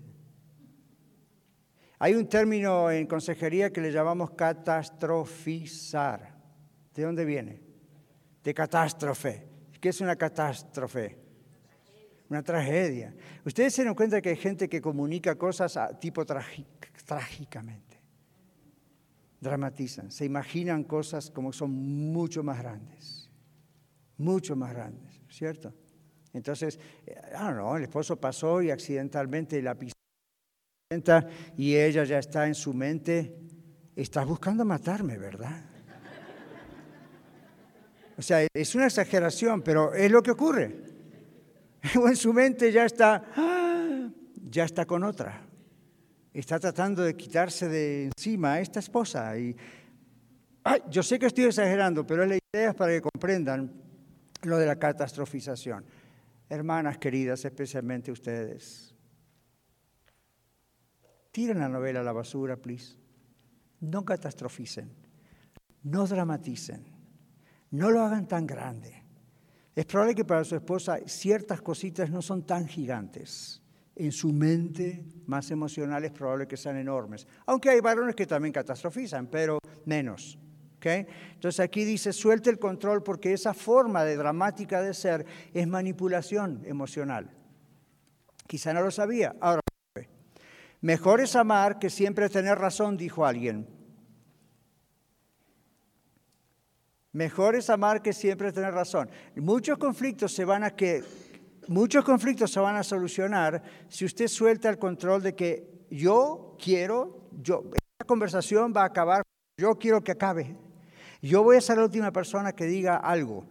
Hay 1.99 2.13
un 2.13 2.27
término 2.27 2.91
en 2.91 3.07
consejería 3.07 3.71
que 3.71 3.81
le 3.81 3.91
llamamos 3.91 4.31
catastrofizar. 4.31 6.35
¿De 6.93 7.03
dónde 7.03 7.25
viene? 7.25 7.67
de 8.47 8.53
catástrofe. 8.53 9.45
¿Qué 9.81 9.89
es 9.89 9.99
una 9.99 10.15
catástrofe? 10.15 11.17
Una 12.29 12.41
tragedia. 12.41 13.13
Ustedes 13.43 13.73
se 13.73 13.83
dan 13.83 13.93
cuenta 13.93 14.21
que 14.21 14.29
hay 14.29 14.37
gente 14.37 14.69
que 14.69 14.79
comunica 14.79 15.35
cosas 15.35 15.77
tipo 15.99 16.25
trágicamente. 16.25 18.01
Dramatizan, 19.41 20.11
se 20.11 20.23
imaginan 20.23 20.85
cosas 20.85 21.29
como 21.29 21.51
son 21.51 21.71
mucho 21.71 22.41
más 22.41 22.59
grandes. 22.59 23.29
Mucho 24.15 24.55
más 24.55 24.71
grandes, 24.71 25.21
¿cierto? 25.29 25.73
Entonces, 26.31 26.79
ah, 27.35 27.51
no, 27.51 27.75
el 27.75 27.83
esposo 27.83 28.15
pasó 28.15 28.61
y 28.61 28.71
accidentalmente 28.71 29.61
la 29.61 29.75
pisó 29.75 29.96
y 31.57 31.75
ella 31.75 32.05
ya 32.05 32.17
está 32.17 32.47
en 32.47 32.55
su 32.55 32.73
mente, 32.73 33.35
estás 33.93 34.25
buscando 34.25 34.63
matarme, 34.63 35.17
¿verdad? 35.17 35.65
O 38.17 38.21
sea, 38.21 38.47
es 38.53 38.73
una 38.73 38.85
exageración, 38.85 39.61
pero 39.63 39.93
es 39.93 40.09
lo 40.09 40.23
que 40.23 40.31
ocurre. 40.31 40.75
En 41.93 42.15
su 42.15 42.31
mente 42.31 42.71
ya 42.71 42.85
está, 42.85 43.21
¡ah! 43.35 44.09
ya 44.49 44.63
está 44.63 44.85
con 44.85 45.03
otra. 45.03 45.41
Está 46.33 46.57
tratando 46.57 47.03
de 47.03 47.17
quitarse 47.17 47.67
de 47.67 48.05
encima 48.05 48.53
a 48.53 48.61
esta 48.61 48.79
esposa. 48.79 49.37
Y, 49.37 49.55
yo 50.89 51.03
sé 51.03 51.19
que 51.19 51.25
estoy 51.25 51.45
exagerando, 51.45 52.07
pero 52.07 52.25
la 52.25 52.37
idea 52.53 52.69
es 52.69 52.75
para 52.75 52.93
que 52.93 53.01
comprendan 53.01 53.73
lo 54.43 54.57
de 54.57 54.65
la 54.65 54.77
catastrofización. 54.77 55.83
Hermanas 56.49 56.97
queridas, 56.97 57.43
especialmente 57.43 58.09
ustedes, 58.09 58.95
Tiren 61.37 61.59
la 61.59 61.69
novela 61.69 61.99
a 61.99 62.03
la 62.03 62.13
basura, 62.13 62.57
please. 62.57 62.95
No 63.81 64.03
catastroficen, 64.03 64.89
no 65.83 66.07
dramaticen, 66.07 66.83
no 67.69 67.91
lo 67.91 68.01
hagan 68.01 68.27
tan 68.27 68.47
grande. 68.47 69.03
Es 69.75 69.85
probable 69.85 70.15
que 70.15 70.25
para 70.25 70.43
su 70.43 70.55
esposa 70.55 70.97
ciertas 71.05 71.61
cositas 71.61 72.09
no 72.09 72.23
son 72.23 72.43
tan 72.43 72.67
gigantes. 72.67 73.61
En 73.95 74.11
su 74.11 74.33
mente 74.33 75.05
más 75.27 75.51
emocional 75.51 76.03
es 76.05 76.11
probable 76.11 76.47
que 76.47 76.57
sean 76.57 76.77
enormes. 76.77 77.27
Aunque 77.45 77.69
hay 77.69 77.81
varones 77.81 78.15
que 78.15 78.25
también 78.25 78.51
catastrofizan, 78.51 79.27
pero 79.27 79.59
menos. 79.85 80.39
Entonces 80.81 81.59
aquí 81.59 81.83
dice, 81.83 82.13
suelte 82.13 82.49
el 82.49 82.57
control 82.57 83.03
porque 83.03 83.31
esa 83.31 83.53
forma 83.53 84.03
de 84.03 84.15
dramática 84.15 84.81
de 84.81 84.95
ser 84.95 85.23
es 85.53 85.67
manipulación 85.67 86.63
emocional. 86.65 87.29
Quizá 88.47 88.73
no 88.73 88.81
lo 88.81 88.89
sabía. 88.89 89.35
Ahora, 89.39 89.61
Mejor 90.81 91.21
es 91.21 91.35
amar 91.35 91.79
que 91.79 91.89
siempre 91.89 92.29
tener 92.29 92.57
razón, 92.57 92.97
dijo 92.97 93.25
alguien. 93.25 93.67
Mejor 97.11 97.55
es 97.55 97.69
amar 97.69 98.01
que 98.01 98.13
siempre 98.13 98.51
tener 98.51 98.73
razón. 98.73 99.09
Muchos 99.35 99.77
conflictos 99.79 100.33
se 100.33 100.45
van 100.45 100.63
a 100.63 100.71
que 100.75 101.03
muchos 101.67 102.05
conflictos 102.05 102.51
se 102.51 102.59
van 102.59 102.75
a 102.75 102.83
solucionar 102.83 103.63
si 103.89 104.05
usted 104.05 104.27
suelta 104.27 104.69
el 104.69 104.77
control 104.77 105.23
de 105.23 105.35
que 105.35 105.85
yo 105.89 106.55
quiero, 106.63 107.27
yo 107.31 107.63
esta 107.73 108.05
conversación 108.05 108.71
va 108.75 108.83
a 108.83 108.85
acabar, 108.85 109.23
yo 109.57 109.79
quiero 109.79 110.03
que 110.03 110.11
acabe. 110.11 110.55
Yo 111.21 111.41
voy 111.41 111.57
a 111.57 111.61
ser 111.61 111.77
la 111.77 111.85
última 111.85 112.11
persona 112.11 112.53
que 112.53 112.65
diga 112.65 112.97
algo. 112.97 113.45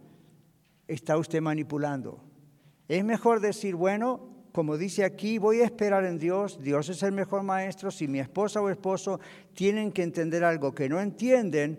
Está 0.87 1.17
usted 1.17 1.41
manipulando. 1.41 2.23
Es 2.87 3.03
mejor 3.03 3.41
decir, 3.41 3.75
bueno, 3.75 4.26
como 4.57 4.75
dice 4.75 5.03
aquí, 5.03 5.37
voy 5.37 5.61
a 5.61 5.65
esperar 5.65 6.03
en 6.03 6.17
Dios, 6.17 6.57
Dios 6.59 6.89
es 6.89 7.03
el 7.03 7.11
mejor 7.11 7.43
maestro, 7.43 7.91
si 7.91 8.07
mi 8.07 8.19
esposa 8.19 8.59
o 8.59 8.71
esposo 8.71 9.19
tienen 9.53 9.91
que 9.91 10.01
entender 10.01 10.43
algo 10.43 10.73
que 10.73 10.89
no 10.89 10.99
entienden, 10.99 11.77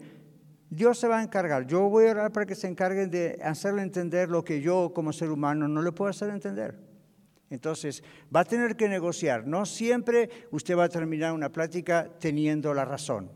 Dios 0.70 0.96
se 0.96 1.08
va 1.08 1.18
a 1.18 1.24
encargar. 1.24 1.66
Yo 1.66 1.88
voy 1.88 2.06
a 2.06 2.12
orar 2.12 2.30
para 2.30 2.46
que 2.46 2.54
se 2.54 2.68
encarguen 2.68 3.10
de 3.10 3.36
hacerle 3.42 3.82
entender 3.82 4.28
lo 4.28 4.44
que 4.44 4.60
yo 4.60 4.92
como 4.94 5.12
ser 5.12 5.32
humano 5.32 5.66
no 5.66 5.82
le 5.82 5.90
puedo 5.90 6.08
hacer 6.08 6.30
entender. 6.30 6.78
Entonces, 7.50 8.04
va 8.32 8.42
a 8.42 8.44
tener 8.44 8.76
que 8.76 8.88
negociar. 8.88 9.44
No 9.44 9.66
siempre 9.66 10.30
usted 10.52 10.78
va 10.78 10.84
a 10.84 10.88
terminar 10.88 11.32
una 11.32 11.50
plática 11.50 12.08
teniendo 12.20 12.72
la 12.74 12.84
razón. 12.84 13.28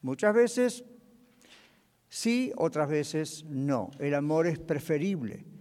Muchas 0.00 0.32
veces 0.32 0.84
sí, 2.08 2.52
otras 2.54 2.88
veces 2.88 3.44
no. 3.48 3.90
El 3.98 4.14
amor 4.14 4.46
es 4.46 4.60
preferible 4.60 5.57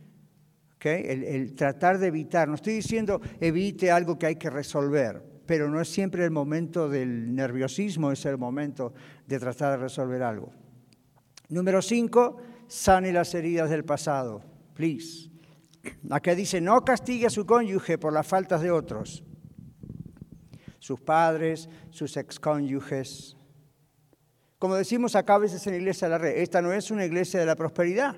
el, 0.84 1.56
tratar 1.56 1.98
de 1.98 2.08
evitar, 2.08 2.48
no 2.48 2.56
estoy 2.56 2.74
diciendo 2.74 3.20
evite 3.40 3.92
algo 3.92 4.18
que 4.18 4.28
hay 4.28 4.36
que 4.36 4.50
resolver, 4.50 5.24
pero 5.46 5.70
no 5.70 5.82
es 5.82 5.90
siempre 5.90 6.24
el 6.24 6.32
momento 6.32 6.90
del 6.90 7.34
nerviosismo, 7.34 8.12
es 8.12 8.26
el 8.26 8.38
momento 8.38 8.94
de 9.26 9.40
tratar 9.40 9.72
de 9.72 9.78
resolver 9.78 10.22
algo. 10.22 10.52
Número 11.50 11.82
cinco, 11.82 12.38
sane 12.68 13.12
las 13.12 13.34
heridas 13.34 13.70
del 13.70 13.86
pasado, 13.86 14.44
please. 14.74 15.30
Acá 16.10 16.36
dice, 16.36 16.60
no 16.60 16.84
castigue 16.84 17.28
a 17.28 17.30
su 17.30 17.46
cónyuge 17.46 17.98
por 17.98 18.12
las 18.14 18.28
faltas 18.28 18.62
de 18.62 18.72
otros, 18.72 19.24
sus 20.80 21.00
padres, 21.00 21.70
sus 21.90 22.18
excónyuges. 22.18 23.38
Como 24.60 24.76
decimos 24.76 25.16
acá 25.16 25.36
a 25.36 25.40
veces 25.40 25.66
en 25.68 25.74
la 25.74 25.80
iglesia 25.80 26.08
de 26.08 26.12
la 26.12 26.18
red, 26.18 26.38
esta 26.38 26.62
no 26.62 26.74
es 26.74 26.92
una 26.92 27.06
iglesia 27.06 27.40
de 27.40 27.46
la 27.46 27.56
prosperidad. 27.56 28.18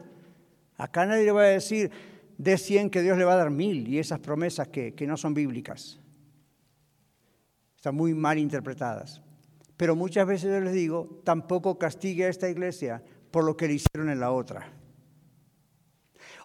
Acá 0.78 1.05
nadie 1.05 1.26
le 1.26 1.32
va 1.32 1.41
a 1.41 1.47
decir, 1.47 1.91
de 2.40 2.58
100 2.58 2.90
que 2.90 3.02
Dios 3.02 3.18
le 3.18 3.26
va 3.26 3.34
a 3.34 3.38
dar 3.38 3.52
mil 3.52 3.86
y 3.90 4.00
esas 4.00 4.20
promesas 4.20 4.70
que, 4.70 4.96
no 5.06 5.18
son 5.18 5.34
bíblicas. 5.34 6.00
Están 7.76 7.96
muy 7.96 8.14
mal 8.14 8.38
interpretadas. 8.38 9.22
Pero 9.76 9.94
muchas 9.96 10.26
veces 10.26 10.50
yo 10.50 10.62
les 10.62 10.74
digo, 10.74 11.22
tampoco 11.26 11.78
castigue 11.78 12.26
a 12.26 12.30
esta 12.30 12.50
iglesia 12.50 13.04
por 13.30 13.44
lo 13.44 13.58
que 13.58 13.68
le 13.68 13.74
hicieron 13.74 14.10
en 14.10 14.22
la 14.22 14.32
otra. 14.32 14.72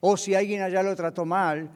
O 0.01 0.17
si 0.17 0.35
alguien 0.35 0.63
allá 0.63 0.83
lo 0.83 0.97
trató 0.97 1.25
mal, 1.25 1.71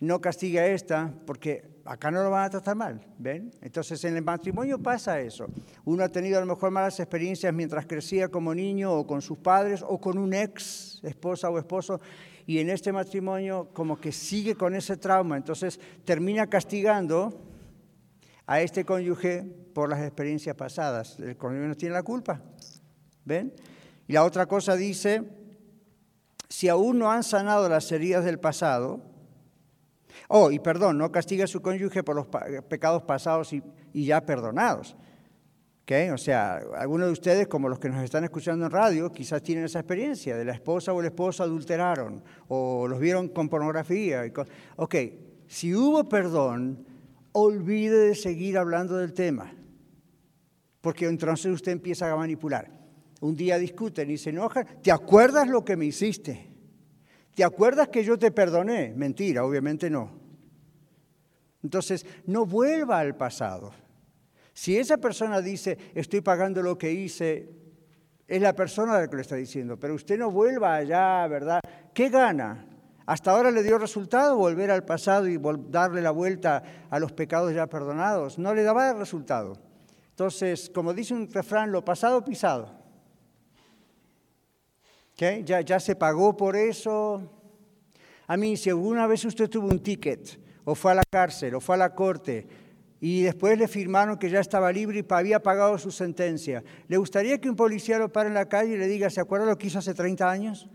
no 0.00 0.20
castigue 0.20 0.58
a 0.58 0.66
esta 0.66 1.14
porque 1.24 1.80
acá 1.84 2.10
no 2.10 2.24
lo 2.24 2.30
van 2.30 2.46
a 2.46 2.50
tratar 2.50 2.74
mal, 2.74 3.06
¿ven? 3.18 3.52
Entonces 3.60 4.02
en 4.04 4.16
el 4.16 4.24
matrimonio 4.24 4.80
pasa 4.82 5.20
eso. 5.20 5.46
Uno 5.84 6.02
ha 6.02 6.08
tenido 6.08 6.38
a 6.38 6.40
lo 6.40 6.46
mejor 6.46 6.72
malas 6.72 6.98
experiencias 6.98 7.54
mientras 7.54 7.86
crecía 7.86 8.28
como 8.28 8.52
niño 8.52 8.92
o 8.92 9.06
con 9.06 9.22
sus 9.22 9.38
padres 9.38 9.84
o 9.86 10.00
con 10.00 10.18
un 10.18 10.34
ex 10.34 11.00
esposa 11.04 11.50
o 11.50 11.58
esposo 11.58 12.00
y 12.46 12.58
en 12.58 12.70
este 12.70 12.92
matrimonio 12.92 13.70
como 13.72 13.98
que 13.98 14.12
sigue 14.12 14.54
con 14.54 14.74
ese 14.74 14.96
trauma, 14.96 15.36
entonces 15.36 15.80
termina 16.04 16.46
castigando 16.46 17.40
a 18.46 18.60
este 18.60 18.84
cónyuge 18.84 19.42
por 19.74 19.88
las 19.88 20.00
experiencias 20.00 20.54
pasadas. 20.54 21.18
El 21.18 21.36
cónyuge 21.36 21.68
no 21.68 21.74
tiene 21.74 21.94
la 21.94 22.02
culpa. 22.02 22.42
¿Ven? 23.24 23.54
Y 24.06 24.12
la 24.12 24.24
otra 24.24 24.46
cosa 24.46 24.76
dice, 24.76 25.22
si 26.48 26.68
aún 26.68 26.98
no 26.98 27.10
han 27.10 27.22
sanado 27.22 27.68
las 27.68 27.90
heridas 27.90 28.24
del 28.24 28.38
pasado, 28.38 29.00
oh, 30.28 30.50
y 30.50 30.58
perdón, 30.58 30.98
no 30.98 31.10
castiga 31.10 31.44
a 31.44 31.48
su 31.48 31.62
cónyuge 31.62 32.02
por 32.02 32.16
los 32.16 32.26
pecados 32.68 33.02
pasados 33.04 33.52
y, 33.54 33.62
y 33.94 34.04
ya 34.04 34.20
perdonados. 34.20 34.94
O 35.86 36.16
sea, 36.16 36.62
algunos 36.78 37.08
de 37.08 37.12
ustedes, 37.12 37.46
como 37.46 37.68
los 37.68 37.78
que 37.78 37.90
nos 37.90 38.02
están 38.02 38.24
escuchando 38.24 38.64
en 38.64 38.70
radio, 38.70 39.12
quizás 39.12 39.42
tienen 39.42 39.66
esa 39.66 39.80
experiencia 39.80 40.34
de 40.34 40.44
la 40.44 40.52
esposa 40.52 40.94
o 40.94 41.00
el 41.00 41.06
esposo 41.06 41.42
adulteraron 41.42 42.22
o 42.48 42.88
los 42.88 42.98
vieron 42.98 43.28
con 43.28 43.50
pornografía. 43.50 44.22
Ok, 44.76 44.94
si 45.46 45.74
hubo 45.74 46.08
perdón, 46.08 46.86
olvide 47.32 48.08
de 48.08 48.14
seguir 48.14 48.56
hablando 48.56 48.96
del 48.96 49.12
tema, 49.12 49.52
porque 50.80 51.06
entonces 51.06 51.52
usted 51.52 51.72
empieza 51.72 52.10
a 52.10 52.16
manipular. 52.16 52.70
Un 53.20 53.36
día 53.36 53.58
discuten 53.58 54.10
y 54.10 54.16
se 54.16 54.30
enojan, 54.30 54.66
¿te 54.82 54.90
acuerdas 54.90 55.48
lo 55.48 55.66
que 55.66 55.76
me 55.76 55.84
hiciste? 55.84 56.48
¿Te 57.34 57.44
acuerdas 57.44 57.88
que 57.88 58.04
yo 58.04 58.18
te 58.18 58.30
perdoné? 58.30 58.94
Mentira, 58.96 59.44
obviamente 59.44 59.90
no. 59.90 60.10
Entonces, 61.62 62.06
no 62.26 62.46
vuelva 62.46 63.00
al 63.00 63.16
pasado. 63.16 63.83
Si 64.54 64.78
esa 64.78 64.98
persona 64.98 65.40
dice, 65.40 65.76
estoy 65.94 66.20
pagando 66.20 66.62
lo 66.62 66.78
que 66.78 66.92
hice, 66.92 67.48
es 68.26 68.40
la 68.40 68.54
persona 68.54 69.00
la 69.00 69.08
que 69.08 69.16
lo 69.16 69.20
está 69.20 69.34
diciendo, 69.34 69.78
pero 69.78 69.94
usted 69.94 70.16
no 70.16 70.30
vuelva 70.30 70.76
allá, 70.76 71.26
¿verdad? 71.26 71.60
¿Qué 71.92 72.08
gana? 72.08 72.66
¿Hasta 73.04 73.32
ahora 73.32 73.50
le 73.50 73.62
dio 73.62 73.76
resultado 73.78 74.36
volver 74.36 74.70
al 74.70 74.84
pasado 74.84 75.28
y 75.28 75.38
darle 75.68 76.00
la 76.00 76.12
vuelta 76.12 76.62
a 76.88 76.98
los 76.98 77.12
pecados 77.12 77.52
ya 77.52 77.66
perdonados? 77.66 78.38
No 78.38 78.54
le 78.54 78.62
daba 78.62 78.94
resultado. 78.94 79.58
Entonces, 80.10 80.70
como 80.72 80.94
dice 80.94 81.12
un 81.12 81.30
refrán, 81.30 81.72
lo 81.72 81.84
pasado 81.84 82.24
pisado. 82.24 82.70
Ya, 85.16 85.60
ya 85.60 85.80
se 85.80 85.96
pagó 85.96 86.36
por 86.36 86.56
eso. 86.56 87.28
A 88.26 88.36
mí, 88.36 88.56
si 88.56 88.70
alguna 88.70 89.06
vez 89.06 89.24
usted 89.24 89.50
tuvo 89.50 89.66
un 89.66 89.80
ticket, 89.80 90.40
o 90.64 90.74
fue 90.74 90.92
a 90.92 90.94
la 90.94 91.02
cárcel, 91.10 91.56
o 91.56 91.60
fue 91.60 91.74
a 91.74 91.78
la 91.78 91.94
corte, 91.94 92.46
y 93.06 93.20
después 93.20 93.58
le 93.58 93.68
firmaron 93.68 94.16
que 94.16 94.30
ya 94.30 94.40
estaba 94.40 94.72
libre 94.72 95.00
y 95.00 95.12
había 95.12 95.38
pagado 95.38 95.76
su 95.76 95.90
sentencia. 95.90 96.64
¿Le 96.88 96.96
gustaría 96.96 97.38
que 97.38 97.50
un 97.50 97.54
policía 97.54 97.98
lo 97.98 98.10
pare 98.10 98.28
en 98.28 98.34
la 98.34 98.48
calle 98.48 98.76
y 98.76 98.78
le 98.78 98.86
diga, 98.86 99.10
¿se 99.10 99.20
acuerda 99.20 99.44
lo 99.44 99.58
que 99.58 99.66
hizo 99.66 99.78
hace 99.78 99.92
30 99.92 100.30
años? 100.30 100.70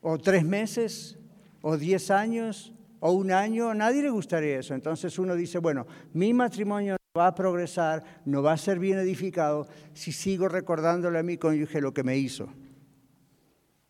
¿O 0.00 0.18
tres 0.18 0.44
meses? 0.44 1.16
¿O 1.62 1.76
diez 1.76 2.10
años? 2.10 2.74
¿O 2.98 3.12
un 3.12 3.30
año? 3.30 3.70
A 3.70 3.74
nadie 3.76 4.02
le 4.02 4.10
gustaría 4.10 4.58
eso. 4.58 4.74
Entonces 4.74 5.16
uno 5.16 5.36
dice, 5.36 5.58
bueno, 5.58 5.86
mi 6.12 6.34
matrimonio 6.34 6.96
no 7.14 7.20
va 7.20 7.28
a 7.28 7.34
progresar, 7.36 8.02
no 8.24 8.42
va 8.42 8.54
a 8.54 8.56
ser 8.56 8.80
bien 8.80 8.98
edificado 8.98 9.68
si 9.94 10.10
sigo 10.10 10.48
recordándole 10.48 11.20
a 11.20 11.22
mi 11.22 11.36
cónyuge 11.36 11.80
lo 11.80 11.94
que 11.94 12.02
me 12.02 12.18
hizo. 12.18 12.48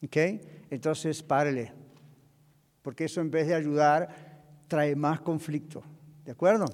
¿Ok? 0.05 0.17
Entonces, 0.69 1.23
párele. 1.23 1.73
Porque 2.83 3.07
eso 3.07 3.23
en 3.23 3.31
vez 3.31 3.47
de 3.47 3.55
ayudar, 3.55 4.67
trae 4.69 4.95
más 4.95 5.23
conflicto. 5.23 5.83
¿De 6.31 6.35
acuerdo? 6.35 6.67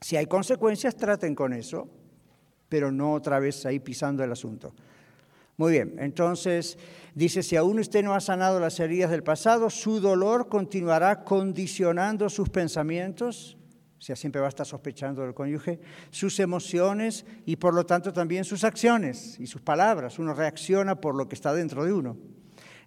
Si 0.00 0.16
hay 0.16 0.24
consecuencias, 0.24 0.96
traten 0.96 1.34
con 1.34 1.52
eso, 1.52 1.90
pero 2.70 2.90
no 2.90 3.12
otra 3.12 3.38
vez 3.38 3.66
ahí 3.66 3.78
pisando 3.80 4.24
el 4.24 4.32
asunto. 4.32 4.72
Muy 5.58 5.72
bien, 5.72 5.96
entonces 5.98 6.78
dice, 7.14 7.42
si 7.42 7.54
aún 7.56 7.80
usted 7.80 8.02
no 8.02 8.14
ha 8.14 8.20
sanado 8.20 8.60
las 8.60 8.80
heridas 8.80 9.10
del 9.10 9.22
pasado, 9.22 9.68
su 9.68 10.00
dolor 10.00 10.48
continuará 10.48 11.22
condicionando 11.22 12.30
sus 12.30 12.48
pensamientos, 12.48 13.58
o 13.98 14.00
sea, 14.00 14.16
siempre 14.16 14.40
va 14.40 14.46
a 14.46 14.48
estar 14.48 14.64
sospechando 14.64 15.20
del 15.20 15.34
cónyuge, 15.34 15.78
sus 16.10 16.40
emociones 16.40 17.26
y 17.44 17.56
por 17.56 17.74
lo 17.74 17.84
tanto 17.84 18.10
también 18.10 18.44
sus 18.44 18.64
acciones 18.64 19.38
y 19.38 19.46
sus 19.48 19.60
palabras. 19.60 20.18
Uno 20.18 20.32
reacciona 20.32 20.98
por 20.98 21.14
lo 21.14 21.28
que 21.28 21.34
está 21.34 21.52
dentro 21.52 21.84
de 21.84 21.92
uno. 21.92 22.16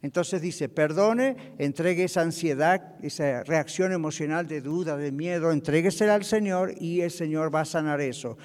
Entonces 0.01 0.41
dice, 0.41 0.69
perdone, 0.69 1.55
entregue 1.57 2.03
esa 2.03 2.21
ansiedad, 2.21 2.95
esa 3.01 3.43
reacción 3.43 3.91
emocional 3.91 4.47
de 4.47 4.61
duda, 4.61 4.97
de 4.97 5.11
miedo, 5.11 5.51
entréguesela 5.51 6.15
al 6.15 6.23
Señor 6.23 6.73
y 6.79 7.01
el 7.01 7.11
Señor 7.11 7.53
va 7.53 7.61
a 7.61 7.65
sanar 7.65 8.01
eso. 8.01 8.37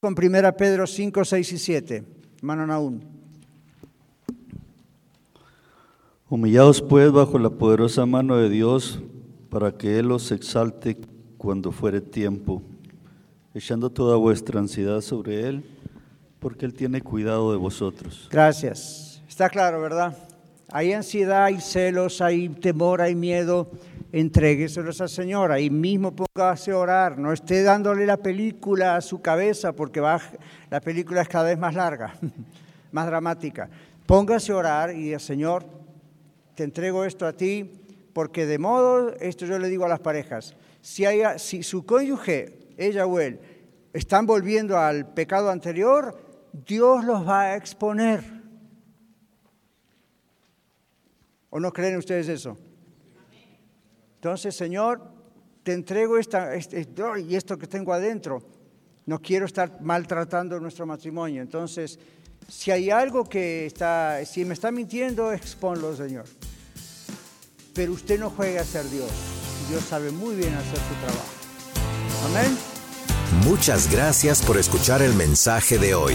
Con 0.00 0.14
1 0.16 0.56
Pedro 0.56 0.86
5, 0.86 1.24
6 1.24 1.52
y 1.52 1.58
7. 1.58 2.04
Hermano 2.38 2.66
Naún. 2.66 3.04
Humillados 6.30 6.82
pues 6.82 7.10
bajo 7.10 7.38
la 7.38 7.50
poderosa 7.50 8.04
mano 8.04 8.36
de 8.36 8.50
Dios 8.50 9.00
para 9.48 9.72
que 9.72 9.98
Él 9.98 10.12
os 10.12 10.30
exalte 10.30 10.98
cuando 11.38 11.72
fuere 11.72 12.00
tiempo, 12.02 12.62
echando 13.54 13.90
toda 13.90 14.16
vuestra 14.16 14.60
ansiedad 14.60 15.00
sobre 15.00 15.48
Él, 15.48 15.64
porque 16.38 16.66
Él 16.66 16.74
tiene 16.74 17.00
cuidado 17.00 17.50
de 17.50 17.56
vosotros. 17.56 18.28
Gracias. 18.30 19.22
Está 19.26 19.48
claro, 19.48 19.80
¿verdad? 19.80 20.27
Hay 20.70 20.92
ansiedad, 20.92 21.44
hay 21.44 21.60
celos, 21.60 22.20
hay 22.20 22.50
temor, 22.50 23.00
hay 23.00 23.14
miedo. 23.14 23.70
Entrégueselos 24.12 25.00
al 25.00 25.08
Señor. 25.08 25.50
Ahí 25.50 25.70
mismo 25.70 26.14
póngase 26.14 26.72
a 26.72 26.76
orar. 26.78 27.18
No 27.18 27.32
esté 27.32 27.62
dándole 27.62 28.04
la 28.04 28.18
película 28.18 28.96
a 28.96 29.00
su 29.00 29.22
cabeza 29.22 29.72
porque 29.72 30.00
va, 30.00 30.20
la 30.70 30.80
película 30.80 31.22
es 31.22 31.28
cada 31.28 31.44
vez 31.44 31.58
más 31.58 31.74
larga, 31.74 32.14
más 32.92 33.06
dramática. 33.06 33.70
Póngase 34.04 34.52
a 34.52 34.56
orar 34.56 34.94
y 34.94 35.18
Señor, 35.18 35.64
te 36.54 36.64
entrego 36.64 37.04
esto 37.04 37.26
a 37.26 37.32
ti 37.32 37.70
porque 38.12 38.44
de 38.44 38.58
modo, 38.58 39.14
esto 39.20 39.46
yo 39.46 39.58
le 39.58 39.68
digo 39.68 39.86
a 39.86 39.88
las 39.88 40.00
parejas, 40.00 40.54
si, 40.82 41.04
si 41.36 41.62
su 41.62 41.86
cónyuge, 41.86 42.74
ella 42.76 43.06
o 43.06 43.20
él, 43.20 43.40
están 43.94 44.26
volviendo 44.26 44.78
al 44.78 45.06
pecado 45.14 45.50
anterior, 45.50 46.18
Dios 46.66 47.04
los 47.04 47.26
va 47.26 47.42
a 47.42 47.56
exponer. 47.56 48.37
¿O 51.50 51.60
no 51.60 51.72
creen 51.72 51.96
ustedes 51.96 52.28
eso? 52.28 52.56
Entonces, 54.16 54.54
Señor, 54.54 55.00
te 55.62 55.72
entrego 55.72 56.18
esta, 56.18 56.54
este, 56.54 56.86
y 57.26 57.34
esto 57.34 57.56
que 57.56 57.66
tengo 57.66 57.92
adentro. 57.92 58.42
No 59.06 59.20
quiero 59.20 59.46
estar 59.46 59.80
maltratando 59.80 60.60
nuestro 60.60 60.86
matrimonio. 60.86 61.40
Entonces, 61.40 61.98
si 62.48 62.70
hay 62.70 62.90
algo 62.90 63.24
que 63.24 63.66
está, 63.66 64.24
si 64.24 64.44
me 64.44 64.54
está 64.54 64.70
mintiendo, 64.70 65.32
exponlo, 65.32 65.96
Señor. 65.96 66.24
Pero 67.74 67.92
usted 67.92 68.18
no 68.18 68.30
juega 68.30 68.62
a 68.62 68.64
ser 68.64 68.88
Dios. 68.90 69.10
Dios 69.68 69.84
sabe 69.84 70.10
muy 70.10 70.34
bien 70.34 70.54
hacer 70.54 70.78
su 70.78 70.94
trabajo. 71.04 71.38
Amén. 72.26 72.56
Muchas 73.44 73.90
gracias 73.90 74.42
por 74.42 74.56
escuchar 74.56 75.02
el 75.02 75.14
mensaje 75.14 75.78
de 75.78 75.94
hoy. 75.94 76.14